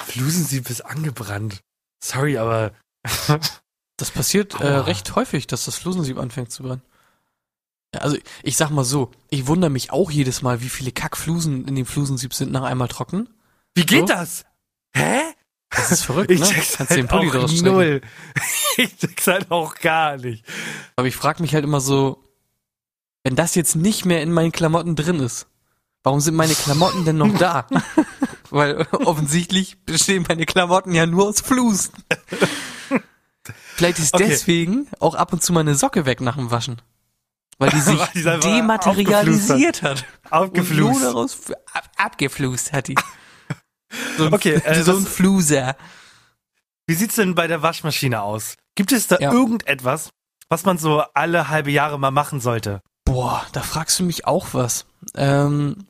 Flusensieb 0.03 0.69
ist 0.69 0.81
angebrannt. 0.81 1.61
Sorry, 2.03 2.39
aber 2.39 2.73
Das 3.97 4.11
passiert 4.11 4.61
äh, 4.61 4.67
recht 4.67 5.15
häufig, 5.15 5.47
dass 5.47 5.65
das 5.65 5.77
Flusensieb 5.77 6.19
anfängt 6.19 6.51
zu 6.51 6.65
brennen. 6.65 6.83
Also 7.97 8.17
ich 8.43 8.57
sag 8.57 8.71
mal 8.71 8.83
so, 8.85 9.13
ich 9.31 9.47
wundere 9.47 9.71
mich 9.71 9.93
auch 9.93 10.11
jedes 10.11 10.43
Mal, 10.43 10.61
wie 10.61 10.69
viele 10.69 10.91
Kackflusen 10.91 11.67
in 11.69 11.77
dem 11.77 11.87
Flusensieb 11.87 12.35
sind 12.35 12.51
nach 12.51 12.65
einmal 12.65 12.89
trocken. 12.89 13.29
wie 13.77 13.87
geht 13.87 14.09
So? 14.09 14.15
das? 14.15 14.45
Hä? 14.93 15.21
Das 15.71 15.93
ist 15.93 16.03
verrückt, 16.03 16.31
Ich 16.33 16.41
ne? 16.41 16.47
check's 16.47 16.77
Kannst 16.79 16.97
den 16.97 17.09
halt 17.09 17.11
Pulli 17.11 17.29
auch 17.29 17.35
draus 17.35 17.63
null. 17.63 18.01
Ich 18.77 18.97
check's 18.97 19.27
halt 19.29 19.53
auch 19.53 19.77
gar 19.77 20.17
nicht. 20.17 20.45
Aber 20.97 21.07
ich 21.07 21.15
frage 21.17 21.43
mich 21.43 21.55
halt 21.55 21.65
immer 21.65 21.81
so, 21.81 22.28
wenn 23.25 23.37
das 23.37 23.55
jetzt 23.55 23.77
nicht 23.77 24.05
mehr 24.05 24.23
in 24.23 24.33
meinen 24.33 24.53
Klamotten 24.53 24.97
drin 24.97 25.21
ist, 25.21 25.47
warum 26.03 26.21
sind 26.21 26.35
meine 26.35 26.55
Klamotten 26.55 27.05
denn 27.05 27.17
noch 27.19 27.37
da? 27.39 27.67
Weil 28.51 28.87
offensichtlich 28.93 29.79
bestehen 29.85 30.25
meine 30.29 30.47
Klamotten 30.47 30.95
ja 30.95 31.05
nur 31.07 31.27
aus 31.29 31.41
Flusen. 31.41 31.93
Vielleicht 33.77 33.99
ist 33.99 34.15
Okay. 34.15 34.27
deswegen 34.29 34.89
auch 35.01 35.15
ab 35.15 35.33
und 35.33 35.43
zu 35.43 35.53
meine 35.53 35.75
Socke 35.75 36.07
weg 36.07 36.21
nach 36.21 36.37
dem 36.37 36.51
Waschen. 36.51 36.81
Weil 37.59 37.71
die 37.71 37.81
sich 37.81 37.99
Weil 38.25 38.41
die 38.41 38.49
dematerialisiert 38.49 39.83
hat. 39.83 40.05
Nur 40.25 40.33
Aufgeflust. 40.43 41.03
daraus 41.03 41.39
ab, 41.73 41.91
abgeflust 41.97 42.73
hat 42.73 42.89
die. 42.89 42.95
So 44.19 44.27
ein, 44.27 44.35
Okay, 44.35 44.53
äh, 44.65 44.83
so 44.83 44.95
ein 44.97 45.07
Fluser. 45.07 45.75
Wie 46.87 46.93
sieht's 46.95 47.15
denn 47.15 47.35
bei 47.35 47.47
der 47.47 47.63
Waschmaschine 47.63 48.21
aus? 48.21 48.55
Gibt 48.75 48.93
es 48.93 49.07
da 49.07 49.17
Ja. 49.19 49.33
irgendetwas, 49.33 50.11
was 50.51 50.67
man 50.67 50.77
so 50.77 51.01
alle 51.15 51.49
halbe 51.49 51.71
Jahre 51.71 51.99
mal 51.99 52.11
machen 52.11 52.39
sollte? 52.41 52.83
Boah, 53.09 53.47
da 53.53 53.63
fragst 53.63 53.99
du 53.99 54.05
mich 54.05 54.27
auch 54.27 54.49
was. 54.53 54.85
Ähm, 55.15 55.87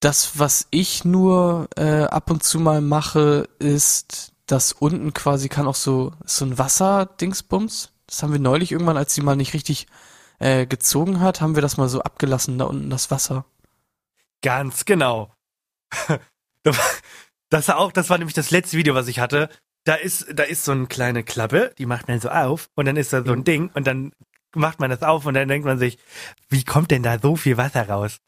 das, 0.00 0.38
was 0.38 0.66
ich 0.70 1.04
nur 1.04 1.68
äh, 1.76 2.04
ab 2.04 2.30
und 2.30 2.42
zu 2.42 2.58
mal 2.58 2.80
mache, 2.80 3.46
ist, 3.58 4.32
dass 4.46 4.72
unten 4.72 5.12
quasi 5.12 5.50
kann 5.50 5.66
auch 5.66 5.74
so 5.74 6.14
so 6.24 6.46
ein 6.46 6.56
Wasserdingsbums. 6.56 7.92
Das 8.06 8.22
haben 8.22 8.32
wir 8.32 8.40
neulich 8.40 8.72
irgendwann, 8.72 8.96
als 8.96 9.12
sie 9.14 9.20
mal 9.20 9.36
nicht 9.36 9.52
richtig 9.52 9.86
äh, 10.38 10.64
gezogen 10.64 11.20
hat, 11.20 11.42
haben 11.42 11.56
wir 11.56 11.62
das 11.62 11.76
mal 11.76 11.90
so 11.90 12.00
abgelassen 12.00 12.56
da 12.56 12.64
unten 12.64 12.88
das 12.88 13.10
Wasser. 13.10 13.44
Ganz 14.42 14.86
genau. 14.86 15.32
Das 17.52 17.66
war 17.66 17.78
auch, 17.78 17.90
das 17.90 18.08
war 18.08 18.16
nämlich 18.16 18.34
das 18.36 18.52
letzte 18.52 18.76
Video, 18.76 18.94
was 18.94 19.08
ich 19.08 19.18
hatte. 19.18 19.48
Da 19.82 19.94
ist, 19.94 20.26
da 20.32 20.44
ist 20.44 20.64
so 20.64 20.70
eine 20.70 20.86
kleine 20.86 21.24
Klappe, 21.24 21.74
die 21.78 21.86
macht 21.86 22.06
man 22.06 22.20
so 22.20 22.28
auf 22.28 22.70
und 22.76 22.86
dann 22.86 22.96
ist 22.96 23.12
da 23.12 23.24
so 23.24 23.32
ein 23.32 23.42
Ding 23.42 23.72
und 23.74 23.88
dann 23.88 24.12
macht 24.54 24.80
man 24.80 24.90
das 24.90 25.02
auf 25.02 25.26
und 25.26 25.34
dann 25.34 25.48
denkt 25.48 25.66
man 25.66 25.78
sich, 25.78 25.98
wie 26.48 26.64
kommt 26.64 26.90
denn 26.90 27.02
da 27.02 27.18
so 27.18 27.36
viel 27.36 27.56
Wasser 27.56 27.88
raus? 27.88 28.18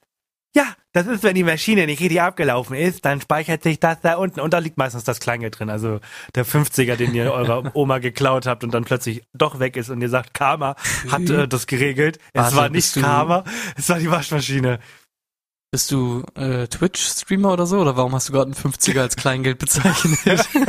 Ja, 0.55 0.67
das 0.93 1.07
ist, 1.07 1.23
wenn 1.23 1.35
die 1.35 1.45
Maschine 1.45 1.87
nicht 1.87 2.01
richtig 2.01 2.21
abgelaufen 2.21 2.77
ist, 2.77 3.07
dann 3.07 3.23
speichert 3.23 3.63
sich 3.63 3.81
das 3.81 4.01
da 4.03 4.17
unten 4.17 4.41
und 4.41 4.53
da 4.53 4.59
liegt 4.59 4.77
meistens 4.77 5.05
das 5.05 5.19
Kleingeld 5.19 5.59
drin. 5.59 5.71
Also 5.71 6.01
der 6.35 6.45
50er, 6.45 6.97
den 6.97 7.15
ihr 7.15 7.33
eurer 7.33 7.71
Oma 7.75 7.99
geklaut 7.99 8.47
habt 8.47 8.63
und 8.63 8.75
dann 8.75 8.85
plötzlich 8.85 9.23
doch 9.33 9.61
weg 9.61 9.77
ist 9.77 9.89
und 9.89 10.03
ihr 10.03 10.11
sagt, 10.11 10.35
Karma 10.35 10.77
hat 11.11 11.31
äh, 11.31 11.49
das 11.49 11.67
geregelt. 11.67 12.19
Es 12.35 12.43
Warte, 12.43 12.57
war 12.57 12.69
nicht 12.69 12.95
Karma, 12.95 13.45
es 13.77 13.89
war 13.89 13.99
die 13.99 14.11
Waschmaschine. 14.11 14.79
Bist 15.71 15.91
du 15.91 16.23
äh, 16.35 16.67
Twitch-Streamer 16.67 17.55
oder 17.55 17.65
so? 17.65 17.79
Oder 17.79 17.97
warum 17.97 18.15
hast 18.15 18.29
du 18.29 18.35
gerade 18.35 18.53
einen 18.53 18.73
50er 18.73 19.01
als 19.01 19.17
Kleingeld 19.17 19.59
bezeichnet? 19.59 20.47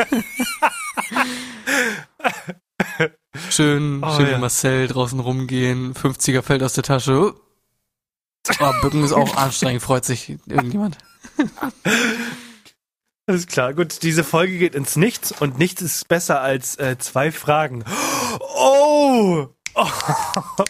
schön, 3.49 4.01
Oh, 4.03 4.15
schön 4.15 4.31
ja. 4.31 4.37
Marcel 4.37 4.87
draußen 4.87 5.19
rumgehen, 5.19 5.93
50er 5.93 6.41
fällt 6.41 6.63
aus 6.63 6.73
der 6.73 6.83
Tasche. 6.83 7.33
Ah, 8.59 8.73
Bücken 8.81 9.03
ist 9.03 9.13
auch 9.13 9.35
anstrengend, 9.35 9.81
freut 9.81 10.05
sich 10.05 10.29
irgendjemand. 10.47 10.97
Alles 13.25 13.47
klar, 13.47 13.73
gut, 13.73 14.03
diese 14.03 14.23
Folge 14.25 14.57
geht 14.57 14.75
ins 14.75 14.97
Nichts 14.97 15.31
und 15.31 15.57
nichts 15.57 15.81
ist 15.81 16.09
besser 16.09 16.41
als 16.41 16.77
äh, 16.77 16.97
zwei 16.97 17.31
Fragen. 17.31 17.85
Oh! 18.57 19.47
oh! 19.75 19.85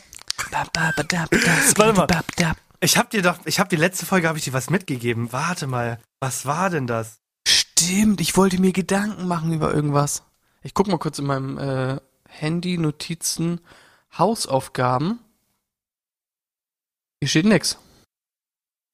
Warte 0.51 1.93
mal. 1.93 2.07
Ich 2.79 2.97
hab 2.97 3.09
dir 3.09 3.21
doch, 3.21 3.39
ich 3.45 3.59
hab 3.59 3.69
die 3.69 3.75
letzte 3.75 4.05
Folge, 4.05 4.27
habe 4.27 4.37
ich 4.37 4.43
dir 4.43 4.53
was 4.53 4.69
mitgegeben. 4.69 5.31
Warte 5.31 5.67
mal, 5.67 5.99
was 6.19 6.45
war 6.45 6.69
denn 6.69 6.85
das? 6.85 7.19
Stimmt, 7.47 8.21
ich 8.21 8.37
wollte 8.37 8.59
mir 8.59 8.71
Gedanken 8.71 9.27
machen 9.27 9.51
über 9.53 9.73
irgendwas. 9.73 10.23
Ich 10.61 10.73
guck 10.73 10.87
mal 10.87 10.99
kurz 10.99 11.17
in 11.17 11.25
meinem 11.25 11.57
äh, 11.57 11.99
Handy, 12.39 12.77
Notizen, 12.77 13.61
Hausaufgaben. 14.17 15.19
Hier 17.21 17.29
steht 17.29 17.45
nix. 17.45 17.77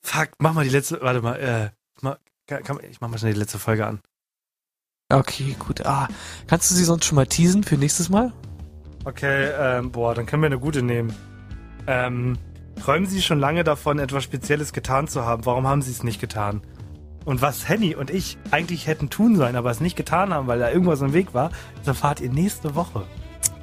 Fuck, 0.02 0.30
mach 0.40 0.54
mal 0.54 0.64
die 0.64 0.70
letzte, 0.70 1.02
warte 1.02 1.22
mal, 1.22 1.36
äh, 1.36 1.70
kann, 2.50 2.64
kann, 2.64 2.80
ich 2.90 3.00
mach 3.00 3.10
mal 3.10 3.20
schnell 3.20 3.34
die 3.34 3.40
letzte 3.40 3.60
Folge 3.60 3.86
an. 3.86 4.02
Okay, 5.12 5.56
gut. 5.60 5.86
Ah, 5.86 6.08
kannst 6.48 6.72
du 6.72 6.76
sie 6.76 6.84
sonst 6.84 7.06
schon 7.06 7.16
mal 7.16 7.28
teasen 7.28 7.64
für 7.64 7.78
nächstes 7.78 8.10
Mal? 8.10 8.34
Okay, 9.06 9.52
ähm, 9.56 9.92
boah, 9.92 10.16
dann 10.16 10.26
können 10.26 10.42
wir 10.42 10.48
eine 10.48 10.60
gute 10.60 10.82
nehmen. 10.82 11.16
Ähm, 11.86 12.40
träumen 12.82 13.08
Sie 13.08 13.22
schon 13.22 13.40
lange 13.40 13.64
davon, 13.64 14.00
etwas 14.00 14.24
Spezielles 14.24 14.74
getan 14.74 15.08
zu 15.08 15.26
haben? 15.26 15.46
Warum 15.46 15.68
haben 15.68 15.84
Sie 15.84 15.92
es 15.92 16.04
nicht 16.04 16.20
getan? 16.20 16.62
Und 17.24 17.44
was 17.44 17.70
Henny 17.70 17.96
und 17.96 18.10
ich 18.10 18.40
eigentlich 18.50 18.88
hätten 18.88 19.12
tun 19.12 19.36
sollen, 19.36 19.56
aber 19.56 19.70
es 19.70 19.80
nicht 19.80 19.96
getan 19.96 20.34
haben, 20.34 20.48
weil 20.48 20.58
da 20.58 20.72
irgendwas 20.72 21.02
im 21.02 21.14
Weg 21.14 21.36
war, 21.36 21.52
das 21.78 21.88
erfahrt 21.88 22.20
ihr 22.20 22.32
nächste 22.32 22.74
Woche. 22.74 23.06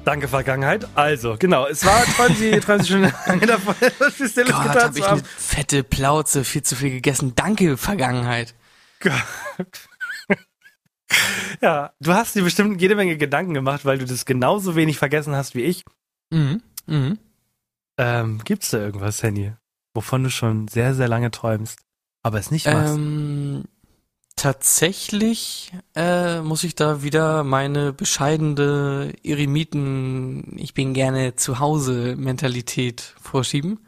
Danke, 0.07 0.29
Vergangenheit. 0.29 0.87
Also, 0.95 1.35
genau, 1.37 1.67
es 1.67 1.85
war, 1.85 2.01
träumen 2.05 2.37
Sie, 2.37 2.51
träumen 2.61 2.81
Sie 2.81 2.93
schon 2.93 3.01
lange 3.01 3.45
davon, 3.45 3.75
etwas 3.81 4.13
Spezielles 4.13 4.53
Gott, 4.53 4.63
getan 4.63 4.83
hab 4.83 4.93
zu 4.93 4.99
ich 4.99 5.05
haben? 5.05 5.19
eine 5.19 5.27
fette 5.27 5.83
Plauze, 5.83 6.45
viel 6.45 6.63
zu 6.63 6.77
viel 6.77 6.91
gegessen. 6.91 7.33
Danke, 7.35 7.75
Vergangenheit. 7.75 8.55
Ja, 11.61 11.93
du 12.01 12.13
hast 12.13 12.35
dir 12.35 12.43
bestimmt 12.43 12.81
jede 12.81 12.95
Menge 12.95 13.15
Gedanken 13.15 13.53
gemacht, 13.53 13.85
weil 13.85 13.97
du 13.97 14.05
das 14.05 14.25
genauso 14.25 14.75
wenig 14.75 14.97
vergessen 14.97 15.35
hast 15.35 15.55
wie 15.55 15.63
ich. 15.63 15.85
Mhm. 16.31 16.61
Mhm. 16.85 17.17
Ähm, 17.97 18.41
gibt's 18.43 18.71
da 18.71 18.77
irgendwas, 18.77 19.23
Henny, 19.23 19.53
wovon 19.93 20.25
du 20.25 20.29
schon 20.29 20.67
sehr, 20.67 20.93
sehr 20.95 21.07
lange 21.07 21.31
träumst, 21.31 21.79
aber 22.23 22.39
es 22.39 22.51
nicht 22.51 22.65
machst? 22.67 22.95
Ähm, 22.95 23.63
tatsächlich 24.37 25.73
äh, 25.95 26.41
muss 26.41 26.63
ich 26.63 26.75
da 26.75 27.03
wieder 27.03 27.43
meine 27.43 27.91
bescheidene 27.91 29.13
Eremiten, 29.23 30.55
ich 30.57 30.73
bin 30.73 30.93
gerne 30.93 31.35
zu 31.35 31.59
Hause 31.59 32.15
Mentalität 32.15 33.15
vorschieben. 33.19 33.79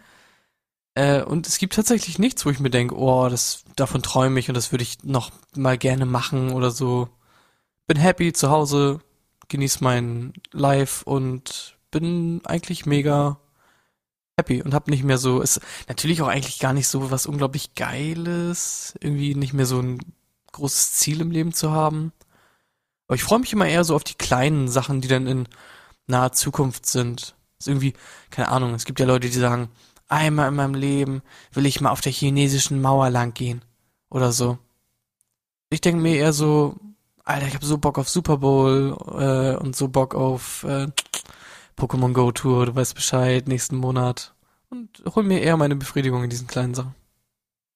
Äh, 0.95 1.23
und 1.23 1.47
es 1.47 1.59
gibt 1.59 1.75
tatsächlich 1.75 2.19
nichts, 2.19 2.45
wo 2.45 2.49
ich 2.49 2.59
mir 2.59 2.71
denke, 2.71 2.97
oh, 2.97 3.29
das 3.29 3.63
davon 3.75 4.01
träume 4.03 4.39
ich 4.39 4.49
und 4.49 4.55
das 4.55 4.71
würde 4.73 4.83
ich 4.83 5.03
noch 5.03 5.31
mal 5.55 5.77
gerne 5.77 6.05
machen 6.05 6.51
oder 6.51 6.71
so. 6.71 7.09
Bin 7.87 7.97
happy 7.97 8.33
zu 8.33 8.49
Hause, 8.49 8.99
genieß 9.49 9.81
mein 9.81 10.33
Life 10.51 11.05
und 11.05 11.77
bin 11.91 12.41
eigentlich 12.45 12.85
mega 12.85 13.39
happy 14.37 14.61
und 14.63 14.73
hab 14.73 14.87
nicht 14.87 15.03
mehr 15.03 15.17
so, 15.17 15.41
ist 15.41 15.61
natürlich 15.87 16.21
auch 16.21 16.27
eigentlich 16.27 16.59
gar 16.59 16.73
nicht 16.73 16.87
so 16.87 17.11
was 17.11 17.27
unglaublich 17.27 17.75
Geiles, 17.75 18.95
irgendwie 19.01 19.35
nicht 19.35 19.53
mehr 19.53 19.65
so 19.65 19.79
ein 19.81 19.99
großes 20.51 20.93
Ziel 20.93 21.21
im 21.21 21.31
Leben 21.31 21.53
zu 21.53 21.71
haben. 21.71 22.11
Aber 23.07 23.15
ich 23.15 23.23
freue 23.23 23.39
mich 23.39 23.53
immer 23.53 23.67
eher 23.67 23.83
so 23.83 23.95
auf 23.95 24.03
die 24.03 24.15
kleinen 24.15 24.67
Sachen, 24.67 25.01
die 25.01 25.07
dann 25.07 25.27
in 25.27 25.47
naher 26.07 26.31
Zukunft 26.31 26.85
sind. 26.85 27.35
Ist 27.59 27.67
irgendwie, 27.67 27.93
keine 28.29 28.49
Ahnung, 28.49 28.73
es 28.73 28.85
gibt 28.85 28.99
ja 28.99 29.05
Leute, 29.05 29.29
die 29.29 29.37
sagen, 29.37 29.69
einmal 30.07 30.49
in 30.49 30.55
meinem 30.55 30.75
Leben 30.75 31.21
will 31.51 31.65
ich 31.65 31.81
mal 31.81 31.91
auf 31.91 32.01
der 32.01 32.11
chinesischen 32.11 32.81
Mauer 32.81 33.09
lang 33.09 33.33
gehen. 33.33 33.63
Oder 34.09 34.31
so. 34.31 34.57
Ich 35.69 35.81
denke 35.81 36.01
mir 36.01 36.15
eher 36.15 36.33
so, 36.33 36.77
Alter, 37.23 37.47
ich 37.47 37.53
habe 37.53 37.65
so 37.65 37.77
Bock 37.77 37.99
auf 37.99 38.09
Super 38.09 38.37
Bowl 38.37 38.97
äh, 39.07 39.55
und 39.55 39.75
so 39.75 39.87
Bock 39.87 40.15
auf 40.15 40.63
äh, 40.63 40.87
Pokémon 41.77 42.13
Go 42.13 42.31
Tour, 42.31 42.65
du 42.67 42.75
weißt 42.75 42.95
Bescheid, 42.95 43.47
nächsten 43.47 43.77
Monat. 43.77 44.33
Und 44.69 45.03
hol 45.15 45.23
mir 45.23 45.41
eher 45.41 45.57
meine 45.57 45.75
Befriedigung 45.75 46.23
in 46.23 46.29
diesen 46.29 46.47
kleinen 46.47 46.73
Sachen. 46.73 46.95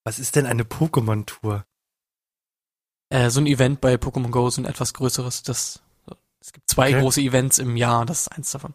Was 0.03 0.19
ist 0.19 0.35
denn 0.35 0.45
eine 0.45 0.63
Pokémon-Tour? 0.63 1.65
Äh, 3.13 3.29
so 3.29 3.39
ein 3.39 3.45
Event 3.45 3.79
bei 3.79 3.93
Pokémon 3.95 4.31
Go, 4.31 4.49
so 4.49 4.59
ein 4.59 4.65
etwas 4.65 4.93
größeres, 4.95 5.43
das 5.43 5.81
es 6.39 6.51
gibt 6.51 6.67
zwei 6.69 6.89
Okay. 6.89 6.99
große 6.99 7.21
Events 7.21 7.59
im 7.59 7.77
Jahr, 7.77 8.05
das 8.05 8.21
ist 8.21 8.27
eins 8.31 8.51
davon. 8.51 8.73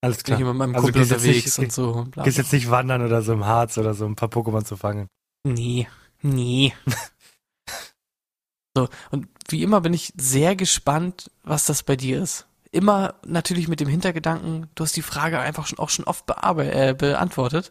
Alles 0.00 0.16
Bin 0.16 0.24
klar. 0.24 0.38
ich 0.38 0.40
immer 0.42 0.52
mit 0.54 0.58
meinem 0.60 0.74
Also 0.74 0.86
Kumpel 0.86 1.02
gehst 1.02 1.10
jetzt 1.12 1.20
unterwegs 1.22 1.58
nicht- 1.58 1.64
und 1.66 1.72
so. 1.72 1.92
Bla, 2.10 2.24
Gehst 2.24 2.36
bla. 2.36 2.42
jetzt 2.44 2.52
nicht 2.52 2.70
wandern 2.70 3.02
oder 3.02 3.20
so 3.22 3.34
im 3.34 3.44
Harz 3.44 3.76
oder 3.76 3.92
so, 3.94 4.06
ein 4.06 4.16
paar 4.16 4.30
Pokémon 4.30 4.64
zu 4.64 4.76
fangen. 4.76 5.06
Nee, 5.44 5.86
nee. 6.22 6.74
so, 8.74 8.88
und 9.10 9.28
wie 9.48 9.62
immer 9.62 9.80
bin 9.82 9.92
ich 9.92 10.12
sehr 10.16 10.56
gespannt, 10.56 11.30
was 11.44 11.66
das 11.66 11.82
bei 11.82 11.94
dir 11.94 12.22
ist. 12.22 12.46
Immer 12.72 13.14
natürlich 13.24 13.68
mit 13.68 13.80
dem 13.80 13.88
Hintergedanken, 13.88 14.68
du 14.74 14.82
hast 14.82 14.96
die 14.96 15.02
Frage 15.02 15.38
einfach 15.38 15.66
schon 15.66 15.78
auch 15.78 15.90
schon 15.90 16.06
oft 16.06 16.24
äh, 16.28 16.94
beantwortet. 16.94 17.70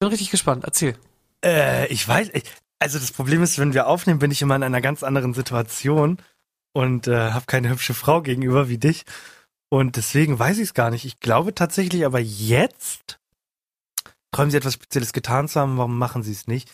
Bin 0.00 0.08
richtig 0.08 0.30
gespannt, 0.30 0.64
erzähl. 0.64 0.98
Äh, 1.44 1.86
ich 1.86 2.06
weiß, 2.06 2.30
ich, 2.34 2.44
also 2.78 2.98
das 2.98 3.12
Problem 3.12 3.42
ist, 3.42 3.58
wenn 3.58 3.74
wir 3.74 3.86
aufnehmen, 3.86 4.18
bin 4.18 4.30
ich 4.30 4.42
immer 4.42 4.56
in 4.56 4.62
einer 4.62 4.80
ganz 4.80 5.02
anderen 5.02 5.34
Situation 5.34 6.18
und 6.72 7.08
äh, 7.08 7.32
habe 7.32 7.46
keine 7.46 7.70
hübsche 7.70 7.94
Frau 7.94 8.22
gegenüber 8.22 8.68
wie 8.68 8.78
dich. 8.78 9.04
Und 9.68 9.96
deswegen 9.96 10.38
weiß 10.38 10.58
ich 10.58 10.64
es 10.64 10.74
gar 10.74 10.90
nicht. 10.90 11.04
Ich 11.04 11.20
glaube 11.20 11.54
tatsächlich 11.54 12.04
aber 12.04 12.20
jetzt 12.20 13.18
träumen 14.30 14.50
sie 14.50 14.58
etwas 14.58 14.74
Spezielles 14.74 15.12
getan 15.12 15.48
zu 15.48 15.60
haben, 15.60 15.78
warum 15.78 15.98
machen 15.98 16.22
sie 16.22 16.32
es 16.32 16.46
nicht? 16.46 16.70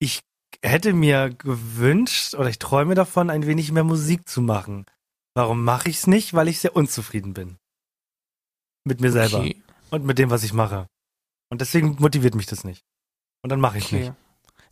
Ich 0.00 0.20
hätte 0.62 0.92
mir 0.92 1.30
gewünscht 1.30 2.34
oder 2.34 2.48
ich 2.48 2.58
träume 2.58 2.94
davon, 2.94 3.30
ein 3.30 3.46
wenig 3.46 3.70
mehr 3.70 3.84
Musik 3.84 4.28
zu 4.28 4.40
machen. 4.40 4.86
Warum 5.34 5.64
mache 5.64 5.88
ich 5.88 5.98
es 5.98 6.06
nicht? 6.06 6.34
Weil 6.34 6.48
ich 6.48 6.58
sehr 6.58 6.76
unzufrieden 6.76 7.34
bin. 7.34 7.56
Mit 8.84 9.00
mir 9.00 9.12
selber 9.12 9.38
Okay, 9.38 9.62
und 9.90 10.04
mit 10.04 10.18
dem, 10.18 10.30
was 10.30 10.44
ich 10.44 10.52
mache. 10.52 10.86
Und 11.50 11.60
deswegen 11.60 11.96
motiviert 11.98 12.34
mich 12.34 12.46
das 12.46 12.64
nicht. 12.64 12.84
Und 13.42 13.50
dann 13.50 13.60
mache 13.60 13.78
ich 13.78 13.86
okay. 13.86 13.98
nicht. 14.00 14.12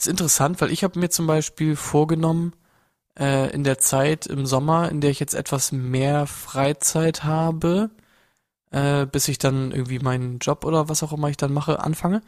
Ist 0.03 0.09
interessant, 0.09 0.61
weil 0.61 0.73
ich 0.73 0.83
habe 0.83 0.99
mir 0.99 1.11
zum 1.11 1.29
Beispiel 1.29 1.77
vorgenommen, 1.77 2.55
äh, 3.17 3.53
in 3.55 3.63
der 3.63 3.79
Zeit 3.79 4.27
im 4.27 4.47
Sommer, 4.47 4.91
in 4.91 5.01
der 5.01 5.11
ich 5.11 5.21
jetzt 5.21 5.33
etwas 5.33 5.71
mehr 5.71 6.27
Freizeit 6.27 7.23
habe, 7.23 7.89
äh, 8.73 9.07
bis 9.07 9.29
ich 9.29 9.39
dann 9.39 9.71
irgendwie 9.71 10.01
meinen 10.01 10.41
Job 10.41 10.65
oder 10.65 10.89
was 10.89 11.05
auch 11.05 11.13
immer 11.13 11.29
ich 11.29 11.37
dann 11.37 11.53
mache, 11.53 11.79
anfange, 11.79 12.21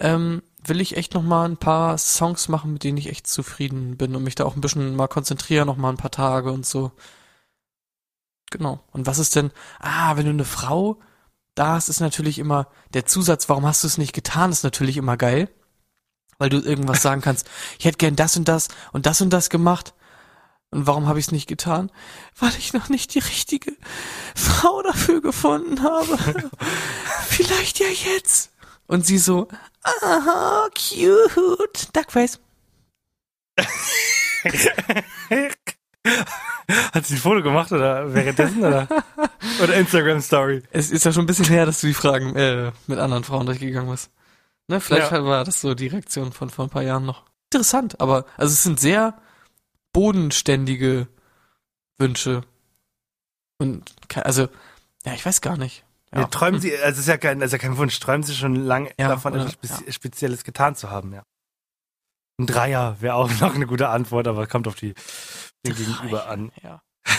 ähm, 0.00 0.42
will 0.64 0.80
ich 0.80 0.96
echt 0.96 1.14
noch 1.14 1.22
mal 1.22 1.44
ein 1.48 1.58
paar 1.58 1.96
Songs 1.96 2.48
machen, 2.48 2.72
mit 2.72 2.82
denen 2.82 2.98
ich 2.98 3.08
echt 3.08 3.28
zufrieden 3.28 3.96
bin 3.96 4.16
und 4.16 4.24
mich 4.24 4.34
da 4.34 4.44
auch 4.44 4.56
ein 4.56 4.60
bisschen 4.60 4.96
mal 4.96 5.06
konzentrieren, 5.06 5.68
noch 5.68 5.76
mal 5.76 5.90
ein 5.90 5.98
paar 5.98 6.10
Tage 6.10 6.50
und 6.50 6.66
so. 6.66 6.90
Genau. 8.50 8.80
Und 8.90 9.06
was 9.06 9.20
ist 9.20 9.36
denn, 9.36 9.52
ah, 9.78 10.16
wenn 10.16 10.24
du 10.24 10.30
eine 10.30 10.44
Frau 10.44 10.98
da 11.54 11.74
hast, 11.74 11.88
ist 11.88 12.00
natürlich 12.00 12.40
immer 12.40 12.66
der 12.94 13.06
Zusatz, 13.06 13.48
warum 13.48 13.64
hast 13.64 13.84
du 13.84 13.86
es 13.86 13.96
nicht 13.98 14.12
getan, 14.12 14.50
ist 14.50 14.64
natürlich 14.64 14.96
immer 14.96 15.16
geil. 15.16 15.48
Weil 16.42 16.48
du 16.48 16.58
irgendwas 16.58 17.02
sagen 17.02 17.20
kannst, 17.20 17.48
ich 17.78 17.84
hätte 17.84 17.98
gern 17.98 18.16
das 18.16 18.36
und 18.36 18.48
das 18.48 18.66
und 18.90 19.06
das 19.06 19.20
und 19.20 19.30
das 19.30 19.48
gemacht. 19.48 19.94
Und 20.72 20.88
warum 20.88 21.06
habe 21.06 21.20
ich 21.20 21.26
es 21.26 21.30
nicht 21.30 21.46
getan? 21.46 21.92
Weil 22.36 22.50
ich 22.58 22.72
noch 22.72 22.88
nicht 22.88 23.14
die 23.14 23.20
richtige 23.20 23.76
Frau 24.34 24.82
dafür 24.82 25.20
gefunden 25.20 25.84
habe. 25.84 26.18
Vielleicht 27.28 27.78
ja 27.78 27.86
jetzt. 27.86 28.50
Und 28.88 29.06
sie 29.06 29.18
so, 29.18 29.46
aha, 29.84 30.66
cute. 30.74 31.96
Duckface. 31.96 32.40
Hat 36.92 37.06
sie 37.06 37.14
ein 37.14 37.20
Foto 37.20 37.40
gemacht 37.40 37.70
oder 37.70 38.12
währenddessen 38.12 38.64
oder? 38.64 38.88
oder 39.62 39.74
Instagram 39.76 40.20
Story? 40.20 40.64
Es 40.72 40.90
ist 40.90 41.04
ja 41.04 41.12
schon 41.12 41.22
ein 41.22 41.26
bisschen 41.26 41.44
her, 41.44 41.66
dass 41.66 41.82
du 41.82 41.86
die 41.86 41.94
Fragen 41.94 42.34
äh, 42.34 42.72
mit 42.88 42.98
anderen 42.98 43.22
Frauen 43.22 43.46
durchgegangen 43.46 43.88
bist. 43.88 44.10
Ne, 44.72 44.80
vielleicht 44.80 45.12
Ja. 45.12 45.22
war 45.24 45.44
das 45.44 45.60
so 45.60 45.74
die 45.74 45.88
Reaktion 45.88 46.32
von 46.32 46.48
vor 46.48 46.64
ein 46.64 46.70
paar 46.70 46.82
Jahren 46.82 47.04
noch. 47.04 47.24
Interessant, 47.52 48.00
aber 48.00 48.24
also 48.38 48.52
es 48.54 48.62
sind 48.62 48.80
sehr 48.80 49.20
bodenständige 49.92 51.08
Wünsche. 51.98 52.42
Und 53.58 53.94
also, 54.16 54.48
ja, 55.04 55.12
ich 55.12 55.26
weiß 55.26 55.42
gar 55.42 55.58
nicht. 55.58 55.84
Ja. 56.14 56.24
träumen 56.24 56.60
Sie, 56.60 56.72
also 56.76 56.92
es 56.92 56.98
ist 57.00 57.08
ja 57.08 57.16
kein, 57.18 57.40
ja 57.40 57.58
kein 57.58 57.76
Wunsch, 57.76 57.98
träumen 58.00 58.22
Sie 58.22 58.34
schon 58.34 58.54
lange 58.54 58.90
Ja, 58.98 59.08
davon, 59.08 59.34
oder- 59.34 59.46
etwas 59.46 59.54
Spezi 59.78 59.92
Spezielles 59.92 60.44
getan 60.44 60.74
zu 60.74 60.88
haben, 60.90 61.12
ja. 61.12 61.22
Ein 62.38 62.46
Dreier 62.46 62.96
wäre 63.00 63.14
auch 63.14 63.30
noch 63.40 63.54
eine 63.54 63.66
gute 63.66 63.88
Antwort, 63.90 64.26
aber 64.28 64.46
kommt 64.46 64.66
auf 64.68 64.74
die 64.76 64.94
den 65.66 65.74
Gegenüber 65.76 66.28
an. 66.28 66.50
Ja. 66.62 66.82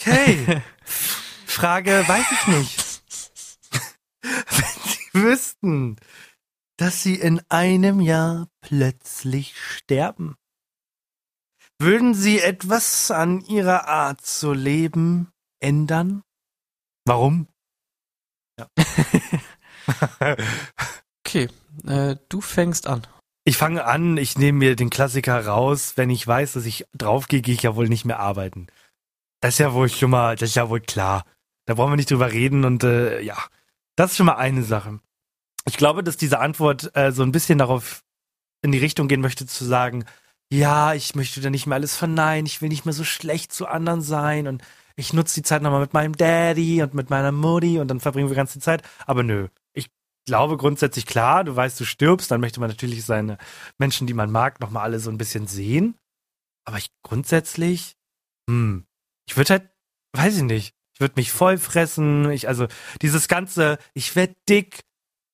Okay. 0.00 0.62
Frage 1.44 2.04
weiß 2.06 2.24
ich 2.30 2.46
nicht. 2.46 3.02
Wenn 4.22 4.82
Sie 4.86 5.08
wüssten, 5.12 5.96
dass 6.78 7.02
Sie 7.02 7.16
in 7.16 7.42
einem 7.50 8.00
Jahr 8.00 8.48
plötzlich 8.62 9.60
sterben, 9.60 10.36
würden 11.78 12.14
Sie 12.14 12.40
etwas 12.40 13.10
an 13.10 13.42
Ihrer 13.42 13.86
Art 13.86 14.24
zu 14.24 14.52
leben 14.52 15.30
ändern? 15.60 16.22
Warum? 17.04 17.46
Ja. 18.58 18.68
Okay, 21.26 21.48
äh, 21.86 22.16
du 22.30 22.40
fängst 22.40 22.86
an. 22.86 23.06
Ich 23.44 23.58
fange 23.58 23.84
an, 23.84 24.16
ich 24.16 24.38
nehme 24.38 24.58
mir 24.58 24.76
den 24.76 24.88
Klassiker 24.88 25.46
raus. 25.46 25.92
Wenn 25.96 26.08
ich 26.08 26.26
weiß, 26.26 26.54
dass 26.54 26.64
ich 26.64 26.86
draufgehe, 26.96 27.42
gehe 27.42 27.54
ich 27.54 27.62
ja 27.62 27.76
wohl 27.76 27.88
nicht 27.88 28.06
mehr 28.06 28.18
arbeiten. 28.18 28.66
Das 29.40 29.54
ist 29.54 29.58
ja 29.58 29.74
wohl 29.74 29.90
schon 29.90 30.10
mal, 30.10 30.36
das 30.36 30.50
ist 30.50 30.54
ja 30.54 30.70
wohl 30.70 30.80
klar. 30.80 31.26
Da 31.66 31.74
brauchen 31.74 31.92
wir 31.92 31.96
nicht 31.96 32.10
drüber 32.10 32.32
reden 32.32 32.64
und 32.64 32.82
äh, 32.82 33.20
ja, 33.20 33.36
das 33.94 34.12
ist 34.12 34.16
schon 34.16 34.26
mal 34.26 34.36
eine 34.36 34.62
Sache. 34.62 35.00
Ich 35.68 35.76
glaube, 35.76 36.02
dass 36.02 36.16
diese 36.16 36.40
Antwort 36.40 36.90
äh, 36.96 37.12
so 37.12 37.22
ein 37.22 37.32
bisschen 37.32 37.58
darauf 37.58 38.02
in 38.62 38.72
die 38.72 38.78
Richtung 38.78 39.06
gehen 39.08 39.20
möchte, 39.20 39.46
zu 39.46 39.64
sagen, 39.64 40.04
ja, 40.50 40.94
ich 40.94 41.14
möchte 41.14 41.40
da 41.40 41.50
nicht 41.50 41.66
mehr 41.66 41.76
alles 41.76 41.94
verneinen, 41.94 42.46
ich 42.46 42.62
will 42.62 42.70
nicht 42.70 42.84
mehr 42.84 42.94
so 42.94 43.04
schlecht 43.04 43.52
zu 43.52 43.66
anderen 43.66 44.00
sein 44.00 44.46
und 44.46 44.62
ich 44.96 45.12
nutze 45.12 45.36
die 45.36 45.42
Zeit 45.42 45.62
nochmal 45.62 45.80
mit 45.80 45.92
meinem 45.92 46.16
Daddy 46.16 46.82
und 46.82 46.94
mit 46.94 47.10
meiner 47.10 47.32
Mutti 47.32 47.78
und 47.78 47.88
dann 47.88 48.00
verbringen 48.00 48.28
wir 48.28 48.36
ganz 48.36 48.52
die 48.54 48.58
Zeit. 48.60 48.82
Aber 49.06 49.22
nö, 49.22 49.48
ich 49.74 49.90
glaube 50.26 50.56
grundsätzlich 50.56 51.06
klar, 51.06 51.44
du 51.44 51.54
weißt, 51.54 51.78
du 51.78 51.84
stirbst, 51.84 52.30
dann 52.30 52.40
möchte 52.40 52.60
man 52.60 52.70
natürlich 52.70 53.04
seine 53.04 53.38
Menschen, 53.76 54.06
die 54.06 54.14
man 54.14 54.32
mag, 54.32 54.60
nochmal 54.60 54.84
alle 54.84 54.98
so 54.98 55.10
ein 55.10 55.18
bisschen 55.18 55.46
sehen. 55.46 55.96
Aber 56.64 56.78
ich 56.78 56.90
grundsätzlich, 57.02 57.96
hm, 58.48 58.86
ich 59.28 59.36
würde 59.36 59.50
halt, 59.50 59.70
weiß 60.14 60.38
ich 60.38 60.42
nicht, 60.42 60.74
ich 60.94 61.00
würde 61.00 61.14
mich 61.16 61.30
voll 61.30 61.58
fressen, 61.58 62.30
ich, 62.30 62.48
also 62.48 62.66
dieses 63.02 63.28
ganze, 63.28 63.78
ich 63.94 64.16
werd 64.16 64.34
dick, 64.48 64.80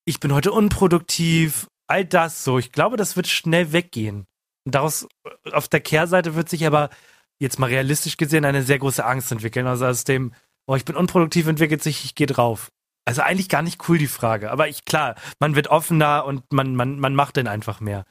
ich 0.04 0.20
bin 0.20 0.32
heute 0.32 0.52
unproduktiv, 0.52 1.66
all 1.86 2.04
das 2.04 2.44
so, 2.44 2.58
ich 2.58 2.72
glaube, 2.72 2.96
das 2.96 3.16
wird 3.16 3.26
schnell 3.26 3.72
weggehen. 3.72 4.26
Daraus, 4.64 5.06
auf 5.52 5.68
der 5.68 5.80
Kehrseite 5.80 6.34
wird 6.34 6.48
sich 6.48 6.66
aber 6.66 6.90
jetzt 7.38 7.58
mal 7.58 7.66
realistisch 7.66 8.16
gesehen 8.16 8.44
eine 8.44 8.62
sehr 8.62 8.78
große 8.78 9.04
Angst 9.04 9.30
entwickeln. 9.32 9.66
Also 9.66 9.86
aus 9.86 10.04
dem, 10.04 10.32
oh, 10.66 10.74
ich 10.74 10.84
bin 10.84 10.96
unproduktiv, 10.96 11.46
entwickelt 11.46 11.82
sich, 11.82 12.04
ich 12.04 12.14
gehe 12.14 12.26
drauf. 12.26 12.70
Also 13.04 13.20
eigentlich 13.20 13.50
gar 13.50 13.60
nicht 13.60 13.86
cool 13.88 13.98
die 13.98 14.06
Frage. 14.06 14.50
Aber 14.50 14.68
ich, 14.68 14.86
klar, 14.86 15.16
man 15.38 15.54
wird 15.54 15.68
offener 15.68 16.24
und 16.24 16.50
man, 16.52 16.74
man, 16.74 16.98
man 16.98 17.14
macht 17.14 17.36
dann 17.36 17.46
einfach 17.46 17.80
mehr. 17.80 18.04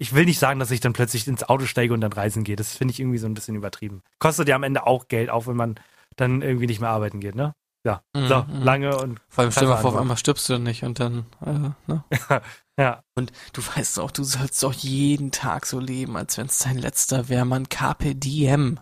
Ich 0.00 0.14
will 0.14 0.26
nicht 0.26 0.38
sagen, 0.38 0.60
dass 0.60 0.70
ich 0.70 0.78
dann 0.78 0.92
plötzlich 0.92 1.26
ins 1.26 1.42
Auto 1.42 1.66
steige 1.66 1.92
und 1.92 2.00
dann 2.00 2.12
reisen 2.12 2.44
gehe. 2.44 2.54
Das 2.54 2.76
finde 2.76 2.92
ich 2.92 3.00
irgendwie 3.00 3.18
so 3.18 3.26
ein 3.26 3.34
bisschen 3.34 3.56
übertrieben. 3.56 4.02
Kostet 4.20 4.46
ja 4.46 4.54
am 4.54 4.62
Ende 4.62 4.86
auch 4.86 5.08
Geld, 5.08 5.28
auch 5.28 5.48
wenn 5.48 5.56
man 5.56 5.80
dann 6.14 6.42
irgendwie 6.42 6.66
nicht 6.66 6.80
mehr 6.80 6.90
arbeiten 6.90 7.18
geht, 7.18 7.34
ne? 7.34 7.54
Ja. 7.88 8.02
Mhm, 8.14 8.28
so, 8.28 8.44
mhm. 8.44 8.62
lange 8.62 8.96
und. 8.98 9.20
Vor 9.28 9.42
allem 9.42 9.50
stell 9.50 9.64
dir 9.64 9.70
mal 9.70 9.80
vor, 9.80 9.92
auf 9.92 9.96
einmal 9.96 10.18
stirbst 10.18 10.46
du 10.50 10.58
nicht 10.58 10.82
und 10.82 11.00
dann, 11.00 11.24
äh, 11.44 11.90
ne? 11.90 12.04
Ja. 12.78 13.02
Und 13.16 13.32
du 13.54 13.62
weißt 13.66 13.98
auch, 13.98 14.12
du 14.12 14.22
sollst 14.22 14.62
doch 14.62 14.72
jeden 14.72 15.32
Tag 15.32 15.66
so 15.66 15.80
leben, 15.80 16.16
als 16.16 16.38
wenn 16.38 16.46
es 16.46 16.60
dein 16.60 16.78
letzter 16.78 17.28
wäre, 17.28 17.44
man. 17.44 17.68
Carpe 17.68 18.14
diem. 18.14 18.78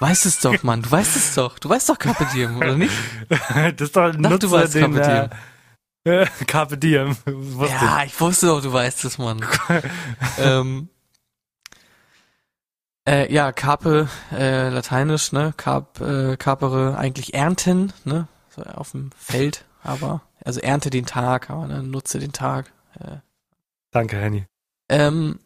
Weißt 0.00 0.24
es 0.24 0.40
doch, 0.40 0.62
Mann. 0.62 0.80
Du 0.80 0.90
weißt 0.90 1.16
es 1.16 1.34
doch. 1.34 1.58
Du 1.58 1.68
weißt 1.68 1.90
doch 1.90 1.98
Carpe 1.98 2.26
diem, 2.32 2.56
oder 2.56 2.76
nicht? 2.76 2.94
das 3.28 3.80
ist 3.80 3.96
doch 3.96 4.10
Doch, 4.12 4.18
nutze 4.18 4.38
du 4.38 4.50
weißt 4.52 4.74
den, 4.76 4.94
Carpe 4.94 5.36
äh, 6.04 6.26
Carpe 6.46 6.78
Diem. 6.78 7.16
Ja, 7.26 8.04
ich 8.04 8.18
wusste 8.18 8.46
doch, 8.46 8.62
du 8.62 8.72
weißt 8.72 9.04
es, 9.04 9.18
Mann. 9.18 9.44
ähm, 10.38 10.88
äh, 13.08 13.32
ja, 13.32 13.52
Carpe, 13.52 14.08
äh, 14.32 14.68
lateinisch, 14.68 15.32
ne? 15.32 15.54
Carp, 15.56 16.00
äh, 16.00 16.36
Carpere, 16.36 16.96
eigentlich 16.98 17.34
ernten, 17.34 17.92
ne? 18.04 18.28
So 18.54 18.62
auf 18.62 18.92
dem 18.92 19.10
Feld, 19.16 19.64
aber, 19.82 20.22
also 20.44 20.60
ernte 20.60 20.90
den 20.90 21.06
Tag, 21.06 21.50
aber 21.50 21.66
ne, 21.66 21.82
nutze 21.82 22.18
den 22.18 22.32
Tag. 22.32 22.72
Äh, 23.00 23.16
Danke, 23.90 24.16
Henny. 24.18 24.46
ähm, 24.90 25.38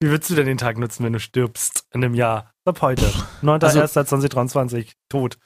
Wie 0.00 0.08
würdest 0.08 0.30
du 0.30 0.34
denn 0.34 0.46
den 0.46 0.58
Tag 0.58 0.78
nutzen, 0.78 1.04
wenn 1.04 1.12
du 1.12 1.20
stirbst 1.20 1.86
in 1.92 2.02
einem 2.04 2.14
Jahr? 2.14 2.52
Ab 2.64 2.80
heute. 2.82 3.04
Also- 3.06 3.24
9.1.2023. 3.42 4.92
Tot. 5.08 5.38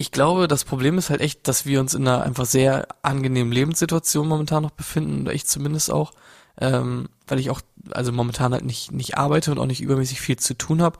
Ich 0.00 0.12
glaube, 0.12 0.46
das 0.46 0.64
Problem 0.64 0.96
ist 0.96 1.10
halt 1.10 1.20
echt, 1.20 1.48
dass 1.48 1.66
wir 1.66 1.80
uns 1.80 1.92
in 1.94 2.06
einer 2.06 2.22
einfach 2.22 2.46
sehr 2.46 2.86
angenehmen 3.02 3.52
Lebenssituation 3.52 4.28
momentan 4.28 4.62
noch 4.62 4.70
befinden, 4.70 5.22
oder 5.22 5.32
ich 5.32 5.46
zumindest 5.46 5.90
auch, 5.90 6.12
ähm, 6.60 7.08
weil 7.26 7.38
ich 7.38 7.50
auch, 7.50 7.60
also 7.90 8.12
momentan 8.12 8.52
halt 8.52 8.64
nicht, 8.64 8.92
nicht 8.92 9.16
arbeite 9.18 9.50
und 9.52 9.58
auch 9.58 9.66
nicht 9.66 9.80
übermäßig 9.80 10.20
viel 10.20 10.38
zu 10.38 10.54
tun 10.54 10.82
habe. 10.82 10.98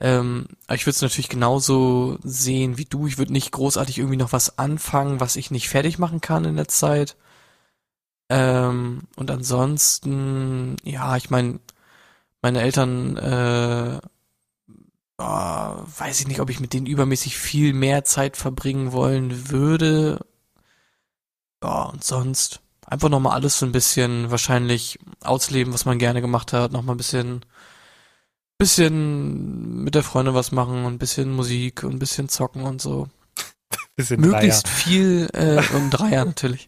Ähm, 0.00 0.46
aber 0.66 0.74
ich 0.74 0.86
würde 0.86 0.96
es 0.96 1.02
natürlich 1.02 1.28
genauso 1.28 2.18
sehen 2.24 2.78
wie 2.78 2.84
du. 2.86 3.06
Ich 3.06 3.18
würde 3.18 3.32
nicht 3.32 3.52
großartig 3.52 3.98
irgendwie 3.98 4.16
noch 4.16 4.32
was 4.32 4.58
anfangen, 4.58 5.20
was 5.20 5.36
ich 5.36 5.50
nicht 5.50 5.68
fertig 5.68 5.98
machen 5.98 6.20
kann 6.20 6.44
in 6.44 6.56
der 6.56 6.68
Zeit. 6.68 7.16
Ähm, 8.28 9.02
und 9.16 9.30
ansonsten, 9.30 10.76
ja, 10.84 11.16
ich 11.16 11.30
meine, 11.30 11.60
meine 12.42 12.62
Eltern, 12.62 13.16
äh, 13.18 14.00
ah, 15.18 15.84
weiß 15.98 16.20
ich 16.20 16.28
nicht, 16.28 16.40
ob 16.40 16.50
ich 16.50 16.60
mit 16.60 16.72
denen 16.72 16.86
übermäßig 16.86 17.36
viel 17.36 17.72
mehr 17.74 18.04
Zeit 18.04 18.36
verbringen 18.36 18.92
wollen 18.92 19.50
würde. 19.50 20.24
Ja, 21.62 21.84
und 21.84 22.02
sonst 22.04 22.61
einfach 22.92 23.08
nochmal 23.08 23.32
alles 23.32 23.58
so 23.58 23.66
ein 23.66 23.72
bisschen 23.72 24.30
wahrscheinlich 24.30 24.98
ausleben, 25.22 25.72
was 25.72 25.86
man 25.86 25.98
gerne 25.98 26.20
gemacht 26.20 26.52
hat, 26.52 26.72
nochmal 26.72 26.94
ein 26.94 26.98
bisschen, 26.98 27.44
bisschen 28.58 29.82
mit 29.82 29.94
der 29.94 30.02
Freundin 30.02 30.34
was 30.34 30.52
machen 30.52 30.84
und 30.84 30.94
ein 30.94 30.98
bisschen 30.98 31.32
Musik 31.32 31.84
und 31.84 31.94
ein 31.94 31.98
bisschen 31.98 32.28
zocken 32.28 32.62
und 32.62 32.80
so. 32.80 33.08
Bisschen 33.96 34.20
Möglichst 34.20 34.68
viel, 34.68 35.28
äh, 35.34 35.62
und 35.74 35.90
Dreier 35.90 36.24
natürlich. 36.24 36.66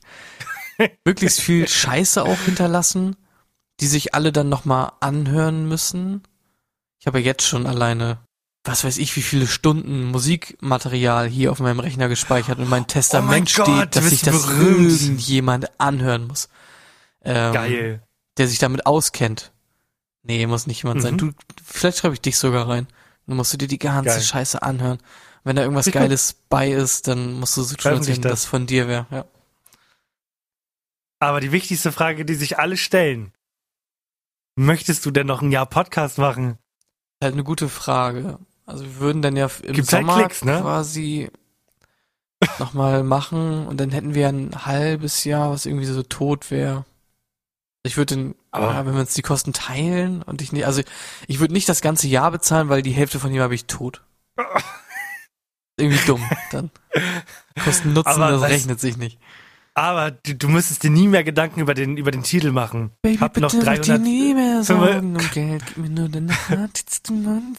Möglichst 1.05 1.41
viel 1.41 1.66
Scheiße 1.66 2.22
auch 2.22 2.39
hinterlassen, 2.41 3.16
die 3.81 3.87
sich 3.87 4.14
alle 4.14 4.31
dann 4.31 4.51
nochmal 4.51 4.93
anhören 5.01 5.66
müssen. 5.66 6.22
Ich 6.99 7.07
habe 7.07 7.20
ja 7.20 7.27
jetzt 7.27 7.47
schon 7.47 7.66
alleine, 7.66 8.18
was 8.65 8.83
weiß 8.85 8.97
ich, 8.99 9.15
wie 9.17 9.23
viele 9.23 9.47
Stunden 9.47 10.05
Musikmaterial 10.07 11.29
hier 11.29 11.53
auf 11.53 11.61
meinem 11.61 11.81
Rechner 11.81 12.09
gespeichert 12.09 12.59
und 12.59 12.69
mein 12.69 12.87
Testament 12.87 13.53
Oh 13.59 13.65
Gott, 13.65 13.69
steht, 13.69 13.97
du 13.97 14.01
dass 14.01 14.09
sich 14.09 14.23
bist 14.23 14.27
das 14.27 14.47
berühmt. 14.47 15.01
irgendjemand 15.03 15.81
anhören 15.81 16.27
muss. 16.27 16.49
Ähm, 17.23 17.53
Geil. 17.53 18.03
Der 18.39 18.49
sich 18.49 18.59
damit 18.59 18.87
auskennt. 18.87 19.53
Nee, 20.23 20.47
muss 20.47 20.67
nicht 20.67 20.83
jemand 20.83 21.03
sein. 21.03 21.15
Mhm. 21.15 21.19
Du, 21.19 21.31
vielleicht 21.62 21.99
schreibe 21.99 22.15
ich 22.15 22.23
dich 22.23 22.39
sogar 22.39 22.67
rein. 22.69 22.87
Dann 23.27 23.37
musst 23.37 23.53
du 23.53 23.59
dir 23.59 23.69
die 23.69 23.79
ganze 23.79 24.09
Geil. 24.11 24.23
Scheiße 24.23 24.62
anhören. 24.62 24.99
Wenn 25.45 25.57
da 25.57 25.62
irgendwas 25.62 25.87
Ich 25.87 25.93
Geiles 25.93 26.35
bei 26.49 26.71
ist, 26.71 27.07
dann 27.07 27.35
musst 27.35 27.57
du 27.59 27.62
so 27.62 27.77
tun, 27.77 27.93
als 27.93 28.07
wenn 28.09 28.23
das. 28.23 28.31
das 28.33 28.45
von 28.47 28.67
dir 28.67 28.89
wäre. 28.89 29.07
Ja. 29.11 29.27
Aber 31.21 31.41
die 31.41 31.53
wichtigste 31.53 31.93
Frage, 31.93 32.25
die 32.25 32.35
sich 32.35 32.59
alle 32.59 32.79
stellen. 32.79 33.33
Möchtest 34.57 35.05
du 35.05 35.11
denn 35.11 35.27
noch 35.27 35.43
ein 35.43 35.53
Jahr 35.53 35.67
Podcast 35.67 36.17
machen? 36.19 36.59
Halt 37.23 37.35
eine 37.35 37.45
gute 37.45 37.69
Frage. 37.69 38.39
Also 38.67 38.85
wir 38.85 38.97
würden 38.99 39.23
dann 39.23 39.37
ja 39.37 39.49
im 39.62 39.75
Gibt's 39.75 39.93
halt 39.93 40.07
Sommer 40.07 40.19
Klicks, 40.21 40.45
ne? 40.45 40.61
quasi 40.61 41.31
nochmal 42.59 43.03
machen 43.05 43.67
und 43.67 43.79
dann 43.79 43.91
hätten 43.91 44.15
wir 44.15 44.29
ein 44.29 44.65
halbes 44.67 45.25
Jahr, 45.25 45.51
was 45.51 45.67
irgendwie 45.67 45.85
so 45.87 46.03
tot 46.03 46.51
wäre. 46.51 46.85
Ich 47.87 47.97
würde 47.99 48.15
den, 48.15 48.35
Aber- 48.51 48.73
ja, 48.73 48.87
wenn 48.87 48.95
wir 48.95 49.01
uns 49.01 49.15
die 49.15 49.23
Kosten 49.23 49.53
teilen 49.53 50.23
und 50.23 50.41
ich 50.41 50.53
nicht, 50.53 50.67
also 50.67 50.83
ich 51.27 51.41
würde 51.41 51.53
nicht 51.53 51.69
das 51.69 51.83
ganze 51.83 52.09
Jahr 52.09 52.31
bezahlen, 52.31 52.69
weil 52.71 52.81
die 52.83 52.93
Hälfte 52.93 53.21
von 53.21 53.33
ihm 53.33 53.43
habe 53.43 53.55
ich 53.55 53.67
tot. 53.67 54.03
Irgendwie 55.77 56.05
dumm, 56.07 56.23
dann. 56.53 56.71
Kosten 57.65 57.93
Nutzen, 57.93 58.09
Aber 58.09 58.31
das 58.31 58.41
was- 58.43 58.51
rechnet 58.51 58.81
sich 58.81 58.97
nicht. 58.97 59.19
Aber 59.75 60.12
du, 60.12 60.37
du 60.37 60.49
müsstest 60.49 60.85
dir 60.85 60.91
nie 60.91 61.09
mehr 61.09 61.25
Gedanken 61.25 61.61
über 61.61 61.75
den, 61.75 61.97
über 61.97 62.12
den 62.12 62.22
Titel 62.22 62.53
machen. 62.53 62.93
Baby, 63.03 63.18
hab 63.18 63.37
noch 63.39 63.53
bitte 63.53 63.64
mach 63.66 63.75
dir 63.75 63.81
300, 63.83 64.01
nie 64.01 64.35
mehr 64.35 64.62
Sorgen 64.62 65.16
um 65.16 65.31
Geld, 65.33 65.64
gib 65.66 65.77
mir 65.79 65.91
nur 65.91 66.09
deine 66.09 66.33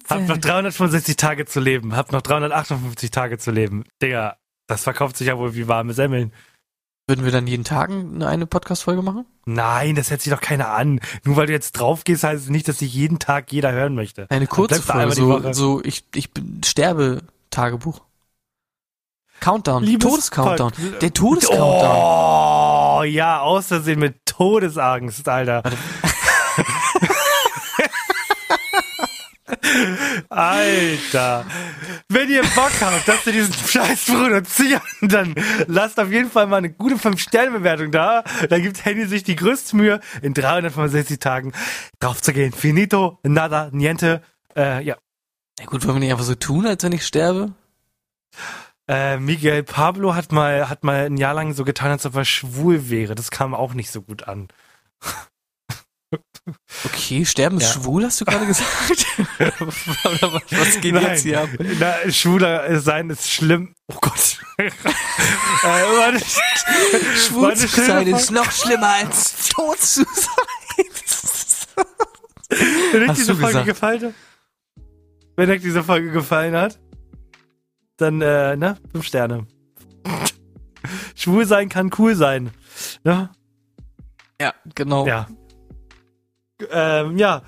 hab 0.09 0.28
noch 0.28 0.38
365 0.38 1.18
Tage 1.18 1.45
zu 1.45 1.59
leben. 1.59 1.95
Hab 1.95 2.13
noch 2.13 2.22
358 2.22 3.11
Tage 3.11 3.38
zu 3.38 3.51
leben. 3.51 3.84
Digga, 4.01 4.38
das 4.68 4.84
verkauft 4.84 5.18
sich 5.18 5.28
ja 5.28 5.38
wohl 5.38 5.55
wie 5.55 5.68
warme 5.68 5.93
Semmeln. 5.93 6.32
Würden 7.07 7.24
wir 7.24 7.32
dann 7.32 7.45
jeden 7.45 7.66
Tag 7.66 7.91
eine, 7.91 8.47
Podcast-Folge 8.47 9.03
machen? 9.03 9.26
Nein, 9.45 9.95
das 9.95 10.09
hört 10.09 10.22
sich 10.22 10.34
doch 10.34 10.41
keiner 10.41 10.70
an. 10.70 10.99
Nur 11.24 11.36
weil 11.36 11.45
du 11.45 11.53
jetzt 11.53 11.74
drauf 11.74 12.03
gehst, 12.03 12.24
heißt 12.24 12.45
es 12.45 12.49
nicht, 12.49 12.68
dass 12.68 12.78
dich 12.78 12.95
jeden 12.95 13.20
Tag 13.20 13.51
jeder 13.51 13.72
hören 13.74 13.93
möchte. 13.93 14.26
Eine 14.32 14.47
kurze 14.47 14.82
Folge, 14.82 15.13
so, 15.13 15.53
so 15.53 15.84
ich, 15.84 16.05
ich 16.16 16.32
sterbe 16.66 17.22
Tagebuch. 17.51 18.01
Countdown, 19.39 19.83
Liebes 19.83 20.09
Todescountdown. 20.09 20.71
Pod- 20.71 21.01
Der 21.01 21.13
Todescountdown. 21.13 22.99
Oh, 22.99 23.03
ja, 23.03 23.41
aus 23.41 23.67
Versehen 23.67 23.99
mit 23.99 24.25
Todesangst, 24.25 25.27
Alter. 25.27 25.61
Alter. 30.29 31.45
Wenn 32.09 32.29
ihr 32.29 32.41
Bock 32.55 32.71
habt, 32.81 33.07
dass 33.07 33.25
ihr 33.27 33.33
diesen 33.33 33.53
Scheiß 33.53 34.05
produzieren, 34.05 34.81
dann 35.01 35.36
lasst 35.67 35.99
auf 35.99 36.11
jeden 36.11 36.29
Fall 36.31 36.47
mal 36.47 36.57
eine 36.57 36.71
gute 36.71 36.95
5-Sterne-Bewertung 36.95 37.91
da. 37.91 38.23
Da 38.49 38.59
gibt 38.59 38.83
Handy 38.86 39.05
sich 39.05 39.23
die 39.23 39.36
größte 39.36 39.75
Mühe, 39.75 39.99
in 40.21 40.33
365 40.33 41.19
Tagen 41.19 41.51
drauf 41.99 42.21
zu 42.21 42.33
gehen. 42.33 42.51
Finito, 42.53 43.19
nada, 43.23 43.69
niente. 43.71 44.21
Äh, 44.55 44.83
ja. 44.83 44.95
Na 45.59 45.65
gut, 45.65 45.83
wollen 45.86 45.95
wir 45.97 45.99
nicht 46.01 46.11
einfach 46.11 46.25
so 46.25 46.36
tun, 46.36 46.65
als 46.65 46.83
wenn 46.83 46.91
ich 46.91 47.05
sterbe? 47.05 47.53
Äh, 48.88 49.17
Miguel 49.17 49.63
Pablo 49.63 50.13
hat 50.13 50.31
mal, 50.31 50.69
hat 50.69 50.83
mal 50.83 51.05
ein 51.05 51.17
Jahr 51.17 51.33
lang 51.33 51.53
so 51.53 51.63
getan, 51.63 51.91
als 51.91 52.05
ob 52.05 52.15
er 52.15 52.25
schwul 52.25 52.89
wäre. 52.89 53.15
Das 53.15 53.31
kam 53.31 53.55
auch 53.55 53.73
nicht 53.73 53.89
so 53.91 54.01
gut 54.01 54.27
an. 54.27 54.47
Okay, 56.86 57.25
sterben 57.25 57.57
ist 57.57 57.75
Ja. 57.75 57.81
schwul, 57.81 58.05
hast 58.05 58.21
du 58.21 58.25
gerade 58.25 58.45
gesagt? 58.45 59.07
Was, 60.51 60.79
geht 60.79 60.93
Nein. 60.93 61.03
jetzt 61.03 61.23
hier 61.23 61.41
ab? 61.41 61.49
Na, 61.79 62.11
schwuler 62.11 62.79
sein 62.79 63.09
ist 63.09 63.29
schlimm. 63.29 63.73
Oh 63.91 63.97
Gott. 63.99 64.39
äh, 64.57 64.69
warte. 65.63 66.23
Schwul 67.17 67.41
Warte, 67.49 67.67
zu 67.67 67.67
sein 67.67 68.07
ist 68.07 68.31
noch 68.31 68.51
schlimmer 68.51 68.89
als 68.89 69.49
tot 69.49 69.79
zu 69.81 70.03
sein. 70.03 70.86
Wenn 72.91 73.09
euch 73.09 73.15
diese 73.15 73.36
Folge 73.36 73.63
gefallen 73.63 74.03
hat, 74.03 74.13
wenn 75.36 75.49
euch 75.49 75.61
diese 75.61 75.83
Folge 75.83 76.11
gefallen 76.11 76.55
hat, 76.55 76.79
dann, 77.98 78.22
äh, 78.22 78.56
ne, 78.56 78.78
fünf 78.91 79.06
Sterne. 79.06 79.48
Schwul 81.16 81.46
sein 81.46 81.70
kann 81.70 81.91
cool 81.98 82.16
sein. 82.16 82.52
Ne? 83.04 83.30
Ja, 84.39 84.54
genau. 84.76 85.08
Ja. 85.08 85.28
Ähm, 86.72 87.18
ja. 87.18 87.41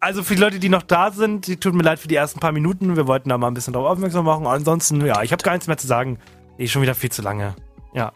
Also 0.00 0.22
für 0.22 0.34
die 0.34 0.40
Leute, 0.40 0.58
die 0.58 0.68
noch 0.68 0.82
da 0.82 1.10
sind, 1.10 1.46
die 1.46 1.56
tut 1.56 1.74
mir 1.74 1.82
leid 1.82 1.98
für 1.98 2.08
die 2.08 2.14
ersten 2.14 2.40
paar 2.40 2.52
Minuten. 2.52 2.96
Wir 2.96 3.06
wollten 3.06 3.30
da 3.30 3.38
mal 3.38 3.48
ein 3.48 3.54
bisschen 3.54 3.72
drauf 3.72 3.86
aufmerksam 3.86 4.26
machen. 4.26 4.46
Ansonsten, 4.46 5.04
ja, 5.04 5.22
ich 5.22 5.32
habe 5.32 5.42
gar 5.42 5.52
nichts 5.52 5.66
mehr 5.66 5.78
zu 5.78 5.86
sagen. 5.86 6.18
Eh 6.58 6.68
schon 6.68 6.82
wieder 6.82 6.94
viel 6.94 7.10
zu 7.10 7.22
lange. 7.22 7.54
Ja. 7.94 8.12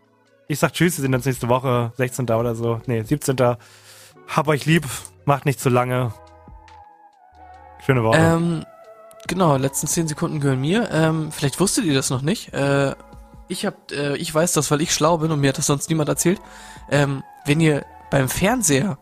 Ich 0.48 0.58
sag 0.58 0.72
Tschüss, 0.72 0.98
wir 0.98 1.02
sehen 1.02 1.14
uns 1.14 1.24
nächste 1.24 1.48
Woche, 1.48 1.92
16. 1.96 2.28
oder 2.30 2.54
so. 2.54 2.80
Nee, 2.86 3.02
17. 3.02 3.36
Hab 3.36 4.48
euch 4.48 4.66
lieb, 4.66 4.86
macht 5.24 5.46
nicht 5.46 5.60
zu 5.60 5.68
lange. 5.70 6.12
Schöne 7.84 8.02
Woche. 8.04 8.18
Ähm, 8.18 8.64
genau, 9.28 9.56
letzten 9.56 9.86
10 9.86 10.08
Sekunden 10.08 10.40
gehören 10.40 10.60
mir. 10.60 10.90
Ähm, 10.90 11.30
vielleicht 11.30 11.60
wusstet 11.60 11.84
ihr 11.84 11.94
das 11.94 12.10
noch 12.10 12.22
nicht. 12.22 12.52
Äh, 12.52 12.96
ich 13.46 13.64
hab, 13.64 13.92
äh, 13.92 14.16
ich 14.16 14.34
weiß 14.34 14.52
das, 14.52 14.70
weil 14.70 14.80
ich 14.80 14.92
schlau 14.92 15.18
bin 15.18 15.30
und 15.30 15.40
mir 15.40 15.50
hat 15.50 15.58
das 15.58 15.66
sonst 15.66 15.88
niemand 15.88 16.08
erzählt. 16.08 16.40
Ähm, 16.90 17.22
wenn 17.46 17.60
ihr 17.60 17.84
beim 18.10 18.28
Fernseher 18.28 18.98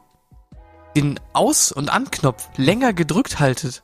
den 0.94 1.18
Aus- 1.32 1.72
und 1.72 1.88
Anknopf 1.88 2.48
länger 2.56 2.92
gedrückt 2.92 3.40
haltet, 3.40 3.82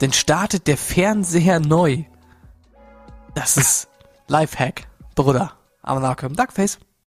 dann 0.00 0.12
startet 0.12 0.66
der 0.66 0.76
Fernseher 0.76 1.60
neu. 1.60 2.04
Das 3.34 3.56
ist 3.56 3.88
Lifehack, 4.28 4.88
Bruder. 5.14 5.52
Aber 5.82 6.00
nachkommen. 6.00 6.36
Duckface. 6.36 6.78